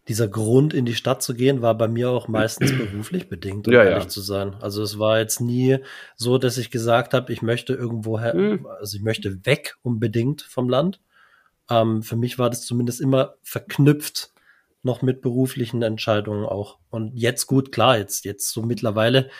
dieser 0.08 0.28
Grund, 0.28 0.74
in 0.74 0.86
die 0.86 0.94
Stadt 0.94 1.22
zu 1.22 1.34
gehen, 1.34 1.62
war 1.62 1.76
bei 1.76 1.86
mir 1.86 2.10
auch 2.10 2.26
meistens 2.26 2.70
beruflich 2.76 3.28
bedingt, 3.28 3.68
um 3.68 3.74
Ja, 3.74 3.84
ehrlich 3.84 4.04
ja. 4.04 4.08
zu 4.08 4.20
sein. 4.20 4.54
Also 4.60 4.82
es 4.82 4.98
war 4.98 5.18
jetzt 5.18 5.40
nie 5.40 5.78
so, 6.16 6.36
dass 6.38 6.58
ich 6.58 6.70
gesagt 6.70 7.14
habe, 7.14 7.32
ich 7.32 7.42
möchte 7.42 7.74
irgendwo 7.74 8.18
her, 8.18 8.34
Mhm. 8.34 8.66
also 8.66 8.96
ich 8.96 9.02
möchte 9.02 9.46
weg 9.46 9.76
unbedingt 9.82 10.42
vom 10.42 10.68
Land. 10.68 11.00
Ähm, 11.70 12.02
für 12.02 12.16
mich 12.16 12.38
war 12.38 12.50
das 12.50 12.62
zumindest 12.66 13.00
immer 13.00 13.34
verknüpft 13.42 14.32
noch 14.82 15.02
mit 15.02 15.20
beruflichen 15.20 15.82
Entscheidungen 15.82 16.44
auch. 16.46 16.78
Und 16.88 17.14
jetzt 17.14 17.46
gut, 17.46 17.70
klar, 17.70 17.98
jetzt, 17.98 18.24
jetzt 18.24 18.50
so 18.50 18.62
mittlerweile 18.62 19.30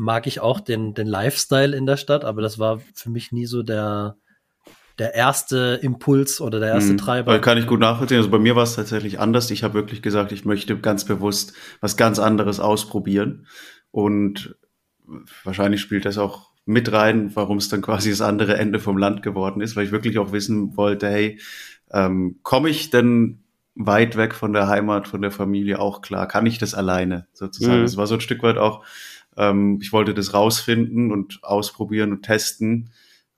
mag 0.00 0.26
ich 0.26 0.40
auch 0.40 0.60
den, 0.60 0.94
den 0.94 1.06
Lifestyle 1.06 1.76
in 1.76 1.84
der 1.84 1.98
Stadt, 1.98 2.24
aber 2.24 2.40
das 2.40 2.58
war 2.58 2.80
für 2.94 3.10
mich 3.10 3.32
nie 3.32 3.44
so 3.44 3.62
der, 3.62 4.16
der 4.98 5.14
erste 5.14 5.78
Impuls 5.82 6.40
oder 6.40 6.58
der 6.58 6.70
erste 6.70 6.94
Mhm. 6.94 6.98
Treiber. 6.98 7.38
Kann 7.40 7.58
ich 7.58 7.66
gut 7.66 7.80
nachvollziehen. 7.80 8.16
Also 8.16 8.30
bei 8.30 8.38
mir 8.38 8.56
war 8.56 8.62
es 8.62 8.76
tatsächlich 8.76 9.20
anders. 9.20 9.50
Ich 9.50 9.62
habe 9.62 9.74
wirklich 9.74 10.00
gesagt, 10.00 10.32
ich 10.32 10.46
möchte 10.46 10.78
ganz 10.78 11.04
bewusst 11.04 11.52
was 11.82 11.98
ganz 11.98 12.18
anderes 12.18 12.60
ausprobieren. 12.60 13.46
Und 13.90 14.56
wahrscheinlich 15.44 15.82
spielt 15.82 16.06
das 16.06 16.16
auch 16.16 16.48
mit 16.64 16.90
rein, 16.92 17.36
warum 17.36 17.58
es 17.58 17.68
dann 17.68 17.82
quasi 17.82 18.08
das 18.08 18.22
andere 18.22 18.56
Ende 18.56 18.78
vom 18.78 18.96
Land 18.96 19.22
geworden 19.22 19.60
ist, 19.60 19.76
weil 19.76 19.84
ich 19.84 19.92
wirklich 19.92 20.18
auch 20.18 20.32
wissen 20.32 20.78
wollte, 20.78 21.08
hey, 21.08 21.38
ähm, 21.92 22.38
komme 22.42 22.70
ich 22.70 22.88
denn 22.88 23.40
weit 23.74 24.16
weg 24.16 24.34
von 24.34 24.54
der 24.54 24.66
Heimat, 24.66 25.08
von 25.08 25.20
der 25.20 25.30
Familie 25.30 25.78
auch 25.78 26.00
klar? 26.00 26.26
Kann 26.26 26.46
ich 26.46 26.56
das 26.56 26.74
alleine 26.74 27.26
sozusagen? 27.34 27.80
Mhm. 27.80 27.84
Es 27.84 27.98
war 27.98 28.06
so 28.06 28.14
ein 28.14 28.20
Stück 28.22 28.42
weit 28.42 28.56
auch, 28.56 28.82
ähm, 29.36 29.78
ich 29.80 29.92
wollte 29.92 30.14
das 30.14 30.34
rausfinden 30.34 31.12
und 31.12 31.40
ausprobieren 31.42 32.12
und 32.12 32.22
testen, 32.22 32.90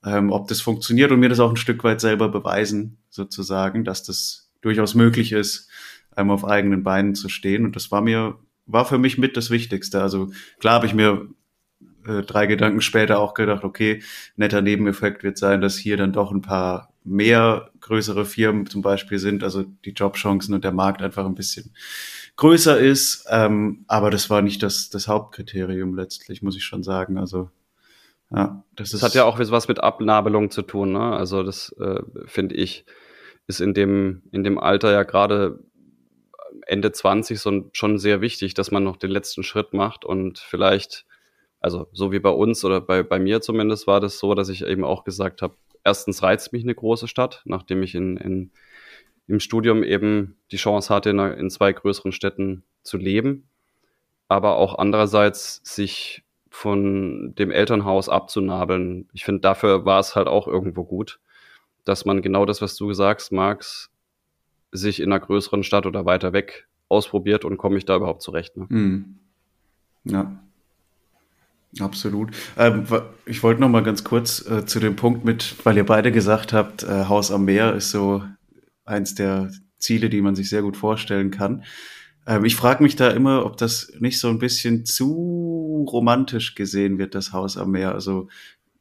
ähm, 0.05 0.31
ob 0.31 0.49
das 0.49 0.61
funktioniert 0.61 1.13
und 1.13 1.21
mir 1.21 1.29
das 1.29 1.41
auch 1.41 1.51
ein 1.51 1.57
Stück 1.57 1.85
weit 1.85 2.01
selber 2.01 2.29
beweisen, 2.29 2.99
sozusagen, 3.09 3.85
dass 3.85 4.03
das 4.03 4.51
durchaus 4.61 4.95
möglich 4.95 5.33
ist, 5.33 5.69
ähm, 6.17 6.31
auf 6.31 6.45
eigenen 6.45 6.83
Beinen 6.83 7.15
zu 7.15 7.29
stehen. 7.29 7.65
Und 7.65 7.77
das 7.77 7.91
war 7.91 8.01
mir, 8.01 8.39
war 8.67 8.85
für 8.85 8.99
mich 8.99 9.19
mit 9.19 9.37
das 9.37 9.51
Wichtigste. 9.51 10.03
Also 10.03 10.31
klar 10.59 10.75
habe 10.75 10.87
ich 10.87 10.95
mir 10.95 11.29
äh, 12.07 12.23
drei 12.23 12.47
Gedanken 12.47 12.81
später 12.81 13.21
auch 13.21 13.35
gedacht, 13.35 13.65
okay, 13.65 14.03
netter 14.37 14.63
Nebeneffekt 14.63 15.23
wird 15.23 15.39
sein, 15.39 15.61
dass 15.61 15.77
hier 15.77 15.97
dann 15.97 16.13
doch 16.13 16.33
ein 16.33 16.43
paar 16.43 16.93
mehr 17.05 17.71
größere 17.81 18.25
Firmen 18.25 18.67
zum 18.67 18.83
Beispiel 18.83 19.19
sind, 19.19 19.43
also 19.43 19.65
die 19.85 19.91
Jobchancen 19.91 20.55
und 20.55 20.65
der 20.65 20.73
Markt 20.73 21.03
einfach 21.03 21.27
ein 21.27 21.35
bisschen 21.35 21.73
größer 22.37 22.79
ist. 22.79 23.27
Ähm, 23.31 23.85
aber 23.89 24.11
das 24.11 24.31
war 24.31 24.43
nicht 24.43 24.63
das, 24.63 24.91
das 24.91 25.09
Hauptkriterium 25.09 25.95
letztlich, 25.95 26.43
muss 26.43 26.57
ich 26.57 26.65
schon 26.65 26.83
sagen. 26.83 27.19
Also 27.19 27.51
ja, 28.31 28.65
das, 28.77 28.91
Das 28.91 28.95
ist 28.95 29.03
hat 29.03 29.15
ja 29.15 29.25
auch 29.25 29.39
was 29.39 29.69
mit 29.69 29.81
Abnabelung 29.81 30.51
zu 30.51 30.63
tun, 30.63 30.93
ne? 30.93 31.17
Also 31.17 31.43
das 31.43 31.75
äh, 31.79 32.01
finde 32.27 32.55
ich 32.55 32.85
ist 33.47 33.61
in 33.61 33.75
dem 33.75 34.23
in 34.33 34.45
dem 34.45 34.59
Alter 34.59 34.93
ja 34.93 35.03
gerade 35.03 35.59
Ende 36.67 36.93
20 36.93 37.41
so 37.41 37.69
schon 37.73 37.99
sehr 37.99 38.21
wichtig, 38.21 38.55
dass 38.55 38.71
man 38.71 38.85
noch 38.85 38.97
den 38.97 39.11
letzten 39.11 39.43
Schritt 39.43 39.75
macht 39.75 40.05
und 40.05 40.39
vielleicht 40.39 41.05
also 41.61 41.89
so 41.93 42.13
wie 42.13 42.21
bei 42.21 42.31
uns 42.31 42.65
oder 42.65 42.81
bei 42.81 43.03
bei 43.03 43.19
mir 43.19 43.41
zumindest 43.41 43.87
war 43.87 44.01
das 44.01 44.19
so, 44.19 44.35
dass 44.35 44.49
ich 44.49 44.65
eben 44.65 44.85
auch 44.85 45.05
gesagt 45.05 45.43
habe, 45.43 45.57
erstens 45.85 46.23
reizt 46.23 46.53
mich 46.53 46.63
eine 46.63 46.75
große 46.75 47.09
Stadt, 47.09 47.43
nachdem 47.45 47.83
ich 47.83 47.95
in, 47.95 48.17
in 48.17 48.53
im 49.27 49.41
Studium 49.41 49.83
eben 49.83 50.37
die 50.51 50.57
Chance 50.57 50.93
hatte, 50.95 51.11
in, 51.11 51.19
in 51.19 51.51
zwei 51.51 51.73
größeren 51.73 52.13
Städten 52.13 52.65
zu 52.83 52.97
leben, 52.97 53.49
aber 54.29 54.57
auch 54.57 54.79
andererseits 54.79 55.61
sich 55.65 56.23
von 56.51 57.35
dem 57.37 57.51
Elternhaus 57.51 58.09
abzunabeln. 58.09 59.09
Ich 59.13 59.25
finde, 59.25 59.41
dafür 59.41 59.85
war 59.85 60.01
es 60.01 60.15
halt 60.17 60.29
auch 60.29 60.47
irgendwo 60.47 60.85
gut, 60.85 61.19
dass 61.85 62.05
man 62.05 62.23
genau 62.23 62.45
das, 62.45 62.61
was 62.61 62.77
du 62.77 62.93
sagst, 62.93 63.33
Max, 63.33 63.91
sich 64.71 65.01
in 65.01 65.13
einer 65.13 65.21
größeren 65.21 65.63
Stadt 65.63 65.87
oder 65.87 66.05
weiter 66.05 66.33
weg 66.33 66.67
ausprobiert 66.89 67.45
und 67.45 67.57
komme 67.57 67.79
ich 67.79 67.85
da 67.85 67.97
überhaupt 67.97 68.23
zurecht. 68.23 68.57
Ne? 68.57 68.67
Hm. 68.69 69.19
Ja. 70.05 70.39
Absolut. 71.81 72.31
Ähm, 72.59 72.85
ich 73.25 73.43
wollte 73.43 73.63
noch 73.63 73.71
mal 73.71 73.83
ganz 73.83 74.05
kurz 74.05 74.47
äh, 74.47 74.67
zu 74.67 74.79
dem 74.79 74.95
Punkt 74.95 75.25
mit, 75.25 75.55
weil 75.65 75.77
ihr 75.79 75.87
beide 75.87 76.13
gesagt 76.13 76.53
habt, 76.53 76.83
äh, 76.83 77.07
Haus 77.07 77.31
am 77.31 77.47
Meer 77.47 77.73
ist 77.75 77.91
so 77.91 78.23
eins 78.85 79.15
der 79.15 79.51
Ziele, 79.79 80.09
die 80.11 80.23
man 80.23 80.35
sich 80.35 80.49
sehr 80.49 80.63
gut 80.63 80.77
vorstellen 80.77 81.31
kann. 81.31 81.65
Ähm, 82.27 82.45
ich 82.45 82.57
frage 82.57 82.83
mich 82.83 82.97
da 82.97 83.11
immer, 83.11 83.45
ob 83.45 83.57
das 83.57 83.93
nicht 83.99 84.19
so 84.19 84.29
ein 84.29 84.39
bisschen 84.39 84.85
zu 84.85 85.87
romantisch 85.91 86.55
gesehen 86.55 86.99
wird, 86.99 87.15
das 87.15 87.33
Haus 87.33 87.57
am 87.57 87.73
Meer. 87.73 87.93
Also 87.93 88.29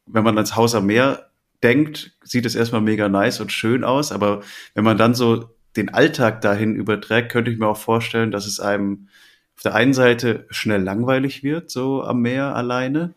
wenn 0.05 0.23
man 0.23 0.37
ans 0.37 0.55
Haus 0.55 0.75
am 0.75 0.85
Meer 0.85 1.31
denkt, 1.63 2.17
sieht 2.23 2.45
es 2.45 2.55
erstmal 2.55 2.81
mega 2.81 3.07
nice 3.09 3.39
und 3.39 3.51
schön 3.51 3.83
aus, 3.83 4.11
aber 4.11 4.41
wenn 4.73 4.83
man 4.83 4.97
dann 4.97 5.13
so 5.13 5.49
den 5.75 5.93
Alltag 5.93 6.41
dahin 6.41 6.75
überträgt, 6.75 7.31
könnte 7.31 7.51
ich 7.51 7.57
mir 7.57 7.67
auch 7.67 7.77
vorstellen, 7.77 8.31
dass 8.31 8.45
es 8.45 8.59
einem 8.59 9.07
auf 9.55 9.63
der 9.63 9.75
einen 9.75 9.93
Seite 9.93 10.47
schnell 10.49 10.81
langweilig 10.81 11.43
wird, 11.43 11.69
so 11.69 12.03
am 12.03 12.21
Meer 12.21 12.55
alleine. 12.55 13.13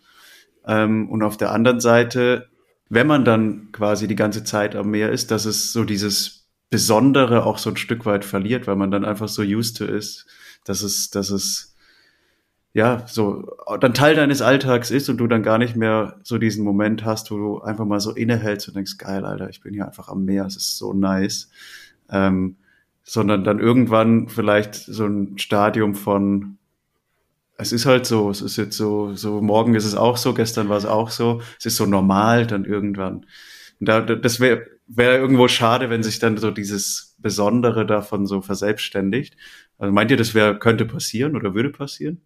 Ähm, 0.66 1.08
und 1.08 1.22
auf 1.22 1.36
der 1.36 1.52
anderen 1.52 1.80
Seite, 1.80 2.48
wenn 2.88 3.06
man 3.06 3.24
dann 3.24 3.72
quasi 3.72 4.06
die 4.06 4.16
ganze 4.16 4.44
Zeit 4.44 4.76
am 4.76 4.90
Meer 4.90 5.10
ist, 5.10 5.30
dass 5.30 5.46
es 5.46 5.72
so 5.72 5.84
dieses 5.84 6.43
Besondere 6.74 7.46
auch 7.46 7.58
so 7.58 7.70
ein 7.70 7.76
Stück 7.76 8.04
weit 8.04 8.24
verliert, 8.24 8.66
weil 8.66 8.74
man 8.74 8.90
dann 8.90 9.04
einfach 9.04 9.28
so 9.28 9.42
used 9.42 9.76
to 9.76 9.84
ist, 9.84 10.26
dass 10.64 10.82
es, 10.82 11.08
dass 11.10 11.30
es 11.30 11.76
ja 12.72 13.04
so 13.06 13.48
dann 13.80 13.94
Teil 13.94 14.16
deines 14.16 14.42
Alltags 14.42 14.90
ist 14.90 15.08
und 15.08 15.18
du 15.18 15.28
dann 15.28 15.44
gar 15.44 15.58
nicht 15.58 15.76
mehr 15.76 16.18
so 16.24 16.36
diesen 16.36 16.64
Moment 16.64 17.04
hast, 17.04 17.30
wo 17.30 17.36
du 17.36 17.60
einfach 17.60 17.84
mal 17.84 18.00
so 18.00 18.10
innehältst 18.10 18.66
und 18.66 18.74
denkst, 18.74 18.98
geil, 18.98 19.24
Alter, 19.24 19.48
ich 19.50 19.60
bin 19.60 19.72
hier 19.72 19.86
einfach 19.86 20.08
am 20.08 20.24
Meer, 20.24 20.46
es 20.46 20.56
ist 20.56 20.76
so 20.76 20.92
nice. 20.92 21.48
Ähm, 22.10 22.56
sondern 23.04 23.44
dann 23.44 23.60
irgendwann 23.60 24.28
vielleicht 24.28 24.74
so 24.74 25.06
ein 25.06 25.38
Stadium 25.38 25.94
von 25.94 26.58
es 27.56 27.70
ist 27.70 27.86
halt 27.86 28.04
so, 28.04 28.30
es 28.30 28.42
ist 28.42 28.56
jetzt 28.56 28.76
so, 28.76 29.14
so 29.14 29.40
morgen 29.40 29.76
ist 29.76 29.84
es 29.84 29.94
auch 29.94 30.16
so, 30.16 30.34
gestern 30.34 30.68
war 30.68 30.76
es 30.76 30.86
auch 30.86 31.10
so, 31.10 31.40
es 31.60 31.66
ist 31.66 31.76
so 31.76 31.86
normal 31.86 32.48
dann 32.48 32.64
irgendwann. 32.64 33.26
Und 33.78 33.88
da, 33.88 34.00
das 34.00 34.40
wäre 34.40 34.73
wäre 34.86 35.16
irgendwo 35.16 35.48
schade, 35.48 35.90
wenn 35.90 36.02
sich 36.02 36.18
dann 36.18 36.36
so 36.36 36.50
dieses 36.50 37.16
Besondere 37.18 37.86
davon 37.86 38.26
so 38.26 38.42
verselbstständigt. 38.42 39.36
Also 39.78 39.92
meint 39.92 40.10
ihr, 40.10 40.16
das 40.16 40.34
wäre, 40.34 40.58
könnte 40.58 40.84
passieren 40.84 41.36
oder 41.36 41.54
würde 41.54 41.70
passieren? 41.70 42.20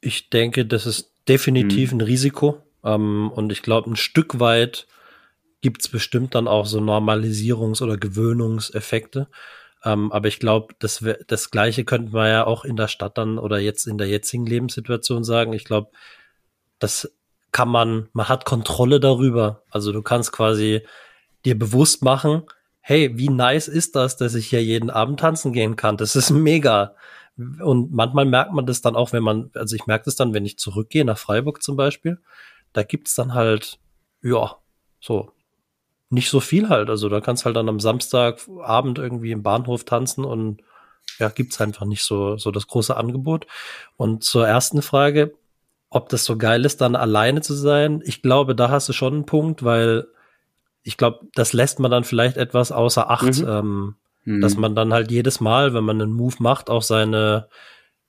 Ich 0.00 0.30
denke, 0.30 0.66
das 0.66 0.86
ist 0.86 1.12
definitiv 1.28 1.92
ein 1.92 2.00
Risiko. 2.00 2.62
Ähm, 2.84 3.30
und 3.34 3.50
ich 3.50 3.62
glaube, 3.62 3.90
ein 3.90 3.96
Stück 3.96 4.38
weit 4.38 4.86
gibt 5.60 5.82
es 5.82 5.88
bestimmt 5.88 6.34
dann 6.34 6.48
auch 6.48 6.66
so 6.66 6.78
Normalisierungs- 6.78 7.82
oder 7.82 7.96
Gewöhnungseffekte. 7.96 9.28
Ähm, 9.84 10.12
aber 10.12 10.28
ich 10.28 10.38
glaube, 10.38 10.74
das, 10.78 11.04
das 11.26 11.50
Gleiche 11.50 11.84
könnte 11.84 12.12
man 12.12 12.28
ja 12.28 12.46
auch 12.46 12.64
in 12.64 12.76
der 12.76 12.88
Stadt 12.88 13.18
dann 13.18 13.38
oder 13.38 13.58
jetzt 13.58 13.86
in 13.86 13.98
der 13.98 14.08
jetzigen 14.08 14.46
Lebenssituation 14.46 15.24
sagen. 15.24 15.52
Ich 15.52 15.64
glaube, 15.64 15.90
das 16.78 17.12
kann 17.52 17.68
man, 17.68 18.08
man 18.12 18.28
hat 18.28 18.44
Kontrolle 18.44 19.00
darüber. 19.00 19.62
Also 19.70 19.92
du 19.92 20.02
kannst 20.02 20.30
quasi 20.32 20.82
dir 21.46 21.58
bewusst 21.58 22.02
machen, 22.02 22.42
hey, 22.80 23.16
wie 23.16 23.30
nice 23.30 23.68
ist 23.68 23.96
das, 23.96 24.16
dass 24.16 24.34
ich 24.34 24.48
hier 24.48 24.62
jeden 24.62 24.90
Abend 24.90 25.20
tanzen 25.20 25.52
gehen 25.52 25.76
kann? 25.76 25.96
Das 25.96 26.14
ist 26.14 26.30
mega. 26.30 26.94
Und 27.36 27.92
manchmal 27.92 28.24
merkt 28.24 28.52
man 28.52 28.66
das 28.66 28.80
dann 28.80 28.96
auch, 28.96 29.12
wenn 29.12 29.22
man, 29.22 29.50
also 29.54 29.74
ich 29.76 29.86
merke 29.86 30.04
das 30.06 30.16
dann, 30.16 30.34
wenn 30.34 30.46
ich 30.46 30.58
zurückgehe 30.58 31.04
nach 31.04 31.18
Freiburg 31.18 31.62
zum 31.62 31.76
Beispiel, 31.76 32.20
da 32.72 32.82
gibt's 32.82 33.14
dann 33.14 33.34
halt, 33.34 33.78
ja, 34.22 34.56
so, 35.00 35.32
nicht 36.10 36.30
so 36.30 36.40
viel 36.40 36.68
halt. 36.68 36.88
Also 36.88 37.08
da 37.08 37.20
kannst 37.20 37.44
halt 37.44 37.56
dann 37.56 37.68
am 37.68 37.80
Samstagabend 37.80 38.98
irgendwie 38.98 39.32
im 39.32 39.42
Bahnhof 39.42 39.84
tanzen 39.84 40.24
und 40.24 40.62
ja, 41.18 41.28
gibt's 41.28 41.60
einfach 41.60 41.86
nicht 41.86 42.02
so, 42.04 42.36
so 42.36 42.50
das 42.50 42.66
große 42.66 42.96
Angebot. 42.96 43.46
Und 43.96 44.24
zur 44.24 44.46
ersten 44.46 44.82
Frage, 44.82 45.34
ob 45.90 46.08
das 46.08 46.24
so 46.24 46.36
geil 46.36 46.64
ist, 46.64 46.80
dann 46.80 46.96
alleine 46.96 47.40
zu 47.40 47.54
sein. 47.54 48.02
Ich 48.04 48.22
glaube, 48.22 48.54
da 48.54 48.70
hast 48.70 48.88
du 48.88 48.92
schon 48.92 49.14
einen 49.14 49.26
Punkt, 49.26 49.64
weil 49.64 50.08
ich 50.86 50.96
glaube, 50.96 51.26
das 51.34 51.52
lässt 51.52 51.80
man 51.80 51.90
dann 51.90 52.04
vielleicht 52.04 52.36
etwas 52.36 52.70
außer 52.72 53.10
Acht, 53.10 53.40
Mhm. 53.42 53.48
ähm, 53.48 53.94
Mhm. 54.24 54.40
dass 54.40 54.56
man 54.56 54.74
dann 54.74 54.92
halt 54.92 55.10
jedes 55.10 55.40
Mal, 55.40 55.74
wenn 55.74 55.84
man 55.84 56.00
einen 56.00 56.12
Move 56.12 56.36
macht, 56.38 56.70
auch 56.70 56.82
seine 56.82 57.48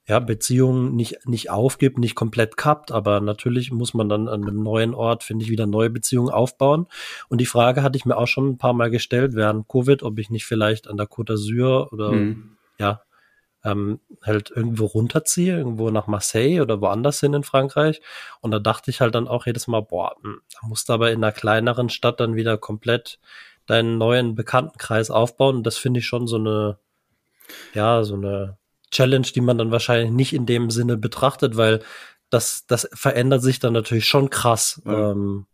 ja, 0.10 0.20
Beziehung 0.20 0.96
nicht, 0.96 1.28
nicht 1.28 1.50
aufgibt, 1.50 1.98
nicht 1.98 2.16
komplett 2.16 2.56
kappt, 2.56 2.94
aber 2.94 3.20
natürlich 3.20 3.72
muss 3.74 3.94
man 3.94 4.08
dann 4.08 4.30
an 4.30 4.44
einem 4.44 4.64
neuen 4.64 4.94
Ort, 4.94 5.24
finde 5.24 5.44
ich, 5.44 5.52
wieder 5.52 5.68
neue 5.68 5.90
Beziehungen 5.90 6.30
aufbauen. 6.30 6.88
Und 7.28 7.42
die 7.42 7.46
Frage 7.46 7.84
hatte 7.84 7.98
ich 7.98 8.06
mir 8.06 8.16
auch 8.16 8.26
schon 8.28 8.48
ein 8.48 8.58
paar 8.58 8.72
Mal 8.72 8.90
gestellt 8.90 9.34
während 9.36 9.68
Covid, 9.68 10.04
ob 10.04 10.18
ich 10.18 10.30
nicht 10.30 10.46
vielleicht 10.46 10.88
an 10.88 10.96
der 10.96 11.08
Côte 11.08 11.34
d'Azur 11.34 11.92
oder 11.92 12.12
Mhm. 12.14 12.52
ja, 12.80 13.02
ähm, 13.64 14.00
halt 14.24 14.52
irgendwo 14.56 14.86
runterziehe, 14.86 15.58
irgendwo 15.58 15.90
nach 15.90 16.08
Marseille 16.08 16.62
oder 16.62 16.80
woanders 16.82 17.20
hin 17.20 17.34
in 17.34 17.44
Frankreich. 17.44 18.02
Und 18.42 18.52
da 18.52 18.60
dachte 18.60 18.92
ich 18.92 19.02
halt 19.02 19.16
dann 19.16 19.28
auch 19.28 19.46
jedes 19.46 19.68
Mal, 19.68 19.82
boah, 19.82 20.16
hm, 20.22 20.42
da 20.54 20.68
musst 20.68 20.90
du 20.90 20.94
aber 20.94 21.12
in 21.12 21.24
einer 21.24 21.32
kleineren 21.34 21.90
Stadt 21.90 22.20
dann 22.20 22.36
wieder 22.36 22.58
komplett 22.58 23.20
deinen 23.66 23.98
neuen 23.98 24.36
Bekanntenkreis 24.36 25.12
aufbauen. 25.12 25.58
Und 25.58 25.64
das 25.68 25.78
finde 25.78 26.00
ich 26.00 26.06
schon 26.08 26.28
so 26.28 26.38
eine, 26.38 26.78
ja, 27.74 28.04
so 28.04 28.14
eine 28.16 28.58
Challenge, 28.92 29.28
die 29.36 29.42
man 29.42 29.58
dann 29.58 29.72
wahrscheinlich 29.72 30.12
nicht 30.12 30.34
in 30.34 30.46
dem 30.46 30.70
Sinne 30.70 30.96
betrachtet, 30.96 31.58
weil 31.58 31.82
das, 32.30 32.66
das 32.68 32.88
verändert 32.94 33.42
sich 33.42 33.60
dann 33.60 33.74
natürlich 33.74 34.08
schon 34.08 34.30
krass, 34.30 34.82
Ja. 34.86 35.12
ähm, 35.12 35.46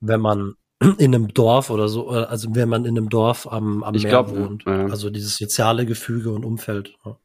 wenn 0.00 0.20
man 0.20 0.54
in 0.98 1.14
einem 1.14 1.32
Dorf 1.32 1.70
oder 1.70 1.88
so, 1.88 2.12
äh, 2.14 2.24
also 2.24 2.54
wenn 2.54 2.68
man 2.68 2.84
in 2.84 2.98
einem 2.98 3.08
Dorf 3.08 3.50
am, 3.50 3.82
am 3.82 3.94
Ich 3.94 4.02
Meer 4.02 4.10
glaub, 4.10 4.30
wohnt. 4.30 4.64
ja. 4.66 4.86
Also 4.86 5.08
dieses 5.08 5.36
soziale 5.36 5.86
Gefüge 5.86 6.30
und 6.32 6.44
Umfeld. 6.44 6.94
Ja. 7.04 7.16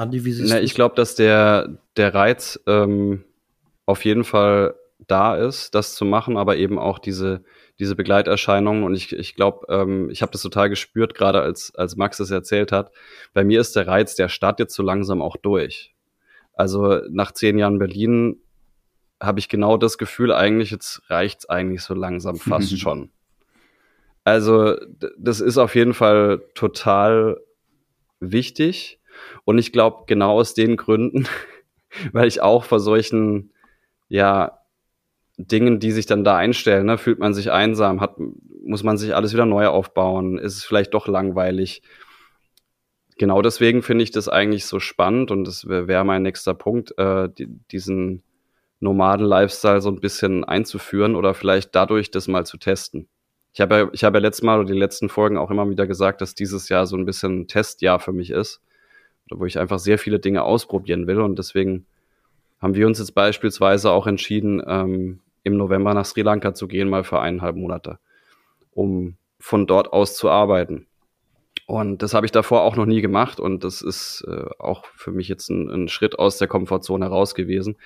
Andi, 0.00 0.24
wie 0.24 0.32
siehst 0.32 0.50
Na, 0.50 0.60
ich 0.60 0.74
glaube, 0.74 0.94
dass 0.94 1.14
der, 1.14 1.78
der 1.96 2.14
Reiz 2.14 2.58
ähm, 2.66 3.24
auf 3.84 4.04
jeden 4.06 4.24
Fall 4.24 4.74
da 5.06 5.36
ist, 5.36 5.74
das 5.74 5.94
zu 5.94 6.06
machen, 6.06 6.38
aber 6.38 6.56
eben 6.56 6.78
auch 6.78 6.98
diese, 6.98 7.44
diese 7.78 7.96
Begleiterscheinungen. 7.96 8.84
Und 8.84 8.94
ich, 8.94 9.12
ich 9.12 9.34
glaube, 9.34 9.66
ähm, 9.68 10.08
ich 10.08 10.22
habe 10.22 10.32
das 10.32 10.40
total 10.40 10.70
gespürt, 10.70 11.14
gerade 11.14 11.42
als, 11.42 11.74
als 11.74 11.96
Max 11.96 12.18
es 12.18 12.30
erzählt 12.30 12.72
hat. 12.72 12.92
Bei 13.34 13.44
mir 13.44 13.60
ist 13.60 13.76
der 13.76 13.86
Reiz 13.86 14.14
der 14.14 14.30
Stadt 14.30 14.58
jetzt 14.58 14.74
so 14.74 14.82
langsam 14.82 15.20
auch 15.20 15.36
durch. 15.36 15.94
Also 16.54 17.00
nach 17.10 17.32
zehn 17.32 17.58
Jahren 17.58 17.78
Berlin 17.78 18.40
habe 19.20 19.38
ich 19.38 19.50
genau 19.50 19.76
das 19.76 19.98
Gefühl, 19.98 20.32
eigentlich, 20.32 20.70
jetzt 20.70 21.02
reicht's 21.10 21.46
eigentlich 21.46 21.82
so 21.82 21.92
langsam 21.92 22.36
fast 22.38 22.78
schon. 22.78 23.10
Also, 24.24 24.76
das 25.18 25.40
ist 25.40 25.58
auf 25.58 25.74
jeden 25.74 25.94
Fall 25.94 26.42
total 26.54 27.38
wichtig. 28.20 28.99
Und 29.44 29.58
ich 29.58 29.72
glaube, 29.72 30.04
genau 30.06 30.32
aus 30.38 30.54
den 30.54 30.76
Gründen, 30.76 31.26
weil 32.12 32.28
ich 32.28 32.42
auch 32.42 32.64
vor 32.64 32.80
solchen, 32.80 33.52
ja, 34.08 34.58
Dingen, 35.46 35.80
die 35.80 35.92
sich 35.92 36.06
dann 36.06 36.24
da 36.24 36.36
einstellen, 36.36 36.86
ne, 36.86 36.98
fühlt 36.98 37.18
man 37.18 37.32
sich 37.32 37.50
einsam, 37.50 38.00
hat, 38.00 38.16
muss 38.62 38.82
man 38.82 38.98
sich 38.98 39.14
alles 39.14 39.32
wieder 39.32 39.46
neu 39.46 39.68
aufbauen, 39.68 40.38
ist 40.38 40.56
es 40.56 40.64
vielleicht 40.64 40.92
doch 40.92 41.08
langweilig. 41.08 41.82
Genau 43.16 43.42
deswegen 43.42 43.82
finde 43.82 44.04
ich 44.04 44.10
das 44.10 44.28
eigentlich 44.28 44.66
so 44.66 44.80
spannend 44.80 45.30
und 45.30 45.44
das 45.44 45.66
wäre 45.66 45.88
wär 45.88 46.04
mein 46.04 46.22
nächster 46.22 46.54
Punkt, 46.54 46.96
äh, 46.98 47.28
die, 47.28 47.46
diesen 47.70 48.22
Nomaden-Lifestyle 48.80 49.80
so 49.80 49.90
ein 49.90 50.00
bisschen 50.00 50.44
einzuführen 50.44 51.14
oder 51.14 51.34
vielleicht 51.34 51.74
dadurch 51.74 52.10
das 52.10 52.28
mal 52.28 52.46
zu 52.46 52.56
testen. 52.56 53.08
Ich 53.52 53.60
habe 53.60 53.76
ja, 53.76 53.90
ich 53.92 54.04
habe 54.04 54.18
ja 54.18 54.22
letztes 54.22 54.42
Mal 54.42 54.60
oder 54.60 54.72
die 54.72 54.78
letzten 54.78 55.08
Folgen 55.08 55.36
auch 55.36 55.50
immer 55.50 55.68
wieder 55.68 55.86
gesagt, 55.86 56.20
dass 56.20 56.34
dieses 56.34 56.68
Jahr 56.68 56.86
so 56.86 56.96
ein 56.96 57.04
bisschen 57.04 57.40
ein 57.40 57.48
Testjahr 57.48 57.98
für 57.98 58.12
mich 58.12 58.30
ist, 58.30 58.62
wo 59.30 59.44
ich 59.46 59.58
einfach 59.58 59.78
sehr 59.78 59.98
viele 59.98 60.18
Dinge 60.18 60.42
ausprobieren 60.42 61.06
will 61.06 61.20
und 61.20 61.38
deswegen 61.38 61.86
haben 62.60 62.74
wir 62.74 62.86
uns 62.86 62.98
jetzt 62.98 63.14
beispielsweise 63.14 63.90
auch 63.90 64.06
entschieden, 64.06 64.62
ähm, 64.66 65.20
im 65.42 65.56
November 65.56 65.94
nach 65.94 66.04
Sri 66.04 66.22
Lanka 66.22 66.54
zu 66.54 66.68
gehen, 66.68 66.88
mal 66.88 67.04
für 67.04 67.20
eineinhalb 67.20 67.56
Monate, 67.56 67.98
um 68.72 69.16
von 69.38 69.66
dort 69.66 69.92
aus 69.92 70.16
zu 70.16 70.28
arbeiten. 70.28 70.86
Und 71.66 72.02
das 72.02 72.14
habe 72.14 72.26
ich 72.26 72.32
davor 72.32 72.62
auch 72.62 72.76
noch 72.76 72.84
nie 72.84 73.00
gemacht 73.00 73.40
und 73.40 73.64
das 73.64 73.80
ist 73.80 74.24
äh, 74.26 74.44
auch 74.58 74.84
für 74.86 75.12
mich 75.12 75.28
jetzt 75.28 75.48
ein, 75.50 75.70
ein 75.70 75.88
Schritt 75.88 76.18
aus 76.18 76.36
der 76.36 76.48
Komfortzone 76.48 77.04
heraus 77.04 77.34
gewesen. 77.34 77.76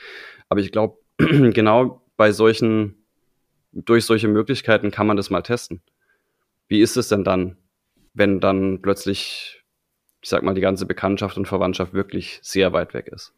Aber 0.48 0.60
ich 0.60 0.72
glaube, 0.72 0.96
genau 1.18 2.02
bei 2.16 2.32
solchen, 2.32 3.04
durch 3.72 4.06
solche 4.06 4.28
Möglichkeiten 4.28 4.90
kann 4.90 5.06
man 5.06 5.16
das 5.16 5.30
mal 5.30 5.42
testen. 5.42 5.82
Wie 6.66 6.80
ist 6.80 6.96
es 6.96 7.08
denn 7.08 7.24
dann, 7.24 7.58
wenn 8.14 8.40
dann 8.40 8.80
plötzlich, 8.80 9.62
ich 10.24 10.30
sag 10.30 10.42
mal, 10.42 10.54
die 10.54 10.62
ganze 10.62 10.86
Bekanntschaft 10.86 11.36
und 11.36 11.46
Verwandtschaft 11.46 11.92
wirklich 11.92 12.38
sehr 12.40 12.72
weit 12.72 12.94
weg 12.94 13.08
ist? 13.08 13.34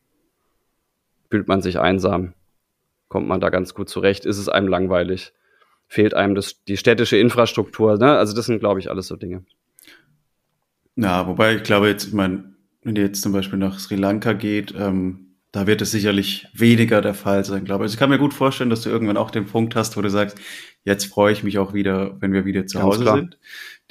Fühlt 1.29 1.49
man 1.49 1.61
sich 1.61 1.81
einsam? 1.81 2.33
Kommt 3.09 3.27
man 3.27 3.41
da 3.41 3.51
ganz 3.51 3.75
gut 3.75 3.89
zurecht? 3.89 4.25
Ist 4.25 4.39
es 4.39 4.49
einem 4.49 4.69
langweilig? 4.69 5.33
Fehlt 5.89 6.15
einem 6.15 6.37
das, 6.37 6.63
die 6.63 6.77
städtische 6.77 7.17
Infrastruktur? 7.17 7.99
Ne? 7.99 8.17
Also 8.17 8.37
das 8.37 8.47
sind, 8.47 8.61
glaube 8.61 8.79
ich, 8.79 8.89
alles 8.89 9.09
so 9.09 9.17
Dinge. 9.17 9.45
Ja, 10.95 11.27
wobei 11.27 11.57
ich 11.57 11.65
glaube 11.65 11.89
jetzt, 11.89 12.07
ich 12.07 12.13
meine, 12.13 12.55
wenn 12.85 12.95
ihr 12.95 13.03
jetzt 13.03 13.21
zum 13.21 13.33
Beispiel 13.33 13.59
nach 13.59 13.81
Sri 13.81 13.97
Lanka 13.97 14.33
geht, 14.33 14.73
ähm, 14.79 15.26
da 15.57 15.67
wird 15.67 15.81
es 15.81 15.91
sicherlich 15.91 16.47
weniger 16.53 17.01
der 17.01 17.15
Fall 17.15 17.43
sein, 17.43 17.65
glaube 17.65 17.85
ich. 17.85 17.87
Also 17.87 17.95
ich 17.95 17.99
kann 17.99 18.11
mir 18.11 18.19
gut 18.19 18.35
vorstellen, 18.35 18.69
dass 18.69 18.83
du 18.83 18.91
irgendwann 18.91 19.17
auch 19.17 19.31
den 19.31 19.47
Punkt 19.47 19.75
hast, 19.75 19.97
wo 19.97 20.03
du 20.03 20.11
sagst, 20.11 20.39
jetzt 20.85 21.07
freue 21.07 21.33
ich 21.33 21.45
mich 21.45 21.57
auch 21.57 21.73
wieder, 21.73 22.21
wenn 22.21 22.35
wir 22.35 22.45
wieder 22.45 22.67
zu 22.67 22.77
Ganz 22.77 22.85
Hause 22.85 23.03
klar. 23.05 23.17
sind. 23.17 23.39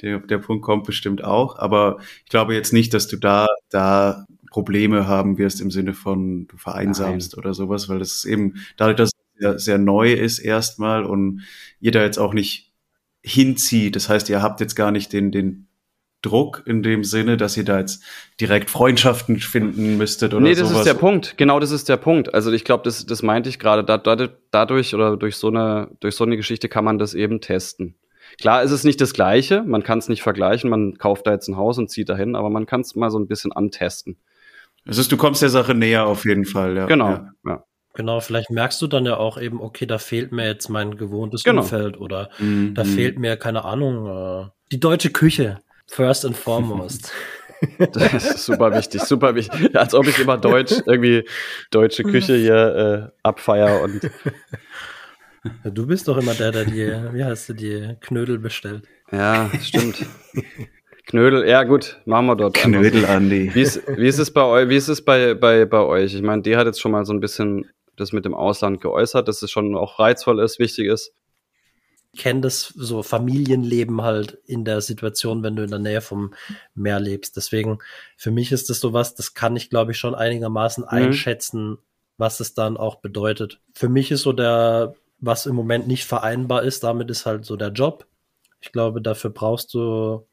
Der, 0.00 0.20
der 0.20 0.38
Punkt 0.38 0.64
kommt 0.64 0.86
bestimmt 0.86 1.24
auch, 1.24 1.58
aber 1.58 1.98
ich 2.22 2.30
glaube 2.30 2.54
jetzt 2.54 2.72
nicht, 2.72 2.94
dass 2.94 3.08
du 3.08 3.16
da, 3.16 3.48
da 3.68 4.26
Probleme 4.48 5.08
haben 5.08 5.38
wirst 5.38 5.60
im 5.60 5.72
Sinne 5.72 5.92
von 5.92 6.46
du 6.46 6.56
vereinsamst 6.56 7.36
oder 7.36 7.52
sowas, 7.52 7.88
weil 7.88 7.98
das 7.98 8.24
eben 8.24 8.54
dadurch, 8.76 8.98
dass 8.98 9.10
es 9.10 9.40
sehr, 9.40 9.58
sehr 9.58 9.78
neu 9.78 10.12
ist 10.12 10.38
erstmal 10.38 11.04
und 11.04 11.42
ihr 11.80 11.90
da 11.90 12.00
jetzt 12.04 12.18
auch 12.18 12.32
nicht 12.32 12.70
hinzieht. 13.22 13.96
Das 13.96 14.08
heißt, 14.08 14.28
ihr 14.28 14.40
habt 14.40 14.60
jetzt 14.60 14.76
gar 14.76 14.92
nicht 14.92 15.12
den, 15.12 15.32
den 15.32 15.66
Druck 16.22 16.62
in 16.66 16.82
dem 16.82 17.04
Sinne, 17.04 17.36
dass 17.36 17.56
ihr 17.56 17.64
da 17.64 17.78
jetzt 17.78 18.02
direkt 18.40 18.70
Freundschaften 18.70 19.38
finden 19.38 19.96
müsstet 19.96 20.34
oder 20.34 20.42
nee, 20.42 20.54
das 20.54 20.68
sowas. 20.68 20.78
ist 20.80 20.86
der 20.86 20.94
Punkt. 20.94 21.36
Genau, 21.36 21.60
das 21.60 21.70
ist 21.70 21.88
der 21.88 21.96
Punkt. 21.98 22.34
Also 22.34 22.50
ich 22.52 22.64
glaube, 22.64 22.84
das, 22.84 23.06
das 23.06 23.22
meinte 23.22 23.48
ich 23.48 23.58
gerade. 23.58 23.84
Da, 23.84 23.98
da, 23.98 24.28
dadurch 24.50 24.94
oder 24.94 25.16
durch 25.16 25.36
so 25.36 25.48
eine 25.48 25.90
durch 26.00 26.16
so 26.16 26.24
eine 26.24 26.36
Geschichte 26.36 26.68
kann 26.68 26.84
man 26.84 26.98
das 26.98 27.14
eben 27.14 27.40
testen. 27.40 27.96
Klar 28.40 28.62
ist 28.62 28.72
es 28.72 28.82
nicht 28.84 29.00
das 29.00 29.12
Gleiche. 29.12 29.62
Man 29.62 29.82
kann 29.82 29.98
es 29.98 30.08
nicht 30.08 30.22
vergleichen. 30.22 30.68
Man 30.68 30.98
kauft 30.98 31.26
da 31.26 31.32
jetzt 31.32 31.48
ein 31.48 31.56
Haus 31.56 31.78
und 31.78 31.90
zieht 31.90 32.08
dahin, 32.08 32.34
aber 32.34 32.50
man 32.50 32.66
kann 32.66 32.80
es 32.80 32.94
mal 32.96 33.10
so 33.10 33.18
ein 33.18 33.28
bisschen 33.28 33.52
antesten. 33.52 34.16
Das 34.84 34.98
ist, 34.98 35.10
du 35.12 35.16
kommst 35.16 35.42
der 35.42 35.48
Sache 35.48 35.74
näher 35.74 36.06
auf 36.06 36.24
jeden 36.24 36.44
Fall, 36.44 36.76
ja. 36.76 36.86
Genau. 36.86 37.08
Ja. 37.10 37.30
Ja. 37.46 37.64
Genau, 37.94 38.20
vielleicht 38.20 38.50
merkst 38.50 38.80
du 38.82 38.88
dann 38.88 39.06
ja 39.06 39.16
auch 39.16 39.40
eben, 39.40 39.60
okay, 39.60 39.86
da 39.86 39.96
fehlt 39.98 40.30
mir 40.30 40.46
jetzt 40.46 40.68
mein 40.68 40.96
gewohntes 40.96 41.44
Genau. 41.44 41.62
Umfeld 41.62 41.98
oder 41.98 42.28
Mhm. 42.38 42.74
da 42.74 42.84
fehlt 42.84 43.18
mir, 43.18 43.36
keine 43.36 43.64
Ahnung, 43.64 44.06
äh, 44.06 44.50
die 44.70 44.80
deutsche 44.80 45.10
Küche. 45.10 45.58
First 45.88 46.24
and 46.24 46.36
foremost. 46.46 47.12
Das 47.92 48.12
ist 48.12 48.44
super 48.44 48.74
wichtig, 48.74 49.02
super 49.02 49.34
wichtig. 49.34 49.74
Als 49.74 49.94
ob 49.94 50.06
ich 50.06 50.18
immer 50.18 50.36
Deutsch, 50.36 50.74
irgendwie 50.84 51.24
deutsche 51.70 52.02
Küche 52.02 52.36
hier 52.36 53.12
äh, 53.14 53.18
abfeier 53.22 53.80
und 53.82 54.10
Du 55.64 55.86
bist 55.86 56.08
doch 56.08 56.16
immer 56.16 56.34
der, 56.34 56.52
der 56.52 56.64
die, 56.64 56.92
wie 57.14 57.24
heißt 57.24 57.50
du, 57.50 57.52
die 57.54 57.96
Knödel 58.00 58.38
bestellt. 58.38 58.82
ja, 59.12 59.48
stimmt. 59.62 60.04
Knödel, 61.06 61.48
ja 61.48 61.62
gut, 61.62 62.00
machen 62.04 62.26
wir 62.26 62.34
dort. 62.34 62.54
Knödel, 62.54 63.04
Andi. 63.06 63.54
Wie 63.54 63.62
ist, 63.62 63.80
wie 63.86 64.08
ist 64.08 64.18
es 64.18 64.32
bei 64.32 64.42
euch? 64.42 64.68
Wie 64.68 64.76
ist 64.76 64.88
es 64.88 65.04
bei, 65.04 65.34
bei, 65.34 65.64
bei 65.64 65.78
euch? 65.80 66.14
Ich 66.14 66.22
meine, 66.22 66.42
die 66.42 66.56
hat 66.56 66.66
jetzt 66.66 66.80
schon 66.80 66.90
mal 66.90 67.04
so 67.04 67.12
ein 67.12 67.20
bisschen 67.20 67.70
das 67.94 68.12
mit 68.12 68.24
dem 68.24 68.34
Ausland 68.34 68.80
geäußert, 68.80 69.28
dass 69.28 69.40
es 69.40 69.50
schon 69.50 69.76
auch 69.76 70.00
reizvoll 70.00 70.40
ist, 70.40 70.58
wichtig 70.58 70.88
ist. 70.88 71.12
Ich 72.16 72.22
kenne 72.22 72.40
das 72.40 72.72
so 72.74 73.02
Familienleben 73.02 74.00
halt 74.00 74.38
in 74.46 74.64
der 74.64 74.80
Situation, 74.80 75.42
wenn 75.42 75.54
du 75.54 75.62
in 75.62 75.68
der 75.70 75.78
Nähe 75.78 76.00
vom 76.00 76.32
Meer 76.74 76.98
lebst. 76.98 77.36
Deswegen, 77.36 77.78
für 78.16 78.30
mich 78.30 78.52
ist 78.52 78.70
das 78.70 78.80
sowas, 78.80 79.14
das 79.14 79.34
kann 79.34 79.54
ich, 79.54 79.68
glaube 79.68 79.92
ich, 79.92 79.98
schon 79.98 80.14
einigermaßen 80.14 80.82
einschätzen, 80.84 81.76
was 82.16 82.40
es 82.40 82.54
dann 82.54 82.78
auch 82.78 82.96
bedeutet. 82.96 83.60
Für 83.74 83.90
mich 83.90 84.10
ist 84.10 84.22
so 84.22 84.32
der, 84.32 84.94
was 85.20 85.44
im 85.44 85.54
Moment 85.54 85.88
nicht 85.88 86.06
vereinbar 86.06 86.62
ist, 86.62 86.82
damit 86.84 87.10
ist 87.10 87.26
halt 87.26 87.44
so 87.44 87.54
der 87.56 87.68
Job. 87.68 88.06
Ich 88.60 88.72
glaube, 88.72 89.02
dafür 89.02 89.28
brauchst 89.28 89.74
du 89.74 90.26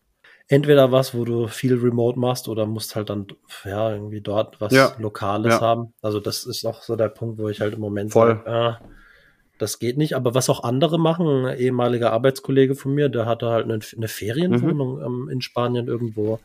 entweder 0.47 0.93
was, 0.93 1.13
wo 1.13 1.25
du 1.25 1.47
viel 1.49 1.75
remote 1.77 2.17
machst 2.17 2.47
oder 2.47 2.65
musst 2.65 2.95
halt 2.95 3.09
dann 3.09 3.27
ja 3.65 3.91
irgendwie 3.91 4.21
dort 4.21 4.61
was 4.61 4.71
Ja. 4.71 4.95
Lokales 4.99 5.55
Ja. 5.55 5.59
haben. 5.61 5.93
Also 6.01 6.21
das 6.21 6.45
ist 6.45 6.65
auch 6.65 6.81
so 6.81 6.95
der 6.95 7.09
Punkt, 7.09 7.39
wo 7.39 7.49
ich 7.49 7.59
halt 7.59 7.73
im 7.73 7.81
Moment 7.81 8.13
Voll. 8.13 8.41
sag, 8.45 8.47
ah, 8.47 8.81
das 9.63 9.79
geht 9.79 9.97
nicht. 9.97 10.15
Aber 10.15 10.35
was 10.35 10.49
auch 10.49 10.63
andere 10.63 10.99
machen, 10.99 11.45
ein 11.45 11.57
ehemaliger 11.57 12.11
Arbeitskollege 12.11 12.75
von 12.75 12.93
mir, 12.93 13.09
der 13.09 13.25
hatte 13.25 13.49
halt 13.49 13.65
eine, 13.65 13.79
eine 13.95 14.07
Ferienwohnung 14.07 15.01
ähm, 15.01 15.29
in 15.29 15.41
Spanien 15.41 15.87
irgendwo. 15.87 16.39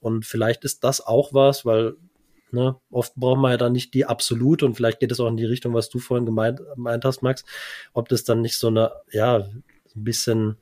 Und 0.00 0.26
vielleicht 0.26 0.64
ist 0.64 0.84
das 0.84 1.00
auch 1.06 1.32
was, 1.32 1.64
weil 1.64 1.94
ne, 2.50 2.76
oft 2.90 3.14
braucht 3.16 3.40
man 3.40 3.52
ja 3.52 3.56
dann 3.56 3.72
nicht 3.72 3.94
die 3.94 4.06
absolut 4.06 4.62
und 4.62 4.74
vielleicht 4.74 5.00
geht 5.00 5.12
es 5.12 5.20
auch 5.20 5.28
in 5.28 5.36
die 5.36 5.44
Richtung, 5.44 5.74
was 5.74 5.88
du 5.88 5.98
vorhin 5.98 6.26
gemeint, 6.26 6.60
gemeint 6.74 7.04
hast, 7.04 7.22
Max, 7.22 7.44
ob 7.92 8.08
das 8.08 8.24
dann 8.24 8.40
nicht 8.40 8.56
so 8.56 8.68
eine, 8.68 8.92
ja, 9.10 9.36
ein 9.38 9.64
bisschen, 9.94 10.56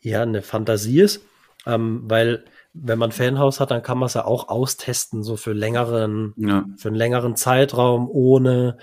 ja, 0.00 0.22
eine 0.22 0.42
Fantasie 0.42 1.00
ist. 1.00 1.22
Ähm, 1.66 2.02
weil 2.04 2.44
wenn 2.72 2.98
man 2.98 3.10
ein 3.10 3.12
Fanhaus 3.12 3.60
hat, 3.60 3.70
dann 3.70 3.82
kann 3.82 3.98
man 3.98 4.06
es 4.06 4.14
ja 4.14 4.24
auch 4.24 4.48
austesten, 4.48 5.22
so 5.22 5.36
für 5.36 5.52
längeren, 5.52 6.34
Ja. 6.36 6.64
für 6.76 6.88
einen 6.88 6.96
längeren 6.96 7.36
Zeitraum, 7.36 8.08
ohne 8.08 8.78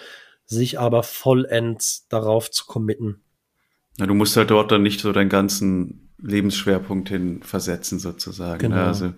sich 0.47 0.79
aber 0.79 1.03
vollends 1.03 2.07
darauf 2.09 2.49
zu 2.49 2.65
committen. 2.65 3.21
Ja, 3.97 4.07
du 4.07 4.13
musst 4.13 4.35
halt 4.37 4.49
dort 4.49 4.71
dann 4.71 4.83
nicht 4.83 5.01
so 5.01 5.11
deinen 5.11 5.29
ganzen 5.29 6.09
Lebensschwerpunkt 6.19 7.09
hin 7.09 7.43
versetzen, 7.43 7.99
sozusagen. 7.99 8.59
Genau. 8.59 8.75
Ne? 8.75 8.83
Also, 8.83 9.13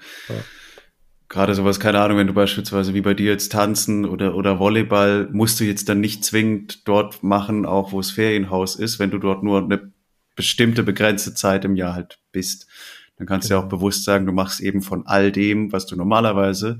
gerade 1.29 1.53
sowas, 1.53 1.79
keine 1.79 2.01
Ahnung, 2.01 2.17
wenn 2.17 2.27
du 2.27 2.33
beispielsweise 2.33 2.93
wie 2.93 3.01
bei 3.01 3.13
dir 3.13 3.31
jetzt 3.31 3.51
tanzen 3.51 4.05
oder, 4.05 4.35
oder 4.35 4.59
Volleyball, 4.59 5.29
musst 5.31 5.59
du 5.59 5.63
jetzt 5.63 5.87
dann 5.87 6.01
nicht 6.01 6.25
zwingend 6.25 6.87
dort 6.87 7.23
machen, 7.23 7.65
auch 7.65 7.91
wo 7.91 7.99
es 7.99 8.11
Ferienhaus 8.11 8.75
ist, 8.75 8.99
wenn 8.99 9.11
du 9.11 9.19
dort 9.19 9.43
nur 9.43 9.63
eine 9.63 9.91
bestimmte 10.35 10.83
begrenzte 10.83 11.33
Zeit 11.33 11.65
im 11.65 11.75
Jahr 11.75 11.93
halt 11.93 12.19
bist. 12.31 12.67
Dann 13.17 13.27
kannst 13.27 13.49
du 13.49 13.53
ja 13.53 13.59
auch 13.59 13.67
bewusst 13.67 14.05
sagen, 14.05 14.25
du 14.25 14.31
machst 14.31 14.61
eben 14.61 14.81
von 14.81 15.05
all 15.05 15.31
dem, 15.31 15.73
was 15.73 15.85
du 15.85 15.97
normalerweise 15.97 16.79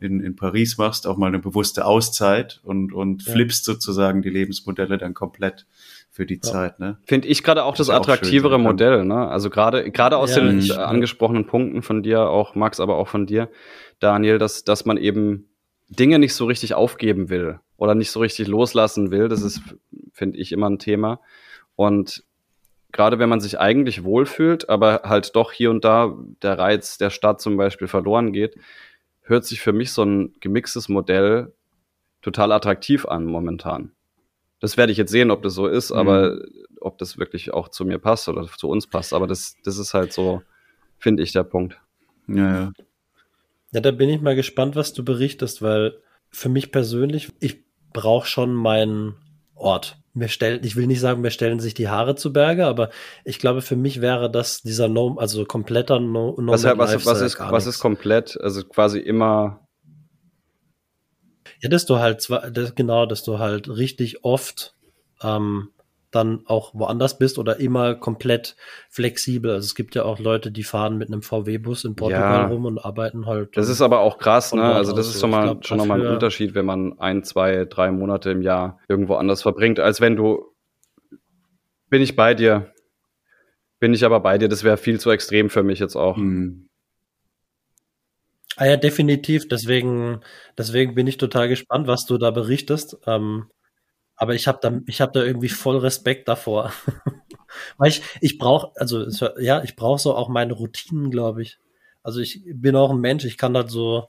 in, 0.00 0.20
in 0.20 0.36
Paris 0.36 0.76
machst, 0.78 1.06
auch 1.06 1.16
mal 1.16 1.28
eine 1.28 1.38
bewusste 1.38 1.84
Auszeit 1.86 2.60
und, 2.64 2.92
und 2.92 3.24
Ja. 3.26 3.32
flippst 3.32 3.64
sozusagen 3.64 4.22
die 4.22 4.30
Lebensmodelle 4.30 4.98
dann 4.98 5.14
komplett 5.14 5.66
für 6.10 6.26
die 6.26 6.36
Ja. 6.36 6.40
Zeit, 6.42 6.80
ne? 6.80 6.98
Finde 7.06 7.28
ich 7.28 7.42
gerade 7.42 7.64
auch 7.64 7.76
das, 7.76 7.88
ist 7.88 7.92
ja 7.92 7.98
auch 7.98 8.04
schön, 8.04 8.14
attraktivere. 8.14 8.58
Modell, 8.58 9.04
ne? 9.04 9.28
Also 9.28 9.50
gerade 9.50 9.90
gerade 9.90 10.16
aus 10.16 10.34
Ja, 10.36 10.42
den 10.42 10.58
ich- 10.58 10.76
angesprochenen 10.76 11.46
Punkten 11.46 11.82
von 11.82 12.02
dir, 12.02 12.28
auch 12.28 12.54
Max, 12.54 12.80
aber 12.80 12.96
auch 12.96 13.08
von 13.08 13.26
dir, 13.26 13.48
Daniel, 14.00 14.38
dass, 14.38 14.64
dass 14.64 14.84
man 14.84 14.96
eben 14.96 15.48
Dinge 15.88 16.18
nicht 16.18 16.34
so 16.34 16.46
richtig 16.46 16.74
aufgeben 16.74 17.28
will 17.30 17.60
oder 17.76 17.94
nicht 17.94 18.10
so 18.10 18.20
richtig 18.20 18.48
loslassen 18.48 19.10
will. 19.10 19.28
Das 19.28 19.42
ist, 19.42 19.60
finde 20.12 20.38
ich, 20.38 20.52
immer 20.52 20.68
ein 20.70 20.78
Thema. 20.78 21.20
Und 21.76 22.24
gerade 22.92 23.18
wenn 23.18 23.28
man 23.28 23.40
sich 23.40 23.58
eigentlich 23.58 24.04
wohlfühlt, 24.04 24.68
aber 24.68 25.02
halt 25.04 25.34
doch 25.34 25.52
hier 25.52 25.70
und 25.70 25.84
da 25.84 26.14
der 26.42 26.58
Reiz 26.58 26.96
der 26.98 27.10
Stadt 27.10 27.40
zum 27.40 27.56
Beispiel 27.56 27.88
verloren 27.88 28.32
geht, 28.32 28.56
hört 29.24 29.44
sich 29.44 29.60
für 29.60 29.72
mich 29.72 29.92
so 29.92 30.02
ein 30.04 30.34
gemixtes 30.40 30.88
Modell 30.88 31.52
total 32.22 32.52
attraktiv 32.52 33.06
an 33.06 33.24
momentan. 33.24 33.92
Das 34.60 34.76
werde 34.76 34.92
ich 34.92 34.98
jetzt 34.98 35.10
sehen, 35.10 35.30
ob 35.30 35.42
das 35.42 35.54
so 35.54 35.66
ist, 35.66 35.92
aber 35.92 36.38
ob 36.80 36.98
das 36.98 37.18
wirklich 37.18 37.52
auch 37.52 37.68
zu 37.68 37.84
mir 37.84 37.98
passt 37.98 38.28
oder 38.28 38.46
zu 38.46 38.68
uns 38.68 38.86
passt. 38.86 39.12
Aber 39.12 39.26
das, 39.26 39.56
das 39.64 39.78
ist 39.78 39.92
halt 39.94 40.12
so, 40.12 40.42
finde 40.98 41.22
ich, 41.22 41.32
der 41.32 41.44
Punkt. 41.44 41.80
Ja, 42.28 42.54
ja. 42.54 42.72
Ja, 43.72 43.80
da 43.80 43.90
bin 43.90 44.08
ich 44.08 44.20
mal 44.20 44.36
gespannt, 44.36 44.76
was 44.76 44.92
du 44.92 45.04
berichtest, 45.04 45.60
weil 45.60 45.98
für 46.30 46.48
mich 46.48 46.70
persönlich, 46.70 47.32
ich 47.40 47.64
brauche 47.92 48.26
schon 48.26 48.54
meinen 48.54 49.16
Ort. 49.54 49.98
Mir 50.12 50.28
stellen, 50.28 50.60
ich 50.62 50.76
will 50.76 50.86
nicht 50.86 51.00
sagen, 51.00 51.20
mir 51.20 51.30
stellen 51.30 51.58
sich 51.58 51.74
die 51.74 51.88
Haare 51.88 52.14
zu 52.14 52.32
Berge, 52.32 52.66
aber 52.66 52.90
ich 53.24 53.38
glaube, 53.38 53.62
für 53.62 53.76
mich 53.76 54.00
wäre 54.00 54.30
das 54.30 54.62
dieser 54.62 54.88
No, 54.88 55.16
also 55.18 55.44
kompletter 55.44 55.98
No, 55.98 56.36
no 56.38 56.52
Was, 56.52 56.64
was, 56.64 57.06
was, 57.06 57.20
ist, 57.20 57.40
was 57.40 57.66
ist 57.66 57.80
komplett, 57.80 58.40
also 58.40 58.64
quasi 58.64 59.00
immer 59.00 59.66
Ja, 61.60 61.68
dass 61.68 61.86
du 61.86 61.98
halt 61.98 62.20
zwar, 62.20 62.50
das, 62.50 62.74
genau, 62.76 63.06
dass 63.06 63.24
du 63.24 63.40
halt 63.40 63.68
richtig 63.68 64.24
oft 64.24 64.74
ähm, 65.22 65.70
dann 66.14 66.42
auch 66.46 66.74
woanders 66.74 67.18
bist 67.18 67.38
oder 67.38 67.58
immer 67.60 67.94
komplett 67.94 68.56
flexibel. 68.88 69.50
Also 69.50 69.66
es 69.66 69.74
gibt 69.74 69.94
ja 69.94 70.04
auch 70.04 70.18
Leute, 70.18 70.50
die 70.50 70.62
fahren 70.62 70.96
mit 70.98 71.08
einem 71.08 71.22
VW-Bus 71.22 71.84
in 71.84 71.96
Portugal 71.96 72.42
Ja. 72.42 72.46
rum 72.46 72.64
und 72.66 72.78
arbeiten 72.78 73.26
halt. 73.26 73.56
Das 73.56 73.68
ist 73.68 73.80
aber 73.80 74.00
auch 74.00 74.18
krass, 74.18 74.52
ne? 74.52 74.62
Also 74.62 74.92
das 74.92 75.08
ist 75.08 75.20
schon 75.20 75.30
mal, 75.30 75.42
glaub, 75.42 75.66
schon 75.66 75.78
nochmal 75.78 76.04
ein 76.04 76.12
Unterschied, 76.12 76.54
wenn 76.54 76.66
man 76.66 76.98
ein, 76.98 77.24
zwei, 77.24 77.64
drei 77.64 77.90
Monate 77.90 78.30
im 78.30 78.42
Jahr 78.42 78.80
irgendwo 78.88 79.14
anders 79.14 79.42
verbringt, 79.42 79.80
als 79.80 80.00
wenn 80.00 80.16
du 80.16 80.54
bin 81.90 82.02
ich 82.02 82.16
bei 82.16 82.34
dir. 82.34 82.72
Bin 83.78 83.94
ich 83.94 84.04
aber 84.04 84.20
bei 84.20 84.38
dir, 84.38 84.48
das 84.48 84.64
wäre 84.64 84.76
viel 84.76 84.98
zu 84.98 85.10
extrem 85.10 85.50
für 85.50 85.62
mich 85.62 85.78
jetzt 85.78 85.96
auch. 85.96 86.16
Hm. 86.16 86.68
Ah 88.56 88.66
ja, 88.66 88.76
definitiv. 88.76 89.48
Deswegen, 89.48 90.20
deswegen 90.56 90.94
bin 90.94 91.06
ich 91.06 91.16
total 91.16 91.48
gespannt, 91.48 91.86
was 91.86 92.06
du 92.06 92.18
da 92.18 92.30
berichtest. 92.30 92.98
Ähm, 93.06 93.46
aber 94.16 94.34
ich 94.34 94.46
habe 94.46 94.58
da, 94.62 94.80
ich 94.86 95.00
habe 95.00 95.12
da 95.12 95.22
irgendwie 95.24 95.48
voll 95.48 95.78
Respekt 95.78 96.28
davor, 96.28 96.72
weil 97.78 97.88
ich, 97.90 98.02
ich 98.20 98.38
brauche, 98.38 98.72
also 98.76 99.06
ja, 99.38 99.62
ich 99.62 99.76
brauche 99.76 100.00
so 100.00 100.14
auch 100.14 100.28
meine 100.28 100.52
Routinen, 100.54 101.10
glaube 101.10 101.42
ich. 101.42 101.58
Also 102.02 102.20
ich 102.20 102.42
bin 102.46 102.76
auch 102.76 102.90
ein 102.90 103.00
Mensch. 103.00 103.24
Ich 103.24 103.38
kann 103.38 103.56
halt 103.56 103.70
so 103.70 104.08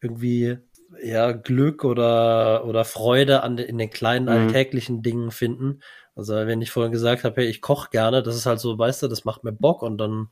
irgendwie 0.00 0.58
ja 1.02 1.32
Glück 1.32 1.84
oder 1.84 2.64
oder 2.64 2.84
Freude 2.84 3.42
an 3.42 3.58
in 3.58 3.78
den 3.78 3.90
kleinen 3.90 4.26
Mhm. 4.26 4.30
alltäglichen 4.30 5.02
Dingen 5.02 5.30
finden. 5.30 5.80
Also 6.14 6.34
wenn 6.34 6.62
ich 6.62 6.70
vorhin 6.70 6.92
gesagt 6.92 7.24
habe, 7.24 7.42
hey, 7.42 7.48
ich 7.48 7.60
koche 7.60 7.90
gerne, 7.90 8.22
das 8.22 8.36
ist 8.36 8.46
halt 8.46 8.60
so, 8.60 8.78
weißt 8.78 9.02
du, 9.02 9.08
das 9.08 9.24
macht 9.24 9.44
mir 9.44 9.52
Bock 9.52 9.82
und 9.82 9.98
dann 9.98 10.28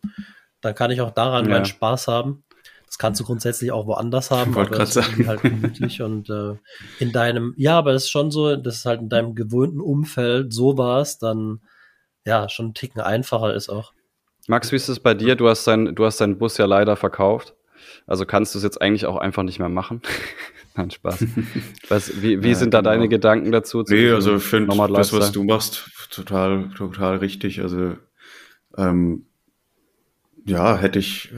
dann 0.61 0.75
kann 0.75 0.91
ich 0.91 1.01
auch 1.03 1.11
daran 1.11 1.45
Ja. 1.47 1.51
meinen 1.53 1.65
Spaß 1.67 2.09
haben. 2.09 2.45
Das 2.95 2.99
kannst 2.99 3.21
du 3.21 3.25
grundsätzlich 3.25 3.73
auch 3.73 3.89
woanders 3.89 4.31
haben, 4.31 4.53
Ich 4.53 4.57
aber 4.57 4.79
es 4.79 4.95
ist 4.95 5.27
halt 5.27 5.43
gemütlich 5.43 6.01
und 6.01 6.31
äh, 6.31 6.55
in 7.01 7.11
deinem, 7.11 7.53
ja, 7.57 7.77
aber 7.77 7.93
es 7.93 8.05
ist 8.05 8.11
schon 8.11 8.31
so, 8.31 8.55
dass 8.55 8.77
es 8.77 8.85
halt 8.85 9.01
in 9.01 9.09
deinem 9.09 9.35
gewohnten 9.35 9.81
Umfeld 9.81 10.55
so 10.55 10.79
war's, 10.79 11.19
dann 11.19 11.59
ja, 12.25 12.49
schon 12.49 12.67
einen 12.67 12.75
Ticken 12.75 13.01
einfacher 13.01 13.53
ist 13.53 13.69
auch. 13.69 13.93
Max, 14.47 14.71
wie 14.71 14.77
ist 14.77 14.87
es 14.87 15.01
bei 15.01 15.13
dir? 15.13 15.35
Du 15.35 15.49
hast, 15.49 15.67
dein, 15.67 15.97
du 15.97 16.05
hast 16.05 16.21
deinen 16.21 16.39
Bus 16.39 16.57
ja 16.57 16.67
leider 16.67 16.95
verkauft. 16.95 17.57
Also 18.07 18.27
kannst 18.27 18.55
du 18.55 18.59
es 18.59 18.63
jetzt 18.63 18.81
eigentlich 18.81 19.07
auch 19.07 19.17
einfach 19.17 19.43
nicht 19.43 19.59
mehr 19.59 19.69
machen. 19.69 20.01
Nein, 20.77 20.93
Spaß. 20.93 21.27
Was, 21.89 22.23
wie 22.23 22.45
wie 22.45 22.51
Ja, 22.51 22.55
sind 22.55 22.75
da 22.75 22.79
genau. 22.79 22.91
deine 22.91 23.09
Gedanken 23.09 23.51
dazu? 23.51 23.83
zu 23.83 23.93
Nee, 23.93 24.11
also 24.11 24.37
ich 24.37 24.45
finde 24.45 24.73
das, 24.93 25.13
was 25.13 25.33
du 25.33 25.43
machst, 25.43 25.91
total, 26.13 26.71
total 26.77 27.17
richtig. 27.17 27.61
Also 27.61 27.97
ähm, 28.77 29.27
ja, 30.47 30.77
hätte 30.77 31.01
ich, 31.01 31.33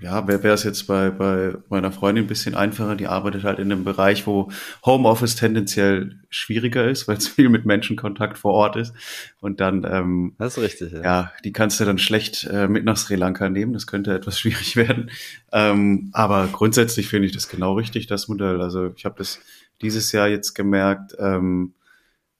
ja, 0.00 0.28
wäre 0.28 0.48
es 0.50 0.62
jetzt 0.62 0.86
bei, 0.86 1.10
bei 1.10 1.54
meiner 1.68 1.90
Freundin 1.90 2.24
ein 2.24 2.28
bisschen 2.28 2.54
einfacher. 2.54 2.94
Die 2.94 3.08
arbeitet 3.08 3.42
halt 3.42 3.58
in 3.58 3.72
einem 3.72 3.82
Bereich, 3.82 4.28
wo 4.28 4.48
Homeoffice 4.86 5.34
tendenziell 5.34 6.20
schwieriger 6.30 6.88
ist, 6.88 7.08
weil 7.08 7.16
es 7.16 7.26
viel 7.26 7.48
mit 7.48 7.66
Menschenkontakt 7.66 8.38
vor 8.38 8.52
Ort 8.52 8.76
ist. 8.76 8.94
Und 9.40 9.60
dann, 9.60 9.84
ähm, 9.90 10.34
Das 10.38 10.56
ist 10.56 10.62
richtig, 10.62 10.92
ja. 10.92 11.02
ja, 11.02 11.32
die 11.44 11.52
kannst 11.52 11.80
du 11.80 11.84
dann 11.84 11.98
schlecht 11.98 12.44
äh, 12.44 12.68
mit 12.68 12.84
nach 12.84 12.96
Sri 12.96 13.16
Lanka 13.16 13.48
nehmen. 13.48 13.72
Das 13.72 13.88
könnte 13.88 14.14
etwas 14.14 14.38
schwierig 14.40 14.76
werden. 14.76 15.10
Ähm, 15.50 16.10
aber 16.12 16.48
grundsätzlich 16.52 17.08
finde 17.08 17.26
ich 17.26 17.32
das 17.32 17.48
genau 17.48 17.74
richtig, 17.74 18.06
das 18.06 18.28
Modell. 18.28 18.60
Also 18.60 18.92
ich 18.96 19.04
habe 19.04 19.16
das 19.18 19.40
dieses 19.82 20.12
Jahr 20.12 20.28
jetzt 20.28 20.54
gemerkt, 20.54 21.16
ähm, 21.18 21.74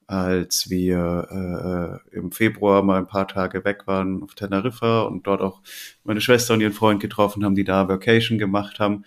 als 0.09 0.71
wir 0.71 2.01
äh, 2.11 2.15
im 2.17 2.31
Februar 2.31 2.81
mal 2.81 2.97
ein 2.97 3.05
paar 3.05 3.27
Tage 3.27 3.63
weg 3.63 3.85
waren 3.85 4.23
auf 4.23 4.33
Teneriffa 4.33 5.01
und 5.01 5.27
dort 5.27 5.39
auch 5.41 5.61
meine 6.03 6.19
Schwester 6.19 6.55
und 6.55 6.61
ihren 6.61 6.73
Freund 6.73 6.99
getroffen 6.99 7.45
haben, 7.45 7.53
die 7.53 7.63
da 7.63 7.87
Vacation 7.87 8.39
gemacht 8.39 8.79
haben. 8.79 9.03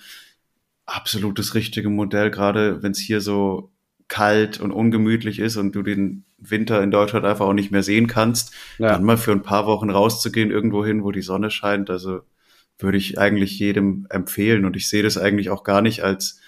Absolut 0.87 1.41
das 1.41 1.55
richtige 1.55 1.89
Modell, 1.91 2.31
gerade 2.31 2.85
wenn 2.85 2.93
es 2.93 3.01
hier 3.01 3.21
so 3.21 3.73
kalt 4.07 4.61
und 4.61 4.71
ungemütlich 4.71 5.41
ist 5.41 5.57
und 5.57 5.75
du 5.75 5.83
den 5.83 6.25
Winter 6.39 6.81
in 6.83 6.93
Deutschland 6.93 7.25
einfach 7.27 7.47
auch 7.47 7.53
nicht 7.53 7.73
mehr 7.73 7.83
sehen 7.83 8.07
kannst, 8.07 8.55
Ja. 8.79 8.89
dann 8.93 9.03
mal 9.03 9.17
für 9.17 9.33
ein 9.33 9.43
paar 9.43 9.67
Wochen 9.67 9.91
rauszugehen, 9.91 10.53
irgendwo 10.53 10.85
hin, 10.85 11.03
wo 11.03 11.11
die 11.11 11.23
Sonne 11.23 11.51
scheint. 11.51 11.91
Also 11.91 12.21
würde 12.79 12.99
ich 12.99 13.19
eigentlich 13.19 13.59
jedem 13.59 14.07
empfehlen. 14.09 14.65
Und 14.65 14.77
ich 14.77 14.89
sehe 14.89 15.03
das 15.03 15.19
eigentlich 15.19 15.51
auch 15.51 15.65
gar 15.65 15.83
nicht 15.83 16.03
als, 16.05 16.41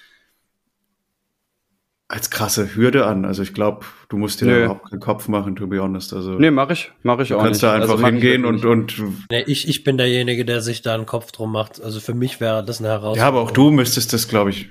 als 2.15 2.31
krasse 2.31 2.75
Hürde 2.77 3.07
an. 3.07 3.25
Also 3.25 3.43
ich 3.43 3.53
glaube, 3.55 3.85
du 4.09 4.17
musst 4.17 4.41
dir 4.41 4.47
da 4.47 4.51
Nö. 4.53 4.65
überhaupt 4.67 4.89
keinen 4.91 5.01
Kopf 5.01 5.27
machen, 5.27 5.57
to 5.57 5.67
be 5.67 5.81
honest. 5.83 6.12
Also 6.15 6.33
Nee, 6.39 6.51
mache 6.53 6.73
ich, 6.75 6.93
mache 7.03 7.23
ich 7.23 7.29
du 7.31 7.37
auch 7.37 7.43
kannst 7.43 7.55
nicht. 7.61 7.62
da 7.65 7.73
einfach 7.75 7.89
Also 7.91 8.03
mach 8.03 8.09
ich 8.09 8.15
hingehen 8.15 8.45
und, 8.45 8.65
und 8.65 8.95
Nee, 9.31 9.43
ich, 9.47 9.69
ich 9.69 9.83
bin 9.83 9.99
derjenige, 9.99 10.45
der 10.45 10.61
sich 10.61 10.81
da 10.83 10.95
einen 10.95 11.07
Kopf 11.07 11.33
drum 11.33 11.51
macht. 11.53 11.83
Also 11.83 11.99
für 12.01 12.15
mich 12.15 12.41
wäre 12.41 12.65
das 12.65 12.79
eine 12.79 12.89
Herausforderung. 12.89 13.19
ja, 13.19 13.27
aber 13.27 13.41
auch 13.41 13.51
du 13.51 13.71
müsstest 13.73 14.12
das, 14.12 14.29
glaube 14.29 14.51
ich, 14.51 14.71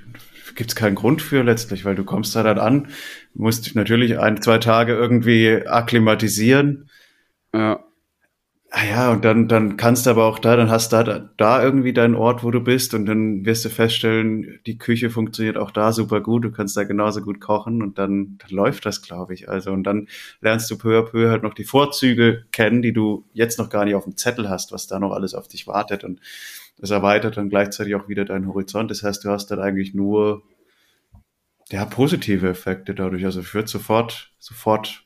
gibt 0.54 0.70
es 0.70 0.76
keinen 0.76 0.94
Grund 0.94 1.20
für 1.20 1.42
letztlich, 1.42 1.84
weil 1.84 1.96
du 1.96 2.04
kommst 2.04 2.34
da 2.34 2.42
dann 2.42 2.58
an, 2.58 2.88
musst 3.34 3.66
dich 3.66 3.74
natürlich 3.74 4.18
ein, 4.18 4.40
zwei 4.40 4.58
Tage 4.58 4.94
irgendwie 4.94 5.66
akklimatisieren. 5.66 6.88
Ja. 7.54 7.84
Ah 8.76 8.84
ja, 8.84 9.12
und 9.12 9.24
dann, 9.24 9.46
dann 9.46 9.76
kannst 9.76 10.04
du 10.04 10.10
aber 10.10 10.24
auch 10.24 10.40
da, 10.40 10.56
dann 10.56 10.68
hast 10.68 10.92
du 10.92 11.04
da, 11.04 11.30
da 11.36 11.62
irgendwie 11.62 11.92
deinen 11.92 12.16
Ort, 12.16 12.42
wo 12.42 12.50
du 12.50 12.60
bist 12.60 12.92
und 12.92 13.06
dann 13.06 13.44
wirst 13.46 13.64
du 13.64 13.68
feststellen, 13.68 14.58
die 14.66 14.78
Küche 14.78 15.10
funktioniert 15.10 15.56
auch 15.56 15.70
da 15.70 15.92
super 15.92 16.20
gut, 16.20 16.42
du 16.42 16.50
kannst 16.50 16.76
da 16.76 16.82
genauso 16.82 17.20
gut 17.20 17.40
kochen 17.40 17.82
und 17.82 17.98
dann, 17.98 18.36
dann 18.38 18.50
läuft 18.50 18.84
das, 18.84 19.00
glaube 19.00 19.32
ich. 19.32 19.48
Also 19.48 19.70
und 19.70 19.84
dann 19.84 20.08
lernst 20.40 20.68
du 20.72 20.76
peu 20.76 20.98
à 20.98 21.02
peu 21.02 21.30
halt 21.30 21.44
noch 21.44 21.54
die 21.54 21.62
Vorzüge 21.62 22.46
kennen, 22.50 22.82
die 22.82 22.92
du 22.92 23.24
jetzt 23.32 23.60
noch 23.60 23.70
gar 23.70 23.84
nicht 23.84 23.94
auf 23.94 24.04
dem 24.04 24.16
Zettel 24.16 24.48
hast, 24.48 24.72
was 24.72 24.88
da 24.88 24.98
noch 24.98 25.12
alles 25.12 25.34
auf 25.34 25.46
dich 25.46 25.68
wartet 25.68 26.02
und 26.02 26.20
das 26.76 26.90
erweitert 26.90 27.36
dann 27.36 27.50
gleichzeitig 27.50 27.94
auch 27.94 28.08
wieder 28.08 28.24
deinen 28.24 28.48
Horizont. 28.48 28.90
Das 28.90 29.04
heißt, 29.04 29.24
du 29.24 29.28
hast 29.28 29.52
dann 29.52 29.60
eigentlich 29.60 29.94
nur 29.94 30.42
ja, 31.70 31.84
positive 31.84 32.48
Effekte 32.48 32.92
dadurch. 32.92 33.24
Also 33.24 33.40
ich 33.40 33.54
würde 33.54 33.68
sofort, 33.68 34.32
sofort 34.40 35.04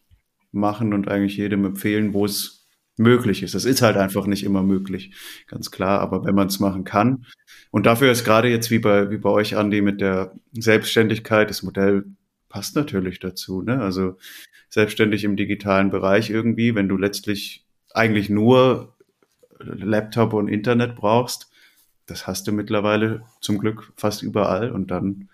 machen 0.52 0.94
und 0.94 1.08
eigentlich 1.08 1.36
jedem 1.36 1.66
empfehlen, 1.66 2.14
wo 2.14 2.24
es 2.24 2.57
möglich 2.98 3.42
ist. 3.42 3.54
Es 3.54 3.64
ist 3.64 3.82
halt 3.82 3.96
einfach 3.96 4.26
nicht 4.26 4.44
immer 4.44 4.62
möglich, 4.62 5.12
ganz 5.46 5.70
klar. 5.70 6.00
Aber 6.00 6.24
wenn 6.24 6.34
man 6.34 6.48
es 6.48 6.60
machen 6.60 6.84
kann, 6.84 7.26
und 7.70 7.86
dafür 7.86 8.10
ist 8.10 8.24
gerade 8.24 8.48
jetzt 8.48 8.70
wie 8.70 8.78
bei, 8.78 9.10
wie 9.10 9.18
bei 9.18 9.30
euch, 9.30 9.56
Andi, 9.56 9.82
mit 9.82 10.00
der 10.00 10.32
Selbstständigkeit, 10.52 11.50
das 11.50 11.62
Modell 11.62 12.04
passt 12.48 12.76
natürlich 12.76 13.20
dazu. 13.20 13.62
Ne? 13.62 13.80
Also 13.80 14.16
selbstständig 14.70 15.24
im 15.24 15.36
digitalen 15.36 15.90
Bereich 15.90 16.30
irgendwie, 16.30 16.74
wenn 16.74 16.88
du 16.88 16.96
letztlich 16.96 17.66
eigentlich 17.92 18.30
nur 18.30 18.96
Laptop 19.58 20.32
und 20.32 20.48
Internet 20.48 20.96
brauchst, 20.96 21.50
das 22.06 22.26
hast 22.26 22.46
du 22.46 22.52
mittlerweile 22.52 23.22
zum 23.40 23.58
Glück 23.58 23.92
fast 23.96 24.22
überall 24.22 24.72
und 24.72 24.90
dann 24.90 25.28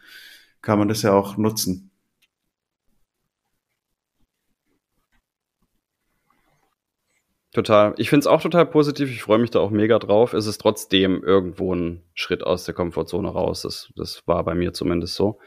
kann 0.61 0.79
man 0.79 0.89
das 0.89 1.03
ja 1.03 1.12
auch 1.12 1.37
nutzen. 1.37 1.91
Total. 7.55 7.95
Ich 7.99 8.11
finde 8.11 8.23
es 8.23 8.27
auch 8.27 8.43
total 8.43 8.67
positiv. 8.67 9.09
Ich 9.13 9.23
freue 9.23 9.39
mich 9.39 9.51
da 9.51 9.61
auch 9.61 9.71
mega 9.71 10.01
drauf. 10.01 10.35
Es 10.35 10.47
ist 10.47 10.61
trotzdem 10.61 11.23
irgendwo 11.23 11.73
ein 11.73 12.03
Schritt 12.13 12.43
aus 12.43 12.65
der 12.65 12.75
Komfortzone 12.75 13.29
raus. 13.29 13.63
Das, 13.63 13.93
das 13.95 14.27
war 14.27 14.43
bei 14.43 14.57
mir 14.57 14.73
zumindest 14.73 15.15
so. 15.15 15.39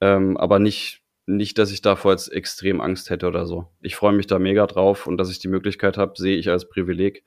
Ähm, 0.00 0.38
aber 0.38 0.58
nicht, 0.58 1.02
nicht, 1.26 1.58
dass 1.58 1.70
ich 1.70 1.82
davor 1.82 2.12
jetzt 2.12 2.32
extrem 2.32 2.80
Angst 2.80 3.10
hätte 3.10 3.26
oder 3.26 3.44
so. 3.44 3.68
Ich 3.82 3.94
freue 3.94 4.14
mich 4.14 4.26
da 4.26 4.38
mega 4.38 4.66
drauf 4.66 5.06
und 5.06 5.18
dass 5.18 5.30
ich 5.30 5.38
die 5.38 5.48
Möglichkeit 5.48 5.98
habe, 5.98 6.14
sehe 6.16 6.38
ich 6.38 6.48
als 6.48 6.66
Privileg. 6.66 7.24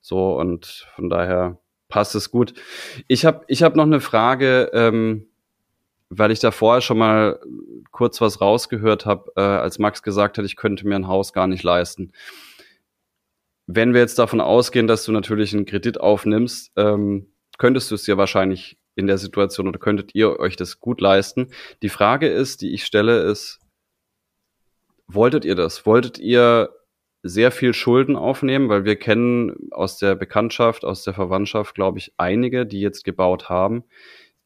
So 0.00 0.38
und 0.38 0.88
von 0.94 1.10
daher 1.10 1.58
passt 1.90 2.14
es 2.14 2.30
gut. 2.30 2.54
Ich 3.08 3.26
habe 3.26 3.44
ich 3.46 3.62
hab 3.62 3.76
noch 3.76 3.84
eine 3.84 4.00
Frage, 4.00 4.70
ähm, 4.72 5.26
weil 6.08 6.30
ich 6.30 6.40
da 6.40 6.50
vorher 6.50 6.80
schon 6.80 6.96
mal 6.96 7.38
kurz 7.90 8.22
was 8.22 8.40
rausgehört 8.40 9.04
habe, 9.04 9.30
äh, 9.36 9.42
als 9.42 9.78
Max 9.78 10.02
gesagt 10.02 10.38
hat, 10.38 10.46
ich 10.46 10.56
könnte 10.56 10.88
mir 10.88 10.96
ein 10.96 11.08
Haus 11.08 11.34
gar 11.34 11.46
nicht 11.46 11.62
leisten 11.62 12.12
wenn 13.74 13.94
wir 13.94 14.00
jetzt 14.00 14.18
davon 14.18 14.40
ausgehen, 14.40 14.86
dass 14.86 15.04
du 15.04 15.12
natürlich 15.12 15.54
einen 15.54 15.66
Kredit 15.66 16.00
aufnimmst, 16.00 16.72
ähm, 16.76 17.32
könntest 17.58 17.90
du 17.90 17.94
es 17.94 18.04
dir 18.04 18.16
wahrscheinlich 18.16 18.78
in 18.96 19.06
der 19.06 19.18
Situation 19.18 19.68
oder 19.68 19.78
könntet 19.78 20.14
ihr 20.14 20.38
euch 20.40 20.56
das 20.56 20.80
gut 20.80 21.00
leisten. 21.00 21.48
Die 21.82 21.88
Frage 21.88 22.28
ist, 22.28 22.62
die 22.62 22.72
ich 22.74 22.84
stelle, 22.84 23.20
ist, 23.22 23.60
wolltet 25.06 25.44
ihr 25.44 25.54
das? 25.54 25.86
Wolltet 25.86 26.18
ihr 26.18 26.70
sehr 27.22 27.50
viel 27.52 27.72
Schulden 27.72 28.16
aufnehmen? 28.16 28.68
Weil 28.68 28.84
wir 28.84 28.96
kennen 28.96 29.70
aus 29.70 29.98
der 29.98 30.16
Bekanntschaft, 30.16 30.84
aus 30.84 31.04
der 31.04 31.14
Verwandtschaft, 31.14 31.74
glaube 31.74 31.98
ich, 31.98 32.12
einige, 32.16 32.66
die 32.66 32.80
jetzt 32.80 33.04
gebaut 33.04 33.48
haben, 33.48 33.84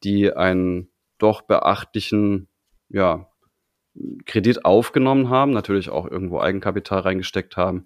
die 0.03 0.31
einen 0.31 0.89
doch 1.17 1.41
beachtlichen, 1.41 2.47
ja, 2.89 3.29
Kredit 4.25 4.65
aufgenommen 4.65 5.29
haben, 5.29 5.51
natürlich 5.51 5.89
auch 5.89 6.09
irgendwo 6.09 6.39
Eigenkapital 6.39 6.99
reingesteckt 6.99 7.55
haben. 7.55 7.85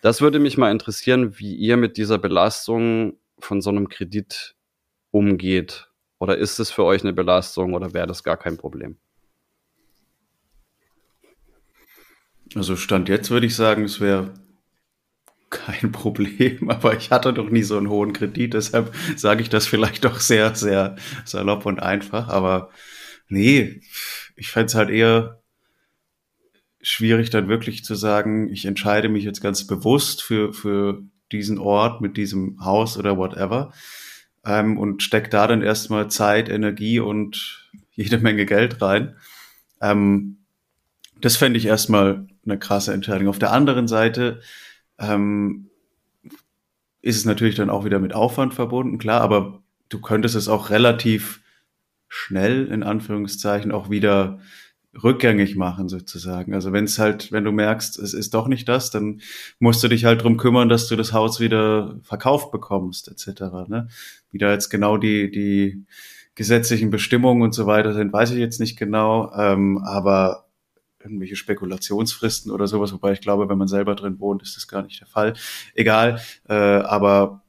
Das 0.00 0.20
würde 0.20 0.38
mich 0.38 0.56
mal 0.56 0.70
interessieren, 0.70 1.38
wie 1.38 1.54
ihr 1.54 1.76
mit 1.76 1.96
dieser 1.96 2.18
Belastung 2.18 3.18
von 3.38 3.60
so 3.60 3.70
einem 3.70 3.88
Kredit 3.88 4.56
umgeht. 5.10 5.90
Oder 6.18 6.36
ist 6.38 6.58
es 6.60 6.70
für 6.70 6.84
euch 6.84 7.02
eine 7.02 7.12
Belastung 7.12 7.74
oder 7.74 7.92
wäre 7.92 8.06
das 8.06 8.22
gar 8.22 8.36
kein 8.36 8.56
Problem? 8.56 8.98
Also 12.54 12.76
Stand 12.76 13.08
jetzt 13.08 13.30
würde 13.30 13.46
ich 13.46 13.54
sagen, 13.54 13.84
es 13.84 14.00
wäre 14.00 14.34
kein 15.50 15.92
Problem, 15.92 16.70
aber 16.70 16.96
ich 16.96 17.10
hatte 17.10 17.32
doch 17.32 17.50
nie 17.50 17.62
so 17.62 17.76
einen 17.76 17.88
hohen 17.88 18.12
Kredit, 18.12 18.54
deshalb 18.54 18.94
sage 19.16 19.42
ich 19.42 19.48
das 19.48 19.66
vielleicht 19.66 20.04
doch 20.04 20.20
sehr, 20.20 20.54
sehr 20.54 20.96
salopp 21.24 21.66
und 21.66 21.80
einfach. 21.80 22.28
Aber 22.28 22.70
nee, 23.28 23.80
ich 24.36 24.50
fände 24.50 24.66
es 24.66 24.74
halt 24.74 24.90
eher 24.90 25.39
schwierig, 26.82 27.30
dann 27.30 27.48
wirklich 27.48 27.84
zu 27.84 27.94
sagen, 27.94 28.48
ich 28.50 28.64
entscheide 28.64 29.08
mich 29.08 29.24
jetzt 29.24 29.40
ganz 29.40 29.66
bewusst 29.66 30.22
für, 30.22 30.52
für 30.52 31.02
diesen 31.32 31.58
Ort 31.58 32.00
mit 32.00 32.16
diesem 32.16 32.64
Haus 32.64 32.96
oder 32.96 33.16
whatever 33.16 33.72
ähm, 34.44 34.78
und 34.78 35.02
steck 35.02 35.30
da 35.30 35.46
dann 35.46 35.62
erstmal 35.62 36.10
Zeit, 36.10 36.48
Energie 36.48 37.00
und 37.00 37.68
jede 37.92 38.18
Menge 38.18 38.46
Geld 38.46 38.80
rein. 38.80 39.16
Ähm, 39.80 40.38
das 41.20 41.36
fände 41.36 41.58
ich 41.58 41.66
erstmal 41.66 42.26
eine 42.44 42.58
krasse 42.58 42.94
Entscheidung. 42.94 43.28
Auf 43.28 43.38
der 43.38 43.52
anderen 43.52 43.86
Seite 43.86 44.40
ähm, 44.98 45.68
ist 47.02 47.16
es 47.16 47.24
natürlich 47.24 47.54
dann 47.54 47.70
auch 47.70 47.84
wieder 47.84 47.98
mit 47.98 48.14
Aufwand 48.14 48.54
verbunden, 48.54 48.98
klar, 48.98 49.20
aber 49.20 49.62
du 49.88 50.00
könntest 50.00 50.34
es 50.34 50.48
auch 50.48 50.70
relativ 50.70 51.40
schnell, 52.08 52.66
in 52.66 52.82
Anführungszeichen, 52.82 53.70
auch 53.72 53.90
wieder 53.90 54.40
rückgängig 54.94 55.56
machen 55.56 55.88
sozusagen. 55.88 56.54
Also 56.54 56.72
wenn 56.72 56.84
es 56.84 56.98
halt, 56.98 57.30
wenn 57.32 57.44
du 57.44 57.52
merkst, 57.52 57.98
es 57.98 58.12
ist 58.12 58.34
doch 58.34 58.48
nicht 58.48 58.68
das, 58.68 58.90
dann 58.90 59.20
musst 59.58 59.82
du 59.84 59.88
dich 59.88 60.04
halt 60.04 60.22
drum 60.22 60.36
kümmern, 60.36 60.68
dass 60.68 60.88
du 60.88 60.96
das 60.96 61.12
Haus 61.12 61.40
wieder 61.40 61.98
verkauft 62.02 62.50
bekommst 62.50 63.08
etc. 63.08 63.68
Ne? 63.68 63.88
Wie 64.30 64.38
da 64.38 64.50
jetzt 64.52 64.68
genau 64.68 64.96
die 64.96 65.30
die 65.30 65.84
gesetzlichen 66.34 66.90
Bestimmungen 66.90 67.42
und 67.42 67.52
so 67.52 67.66
weiter 67.66 67.92
sind, 67.92 68.12
weiß 68.12 68.30
ich 68.32 68.38
jetzt 68.38 68.60
nicht 68.60 68.78
genau, 68.78 69.32
ähm, 69.34 69.78
aber 69.78 70.46
irgendwelche 71.02 71.36
Spekulationsfristen 71.36 72.50
oder 72.50 72.66
sowas, 72.66 72.92
wobei 72.92 73.12
ich 73.12 73.20
glaube, 73.20 73.48
wenn 73.48 73.58
man 73.58 73.68
selber 73.68 73.94
drin 73.94 74.20
wohnt, 74.20 74.42
ist 74.42 74.56
das 74.56 74.68
gar 74.68 74.82
nicht 74.82 75.00
der 75.00 75.06
Fall. 75.06 75.34
Egal, 75.74 76.20
äh, 76.48 76.54
aber 76.54 77.42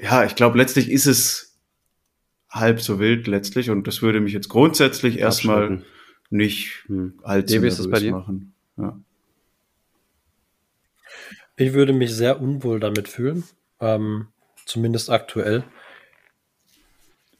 ja, 0.00 0.24
ich 0.24 0.34
glaube, 0.34 0.58
letztlich 0.58 0.90
ist 0.90 1.06
es 1.06 1.58
halb 2.50 2.80
so 2.80 2.98
wild 2.98 3.26
letztlich 3.26 3.70
und 3.70 3.86
das 3.86 4.02
würde 4.02 4.20
mich 4.20 4.32
jetzt 4.32 4.48
grundsätzlich 4.48 5.18
erstmal 5.18 5.82
nicht 6.34 6.84
hm. 6.86 7.14
allzu 7.22 7.54
Devi, 7.54 7.68
ist 7.68 7.78
das 7.78 7.88
bei 7.88 8.00
dir? 8.00 8.12
machen. 8.12 8.52
Ja. 8.76 8.98
Ich 11.56 11.72
würde 11.72 11.92
mich 11.92 12.12
sehr 12.12 12.40
unwohl 12.40 12.80
damit 12.80 13.08
fühlen, 13.08 13.44
ähm, 13.80 14.28
zumindest 14.66 15.10
aktuell. 15.10 15.64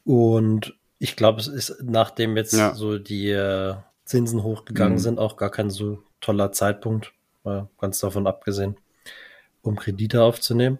Und 0.05 0.77
ich 0.99 1.15
glaube, 1.15 1.41
es 1.41 1.47
ist, 1.47 1.83
nachdem 1.83 2.37
jetzt 2.37 2.53
ja. 2.53 2.73
so 2.73 2.97
die 2.97 3.29
äh, 3.29 3.75
Zinsen 4.05 4.43
hochgegangen 4.43 4.93
mhm. 4.93 5.01
sind, 5.01 5.19
auch 5.19 5.35
gar 5.35 5.49
kein 5.49 5.69
so 5.69 6.01
toller 6.21 6.51
Zeitpunkt, 6.51 7.11
ganz 7.79 7.99
davon 7.99 8.25
abgesehen, 8.25 8.75
um 9.61 9.75
Kredite 9.75 10.23
aufzunehmen. 10.23 10.79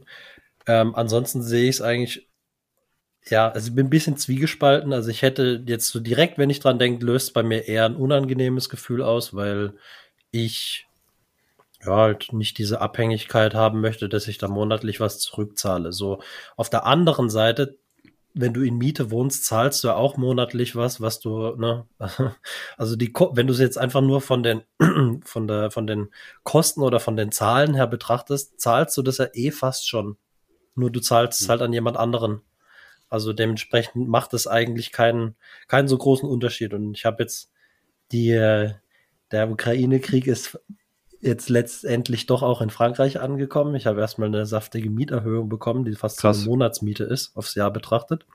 Ähm, 0.66 0.95
ansonsten 0.95 1.43
sehe 1.43 1.70
ich 1.70 1.76
es 1.76 1.82
eigentlich 1.82 2.28
ja, 3.30 3.49
also 3.49 3.69
ich 3.69 3.76
bin 3.76 3.88
ein 3.88 3.89
bisschen 3.91 4.17
zwiegespalten. 4.17 4.93
Also 4.93 5.09
ich 5.09 5.21
hätte 5.21 5.63
jetzt 5.65 5.89
so 5.89 5.99
direkt, 5.99 6.38
wenn 6.38 6.49
ich 6.49 6.59
dran 6.59 6.80
denke, 6.80 7.05
löst 7.05 7.34
bei 7.34 7.43
mir 7.43 7.67
eher 7.67 7.86
ein 7.86 7.95
unangenehmes 7.95 8.69
Gefühl 8.69 9.01
aus, 9.01 9.34
weil 9.34 9.73
ich 10.32 10.88
ja 11.84 11.95
halt 11.95 12.34
nicht 12.34 12.57
diese 12.57 12.82
Abhängigkeit 12.82 13.53
haben 13.55 13.82
möchte, 13.82 14.09
dass 14.09 14.28
ich 14.28 14.38
da 14.38 14.47
monatlich 14.47 14.99
was 14.99 15.19
zurückzahle. 15.19 15.91
So 15.91 16.21
auf 16.55 16.69
der 16.69 16.86
anderen 16.86 17.30
Seite, 17.30 17.78
wenn 18.34 18.53
du 18.53 18.61
in 18.61 18.78
Miete 18.78 19.11
wohnst, 19.11 19.45
zahlst 19.45 19.84
du 19.84 19.88
ja 19.89 19.95
auch 19.95 20.17
monatlich 20.17 20.76
was, 20.76 21.01
was 21.01 21.19
du, 21.19 21.55
ne, 21.55 21.88
also 22.78 22.95
die, 22.95 23.11
wenn 23.32 23.47
du 23.47 23.53
es 23.53 23.59
jetzt 23.59 23.78
einfach 23.78 24.01
nur 24.01 24.21
von 24.21 24.43
den, 24.43 24.61
von 25.23 25.47
der, 25.47 25.71
von 25.71 25.88
den 25.88 26.09
Kosten 26.43 26.82
oder 26.82 26.99
von 26.99 27.15
den 27.15 27.32
Zahlen 27.32 27.73
her 27.76 27.88
betrachtest, 27.88 28.59
zahlst 28.59 28.97
du 28.97 29.01
das 29.01 29.17
ja 29.17 29.28
eh 29.34 29.51
fast 29.51 29.88
schon. 29.88 30.17
Nur 30.76 30.91
du 30.91 30.99
zahlst 30.99 31.39
es 31.39 31.47
hm. 31.47 31.51
halt 31.51 31.61
an 31.61 31.73
jemand 31.73 31.97
anderen. 31.97 32.41
Also 33.10 33.34
dementsprechend 33.34 34.08
macht 34.08 34.34
es 34.34 34.47
eigentlich 34.47 34.91
keinen, 34.91 35.36
keinen 35.68 35.88
so 35.88 35.97
großen 35.97 36.28
Unterschied. 36.28 36.74
Und 36.74 36.95
ich 36.97 37.06
habe 37.06 37.24
jetzt 37.24 37.51
die, 38.12 38.32
äh, 38.32 38.74
der 39.32 39.49
Ukraine-Krieg 39.49 40.28
ist 40.28 40.60
jetzt 41.22 41.49
letztendlich 41.49 42.26
doch 42.28 42.43
auch 42.43 42.62
in 42.62 42.70
Frankreich 42.70 43.20
angekommen. 43.20 43.76
Ich 43.76 43.88
habe 43.88 43.99
erstmal 43.99 44.28
eine 44.28 44.45
saftige 44.45 44.89
Mieterhöhung 44.89 45.49
bekommen, 45.49 45.86
die 45.86 45.95
fast 45.95 46.20
Krass. 46.20 46.39
eine 46.39 46.49
Monatsmiete 46.49 47.03
ist, 47.03 47.36
aufs 47.36 47.56
Jahr 47.56 47.72
betrachtet. 47.72 48.26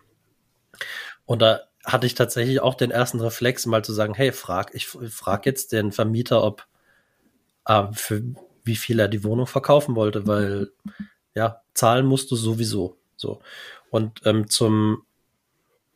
Und 1.24 1.42
da 1.42 1.60
hatte 1.84 2.06
ich 2.06 2.14
tatsächlich 2.14 2.60
auch 2.60 2.74
den 2.74 2.90
ersten 2.90 3.20
Reflex, 3.20 3.66
mal 3.66 3.84
zu 3.84 3.92
sagen, 3.92 4.14
hey, 4.14 4.32
frag, 4.32 4.74
ich 4.74 4.86
frage 4.86 5.48
jetzt 5.48 5.72
den 5.72 5.92
Vermieter, 5.92 6.42
ob 6.42 6.66
äh, 7.66 7.84
für 7.92 8.22
wie 8.64 8.76
viel 8.76 8.98
er 8.98 9.08
die 9.08 9.24
Wohnung 9.24 9.46
verkaufen 9.46 9.94
wollte, 9.96 10.26
weil 10.26 10.70
ja, 11.34 11.62
zahlen 11.74 12.06
musst 12.06 12.30
du 12.30 12.36
sowieso. 12.36 12.96
So. 13.16 13.40
Und 13.90 14.20
ähm, 14.24 14.48
zum 14.48 15.04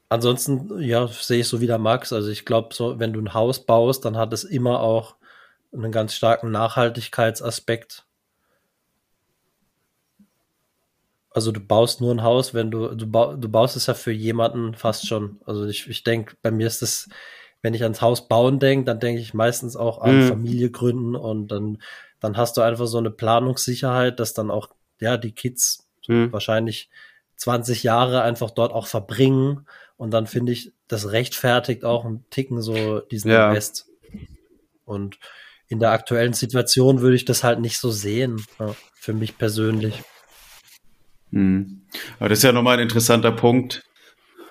ansonsten, 0.09 0.80
ja, 0.80 1.07
sehe 1.09 1.40
ich 1.40 1.49
so 1.49 1.61
wie 1.61 1.66
der 1.66 1.78
Max. 1.78 2.12
Also 2.12 2.30
ich 2.30 2.45
glaube, 2.45 2.74
so, 2.74 2.99
wenn 2.99 3.12
du 3.12 3.20
ein 3.20 3.34
Haus 3.34 3.64
baust, 3.64 4.05
dann 4.05 4.16
hat 4.16 4.32
es 4.32 4.45
immer 4.45 4.80
auch 4.80 5.16
einen 5.72 5.92
ganz 5.92 6.14
starken 6.14 6.51
Nachhaltigkeitsaspekt. 6.51 8.05
Also 11.30 11.51
du 11.51 11.61
baust 11.61 12.01
nur 12.01 12.14
ein 12.14 12.22
Haus, 12.22 12.55
wenn 12.55 12.70
du, 12.70 12.95
du, 12.95 13.11
ba 13.11 13.34
du 13.34 13.49
baust 13.49 13.76
es 13.76 13.86
ja 13.86 13.95
für 13.95 14.12
jemanden 14.12 14.74
fast 14.74 15.09
schon. 15.09 15.40
Also 15.45 15.66
ich, 15.66 15.88
ich 15.88 16.05
denke, 16.05 16.36
bei 16.42 16.53
mir 16.53 16.68
ist 16.68 16.80
es, 16.80 17.09
wenn 17.61 17.74
ich 17.74 17.82
ans 17.82 18.01
Haus 18.01 18.28
bauen 18.28 18.61
denke, 18.61 18.84
dann 18.84 19.01
denke 19.01 19.20
ich 19.20 19.34
meistens 19.34 19.74
auch 19.76 20.01
an 20.01 20.24
mhm. 20.24 20.28
Familie 20.28 20.70
gründen 20.70 21.16
und 21.16 21.49
dann, 21.49 21.78
dann 22.20 22.36
hast 22.36 22.57
du 22.57 22.61
einfach 22.61 22.86
so 22.86 22.99
eine 22.99 23.11
Planungssicherheit, 23.11 24.20
dass 24.20 24.32
dann 24.32 24.53
auch, 24.53 24.68
ja, 25.01 25.16
die 25.16 25.32
Kids 25.32 25.88
mhm. 26.07 26.32
wahrscheinlich 26.32 26.88
20 27.37 27.82
Jahre 27.82 28.22
einfach 28.22 28.51
dort 28.51 28.72
auch 28.72 28.87
verbringen. 28.87 29.66
Und 29.97 30.11
dann 30.12 30.26
finde 30.26 30.53
ich, 30.53 30.72
das 30.89 31.12
rechtfertigt 31.12 31.85
auch 31.85 32.05
einen 32.05 32.24
Ticken 32.30 32.62
so 32.62 33.01
diesen 33.01 33.30
ja. 33.30 33.49
Invest. 33.49 33.87
Und 34.85 35.18
in 35.68 35.78
der 35.78 35.93
aktuellen 35.93 36.35
Situation 36.35 37.01
würde 37.01 37.16
ich 37.16 37.24
das 37.24 37.43
halt 37.43 37.61
nicht 37.61 37.78
so 37.78 37.91
sehen, 37.91 38.45
ja, 38.59 38.74
für 38.95 39.12
mich 39.12 39.39
persönlich. 39.39 40.03
Hm. 41.30 41.82
Aber 42.18 42.28
das 42.28 42.39
ist 42.39 42.45
ja 42.45 42.53
nochmal 42.53 42.76
ein 42.76 42.82
interessanter 42.82 43.32
Punkt, 43.32 43.82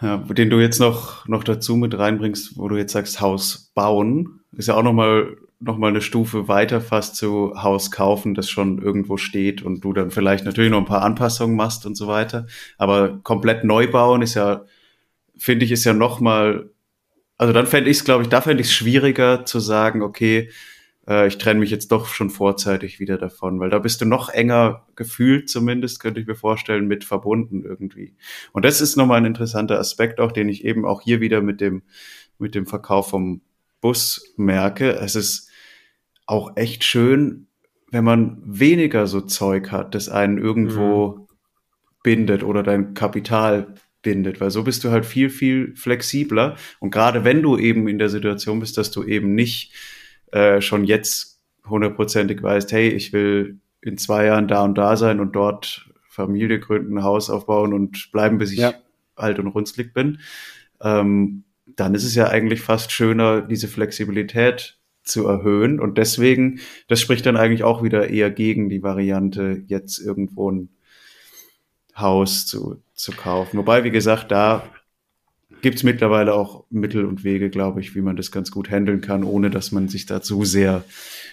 ja, 0.01 0.17
den 0.17 0.49
du 0.49 0.59
jetzt 0.59 0.79
noch, 0.79 1.27
noch 1.27 1.43
dazu 1.43 1.75
mit 1.75 1.97
reinbringst, 1.97 2.57
wo 2.57 2.67
du 2.67 2.75
jetzt 2.75 2.93
sagst, 2.93 3.21
Haus 3.21 3.71
bauen. 3.73 4.41
Ist 4.51 4.67
ja 4.67 4.75
auch 4.75 4.83
nochmal 4.83 5.37
noch 5.63 5.77
mal 5.77 5.87
eine 5.87 6.01
Stufe 6.01 6.47
weiter 6.47 6.81
fast 6.81 7.15
zu 7.15 7.53
Haus 7.61 7.91
kaufen, 7.91 8.35
das 8.35 8.49
schon 8.49 8.81
irgendwo 8.81 9.17
steht 9.17 9.61
und 9.61 9.81
du 9.83 9.93
dann 9.93 10.11
vielleicht 10.11 10.45
natürlich 10.45 10.71
noch 10.71 10.79
ein 10.79 10.85
paar 10.85 11.03
Anpassungen 11.03 11.55
machst 11.55 11.85
und 11.85 11.95
so 11.95 12.07
weiter. 12.07 12.47
Aber 12.77 13.19
komplett 13.23 13.63
neu 13.63 13.89
bauen 13.89 14.21
ist 14.21 14.33
ja, 14.35 14.65
finde 15.37 15.65
ich, 15.65 15.71
ist 15.71 15.85
ja 15.85 15.93
noch 15.93 16.19
mal, 16.19 16.69
also 17.37 17.53
dann 17.53 17.67
fände 17.67 17.89
ich 17.89 17.97
es, 17.97 18.05
glaube 18.05 18.23
ich, 18.23 18.29
da 18.29 18.41
fände 18.41 18.61
ich 18.61 18.67
es 18.67 18.73
schwieriger 18.73 19.45
zu 19.45 19.59
sagen, 19.59 20.01
okay, 20.01 20.49
äh, 21.07 21.27
ich 21.27 21.37
trenne 21.37 21.59
mich 21.59 21.71
jetzt 21.71 21.91
doch 21.91 22.07
schon 22.07 22.29
vorzeitig 22.29 22.99
wieder 22.99 23.17
davon, 23.17 23.59
weil 23.59 23.69
da 23.69 23.79
bist 23.79 24.01
du 24.01 24.05
noch 24.05 24.29
enger 24.29 24.85
gefühlt 24.95 25.49
zumindest, 25.49 25.99
könnte 25.99 26.19
ich 26.19 26.27
mir 26.27 26.35
vorstellen, 26.35 26.87
mit 26.87 27.03
verbunden 27.03 27.63
irgendwie. 27.63 28.15
Und 28.51 28.65
das 28.65 28.81
ist 28.81 28.95
nochmal 28.95 29.17
ein 29.17 29.25
interessanter 29.25 29.79
Aspekt 29.79 30.19
auch, 30.19 30.31
den 30.31 30.49
ich 30.49 30.65
eben 30.65 30.85
auch 30.85 31.01
hier 31.01 31.21
wieder 31.21 31.41
mit 31.41 31.61
dem, 31.61 31.83
mit 32.37 32.55
dem 32.55 32.65
Verkauf 32.65 33.09
vom 33.09 33.41
Bus 33.81 34.33
merke. 34.37 34.91
Es 34.93 35.15
ist, 35.15 35.49
auch 36.25 36.55
echt 36.55 36.83
schön, 36.83 37.47
wenn 37.91 38.03
man 38.03 38.41
weniger 38.43 39.07
so 39.07 39.21
Zeug 39.21 39.71
hat, 39.71 39.93
das 39.93 40.09
einen 40.09 40.37
irgendwo 40.37 41.17
mhm. 41.17 41.27
bindet 42.03 42.43
oder 42.43 42.63
dein 42.63 42.93
Kapital 42.93 43.75
bindet, 44.01 44.41
weil 44.41 44.51
so 44.51 44.63
bist 44.63 44.83
du 44.83 44.91
halt 44.91 45.05
viel, 45.05 45.29
viel 45.29 45.75
flexibler. 45.75 46.55
Und 46.79 46.91
gerade 46.91 47.23
wenn 47.23 47.41
du 47.41 47.57
eben 47.57 47.87
in 47.87 47.99
der 47.99 48.09
Situation 48.09 48.59
bist, 48.59 48.77
dass 48.77 48.91
du 48.91 49.03
eben 49.03 49.35
nicht 49.35 49.73
äh, 50.31 50.61
schon 50.61 50.83
jetzt 50.83 51.41
hundertprozentig 51.65 52.43
weißt, 52.43 52.71
hey, 52.71 52.89
ich 52.89 53.13
will 53.13 53.59
in 53.81 53.97
zwei 53.97 54.25
Jahren 54.25 54.47
da 54.47 54.63
und 54.63 54.75
da 54.77 54.97
sein 54.97 55.19
und 55.19 55.35
dort 55.35 55.89
Familie 56.09 56.59
gründen, 56.59 57.03
Haus 57.03 57.29
aufbauen 57.29 57.73
und 57.73 58.11
bleiben, 58.11 58.37
bis 58.37 58.51
ich 58.51 58.59
ja. 58.59 58.73
alt 59.15 59.39
und 59.39 59.47
runzlig 59.47 59.93
bin, 59.93 60.19
ähm, 60.81 61.43
dann 61.65 61.95
ist 61.95 62.03
es 62.03 62.13
ja 62.15 62.27
eigentlich 62.27 62.61
fast 62.61 62.91
schöner, 62.91 63.41
diese 63.41 63.67
Flexibilität 63.67 64.77
zu 65.03 65.27
erhöhen. 65.27 65.79
Und 65.79 65.97
deswegen, 65.97 66.59
das 66.87 67.01
spricht 67.01 67.25
dann 67.25 67.37
eigentlich 67.37 67.63
auch 67.63 67.83
wieder 67.83 68.09
eher 68.09 68.31
gegen 68.31 68.69
die 68.69 68.83
Variante, 68.83 69.63
jetzt 69.67 69.99
irgendwo 69.99 70.51
ein 70.51 70.69
Haus 71.95 72.45
zu, 72.45 72.81
zu 72.93 73.11
kaufen. 73.11 73.57
Wobei, 73.57 73.83
wie 73.83 73.91
gesagt, 73.91 74.31
da 74.31 74.63
gibt 75.61 75.77
es 75.77 75.83
mittlerweile 75.83 76.33
auch 76.33 76.65
Mittel 76.69 77.05
und 77.05 77.23
Wege, 77.23 77.49
glaube 77.49 77.79
ich, 77.79 77.95
wie 77.95 78.01
man 78.01 78.15
das 78.15 78.31
ganz 78.31 78.51
gut 78.51 78.69
handeln 78.69 79.01
kann, 79.01 79.23
ohne 79.23 79.49
dass 79.49 79.71
man 79.71 79.87
sich 79.87 80.05
dazu 80.05 80.43
sehr 80.43 80.83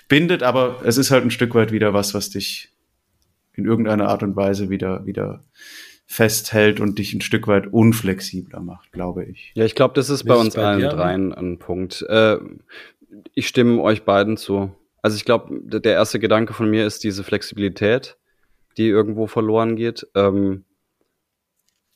bindet. 0.09 0.43
Aber 0.43 0.83
es 0.85 0.99
ist 0.99 1.11
halt 1.11 1.25
ein 1.25 1.31
Stück 1.31 1.55
weit 1.55 1.73
wieder 1.73 1.95
was, 1.95 2.15
was 2.15 2.31
dich 2.31 2.69
in 3.55 3.65
irgendeiner 3.65 4.09
Art 4.09 4.23
und 4.23 4.37
Weise 4.37 4.71
wieder, 4.71 5.05
wieder 5.07 5.41
festhält 6.07 6.81
und 6.81 6.99
dich 6.99 7.15
ein 7.15 7.21
Stück 7.21 7.47
weit 7.47 7.69
unflexibler 7.69 8.61
macht, 8.61 8.93
glaube 8.93 9.25
ich. 9.25 9.53
Ja, 9.55 9.65
ich 9.65 9.75
glaube, 9.75 9.95
das 9.95 10.11
ist 10.11 10.25
Wie 10.25 10.29
bei 10.29 10.35
ist 10.35 10.41
uns 10.41 10.55
bei 10.55 10.65
allen 10.65 10.81
dir? 10.81 10.89
dreien 10.89 11.33
ein 11.33 11.59
Punkt. 11.59 12.03
Äh, 12.09 12.39
ich 13.35 13.49
stimme 13.49 13.81
euch 13.83 14.05
beiden 14.05 14.37
zu. 14.37 14.75
Also 15.03 15.17
ich 15.17 15.25
glaube, 15.25 15.61
der 15.63 15.93
erste 15.93 16.19
Gedanke 16.19 16.53
von 16.53 16.69
mir 16.71 16.87
ist 16.87 17.05
diese 17.05 17.25
Flexibilität, 17.25 18.19
die 18.77 18.89
irgendwo 18.89 19.27
verloren 19.27 19.77
geht. 19.77 20.07
Ähm, 20.15 20.65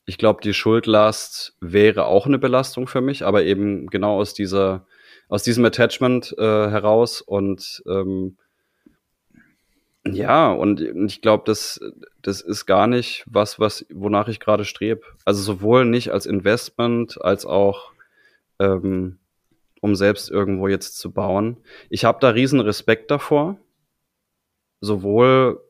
ich 0.05 0.17
glaube, 0.17 0.41
die 0.41 0.53
Schuldlast 0.53 1.55
wäre 1.59 2.05
auch 2.05 2.25
eine 2.25 2.39
Belastung 2.39 2.87
für 2.87 3.01
mich, 3.01 3.25
aber 3.25 3.43
eben 3.43 3.87
genau 3.87 4.19
aus 4.19 4.33
dieser, 4.33 4.85
aus 5.29 5.43
diesem 5.43 5.65
Attachment 5.65 6.35
äh, 6.37 6.41
heraus 6.41 7.21
und 7.21 7.83
ähm, 7.87 8.37
ja, 10.07 10.51
und 10.51 10.81
ich 10.81 11.21
glaube, 11.21 11.43
das, 11.47 11.79
das 12.21 12.41
ist 12.41 12.67
gar 12.67 12.85
nicht 12.85 13.23
was, 13.25 13.59
was, 13.59 13.87
wonach 13.91 14.27
ich 14.27 14.39
gerade 14.39 14.63
strebe. 14.63 15.01
Also 15.25 15.41
sowohl 15.41 15.85
nicht 15.85 16.11
als 16.11 16.27
Investment 16.27 17.19
als 17.23 17.47
auch 17.47 17.91
ähm, 18.59 19.17
um 19.81 19.95
selbst 19.95 20.29
irgendwo 20.29 20.67
jetzt 20.67 20.97
zu 20.97 21.11
bauen. 21.11 21.57
Ich 21.89 22.05
habe 22.05 22.19
da 22.21 22.29
riesen 22.29 22.59
Respekt 22.59 23.11
davor, 23.11 23.57
sowohl 24.81 25.61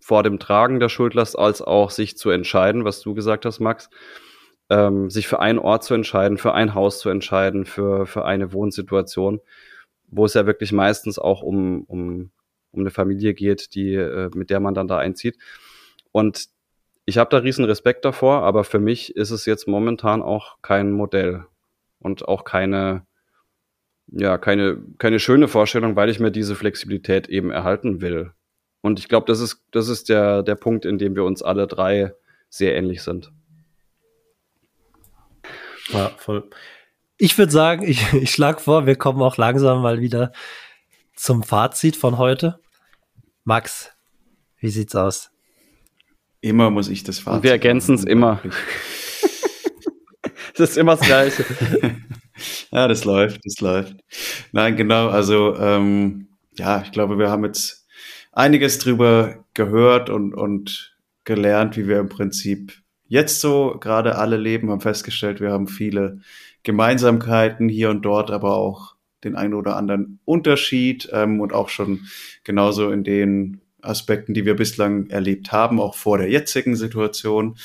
vor 0.00 0.22
dem 0.22 0.38
Tragen 0.38 0.80
der 0.80 0.88
Schuldlast 0.88 1.38
als 1.38 1.60
auch 1.60 1.90
sich 1.90 2.16
zu 2.16 2.30
entscheiden, 2.30 2.84
was 2.84 3.00
du 3.00 3.14
gesagt 3.14 3.44
hast, 3.44 3.60
Max, 3.60 3.90
ähm, 4.70 5.10
sich 5.10 5.28
für 5.28 5.40
einen 5.40 5.58
Ort 5.58 5.84
zu 5.84 5.94
entscheiden, 5.94 6.38
für 6.38 6.54
ein 6.54 6.74
Haus 6.74 7.00
zu 7.00 7.08
entscheiden, 7.08 7.64
für, 7.64 8.06
für 8.06 8.24
eine 8.24 8.52
Wohnsituation, 8.52 9.40
wo 10.06 10.24
es 10.24 10.34
ja 10.34 10.46
wirklich 10.46 10.72
meistens 10.72 11.18
auch 11.18 11.42
um, 11.42 11.84
um, 11.84 12.30
um 12.70 12.80
eine 12.80 12.90
Familie 12.90 13.34
geht, 13.34 13.74
die, 13.74 13.94
äh, 13.94 14.30
mit 14.34 14.50
der 14.50 14.60
man 14.60 14.74
dann 14.74 14.88
da 14.88 14.98
einzieht. 14.98 15.38
Und 16.12 16.48
ich 17.04 17.18
habe 17.18 17.30
da 17.30 17.38
riesen 17.38 17.64
Respekt 17.64 18.04
davor, 18.04 18.42
aber 18.42 18.64
für 18.64 18.78
mich 18.78 19.16
ist 19.16 19.30
es 19.30 19.46
jetzt 19.46 19.66
momentan 19.66 20.22
auch 20.22 20.58
kein 20.60 20.92
Modell 20.92 21.46
und 22.00 22.28
auch 22.28 22.44
keine, 22.44 23.06
ja, 24.12 24.38
keine, 24.38 24.78
keine 24.98 25.20
schöne 25.20 25.48
Vorstellung, 25.48 25.96
weil 25.96 26.08
ich 26.08 26.20
mir 26.20 26.30
diese 26.30 26.54
Flexibilität 26.54 27.28
eben 27.28 27.50
erhalten 27.50 28.00
will. 28.00 28.32
Und 28.80 28.98
ich 28.98 29.08
glaube, 29.08 29.26
das 29.26 29.40
ist, 29.40 29.62
das 29.72 29.88
ist 29.88 30.08
der, 30.08 30.42
der 30.42 30.54
Punkt, 30.54 30.84
in 30.84 30.98
dem 30.98 31.14
wir 31.14 31.24
uns 31.24 31.42
alle 31.42 31.66
drei 31.66 32.12
sehr 32.48 32.76
ähnlich 32.76 33.02
sind. 33.02 33.32
Ja, 35.88 36.10
voll. 36.16 36.48
Ich 37.16 37.36
würde 37.36 37.52
sagen, 37.52 37.82
ich, 37.82 38.12
ich 38.12 38.30
schlage 38.30 38.60
vor, 38.60 38.86
wir 38.86 38.96
kommen 38.96 39.20
auch 39.22 39.36
langsam 39.36 39.82
mal 39.82 40.00
wieder 40.00 40.32
zum 41.16 41.42
Fazit 41.42 41.96
von 41.96 42.18
heute. 42.18 42.60
Max, 43.44 43.90
wie 44.58 44.70
sieht's 44.70 44.94
aus? 44.94 45.30
Immer 46.40 46.70
muss 46.70 46.88
ich 46.88 47.02
das 47.02 47.18
Fazit 47.18 47.36
Und 47.38 47.42
wir 47.42 47.50
ergänzen 47.50 47.94
es 47.94 48.04
immer. 48.04 48.40
Das 50.56 50.70
ist 50.70 50.76
immer 50.76 50.96
das 50.96 51.06
Gleiche. 51.06 51.44
ja, 52.72 52.88
das 52.88 53.04
läuft, 53.04 53.40
das 53.44 53.60
läuft. 53.60 53.96
Nein, 54.52 54.76
genau, 54.76 55.08
also 55.08 55.56
ähm, 55.56 56.28
ja, 56.56 56.82
ich 56.82 56.92
glaube, 56.92 57.18
wir 57.18 57.30
haben 57.30 57.44
jetzt 57.44 57.86
einiges 58.32 58.78
drüber 58.78 59.44
gehört 59.54 60.10
und, 60.10 60.34
und 60.34 60.96
gelernt, 61.24 61.76
wie 61.76 61.88
wir 61.88 61.98
im 61.98 62.08
Prinzip 62.08 62.72
jetzt 63.06 63.40
so 63.40 63.76
gerade 63.80 64.16
alle 64.16 64.36
leben, 64.36 64.70
haben 64.70 64.80
festgestellt, 64.80 65.40
wir 65.40 65.50
haben 65.50 65.66
viele 65.66 66.20
Gemeinsamkeiten 66.62 67.68
hier 67.68 67.90
und 67.90 68.02
dort, 68.02 68.30
aber 68.30 68.56
auch 68.56 68.94
den 69.24 69.34
einen 69.34 69.54
oder 69.54 69.76
anderen 69.76 70.20
Unterschied 70.24 71.08
ähm, 71.12 71.40
und 71.40 71.52
auch 71.52 71.68
schon 71.68 72.06
genauso 72.44 72.90
in 72.90 73.04
den 73.04 73.60
Aspekten, 73.82 74.34
die 74.34 74.44
wir 74.44 74.54
bislang 74.54 75.08
erlebt 75.08 75.52
haben, 75.52 75.80
auch 75.80 75.94
vor 75.94 76.18
der 76.18 76.30
jetzigen 76.30 76.76
Situation, 76.76 77.56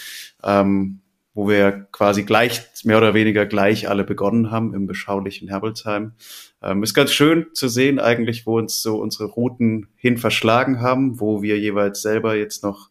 ähm, 0.44 1.02
wo 1.34 1.48
wir 1.48 1.88
quasi 1.92 2.24
gleich, 2.24 2.62
mehr 2.84 2.98
oder 2.98 3.14
weniger 3.14 3.46
gleich 3.46 3.90
alle 3.90 4.04
begonnen 4.04 4.52
haben 4.52 4.74
im 4.74 4.86
beschaulichen 4.86 5.50
Herbolzheim. 5.50 6.14
Ähm, 6.62 6.84
ist 6.84 6.94
ganz 6.94 7.12
schön 7.12 7.48
zu 7.54 7.68
sehen 7.68 8.00
eigentlich, 8.00 8.46
wo 8.46 8.58
uns 8.58 8.82
so 8.82 8.98
unsere 8.98 9.26
Routen 9.26 9.88
hin 9.96 10.18
verschlagen 10.18 10.82
haben, 10.82 11.20
wo 11.20 11.42
wir 11.42 11.60
jeweils 11.60 12.02
selber 12.02 12.36
jetzt 12.36 12.64
noch 12.64 12.90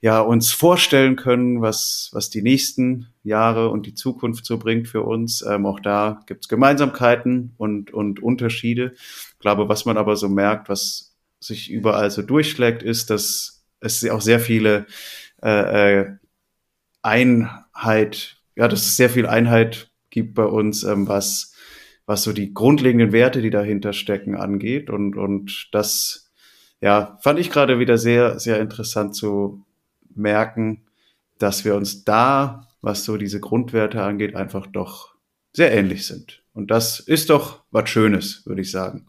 ja, 0.00 0.20
uns 0.20 0.52
vorstellen 0.52 1.16
können, 1.16 1.62
was, 1.62 2.10
was 2.12 2.28
die 2.28 2.42
nächsten 2.42 3.08
Jahre 3.22 3.70
und 3.70 3.86
die 3.86 3.94
Zukunft 3.94 4.44
so 4.44 4.58
bringt 4.58 4.88
für 4.88 5.02
uns. 5.02 5.42
Ähm, 5.42 5.64
auch 5.66 5.80
da 5.80 6.22
gibt's 6.26 6.48
Gemeinsamkeiten 6.48 7.54
und, 7.56 7.92
und 7.92 8.22
Unterschiede. 8.22 8.92
Ich 8.94 9.38
glaube, 9.38 9.68
was 9.68 9.86
man 9.86 9.96
aber 9.96 10.16
so 10.16 10.28
merkt, 10.28 10.68
was 10.68 11.16
sich 11.40 11.70
überall 11.70 12.10
so 12.10 12.22
durchschlägt, 12.22 12.82
ist, 12.82 13.10
dass 13.10 13.64
es 13.80 14.08
auch 14.08 14.20
sehr 14.20 14.40
viele 14.40 14.86
äh, 15.42 16.00
äh, 16.00 16.16
Einheit, 17.06 18.36
ja, 18.56 18.68
dass 18.68 18.82
es 18.82 18.96
sehr 18.96 19.10
viel 19.10 19.26
Einheit 19.26 19.90
gibt 20.10 20.34
bei 20.34 20.44
uns, 20.44 20.82
ähm, 20.82 21.08
was, 21.08 21.54
was 22.04 22.22
so 22.22 22.32
die 22.32 22.52
grundlegenden 22.52 23.12
Werte, 23.12 23.42
die 23.42 23.50
dahinter 23.50 23.92
stecken, 23.92 24.36
angeht. 24.36 24.90
Und, 24.90 25.16
und 25.16 25.68
das, 25.72 26.32
ja, 26.80 27.18
fand 27.22 27.38
ich 27.38 27.50
gerade 27.50 27.78
wieder 27.78 27.96
sehr, 27.96 28.38
sehr 28.38 28.60
interessant 28.60 29.14
zu 29.14 29.64
merken, 30.14 30.82
dass 31.38 31.64
wir 31.64 31.74
uns 31.74 32.04
da, 32.04 32.66
was 32.80 33.04
so 33.04 33.16
diese 33.16 33.40
Grundwerte 33.40 34.02
angeht, 34.02 34.34
einfach 34.34 34.66
doch 34.66 35.14
sehr 35.52 35.72
ähnlich 35.72 36.06
sind. 36.06 36.42
Und 36.52 36.70
das 36.70 37.00
ist 37.00 37.30
doch 37.30 37.62
was 37.70 37.88
Schönes, 37.88 38.44
würde 38.46 38.62
ich 38.62 38.70
sagen. 38.70 39.06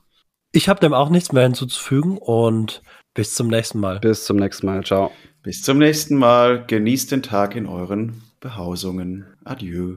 Ich 0.52 0.70
habe 0.70 0.80
dem 0.80 0.94
auch 0.94 1.10
nichts 1.10 1.32
mehr 1.32 1.44
hinzuzufügen 1.44 2.18
und 2.18 2.82
bis 3.14 3.34
zum 3.34 3.48
nächsten 3.48 3.80
Mal. 3.80 4.00
Bis 4.00 4.26
zum 4.26 4.38
nächsten 4.38 4.66
Mal. 4.66 4.84
Ciao. 4.84 5.12
Bis 5.48 5.62
zum 5.62 5.78
nächsten 5.78 6.18
Mal. 6.18 6.66
Genießt 6.68 7.10
den 7.14 7.24
Tag 7.24 7.56
in 7.56 7.68
euren 7.68 8.22
Behausungen. 8.42 9.28
Adieu. 9.46 9.96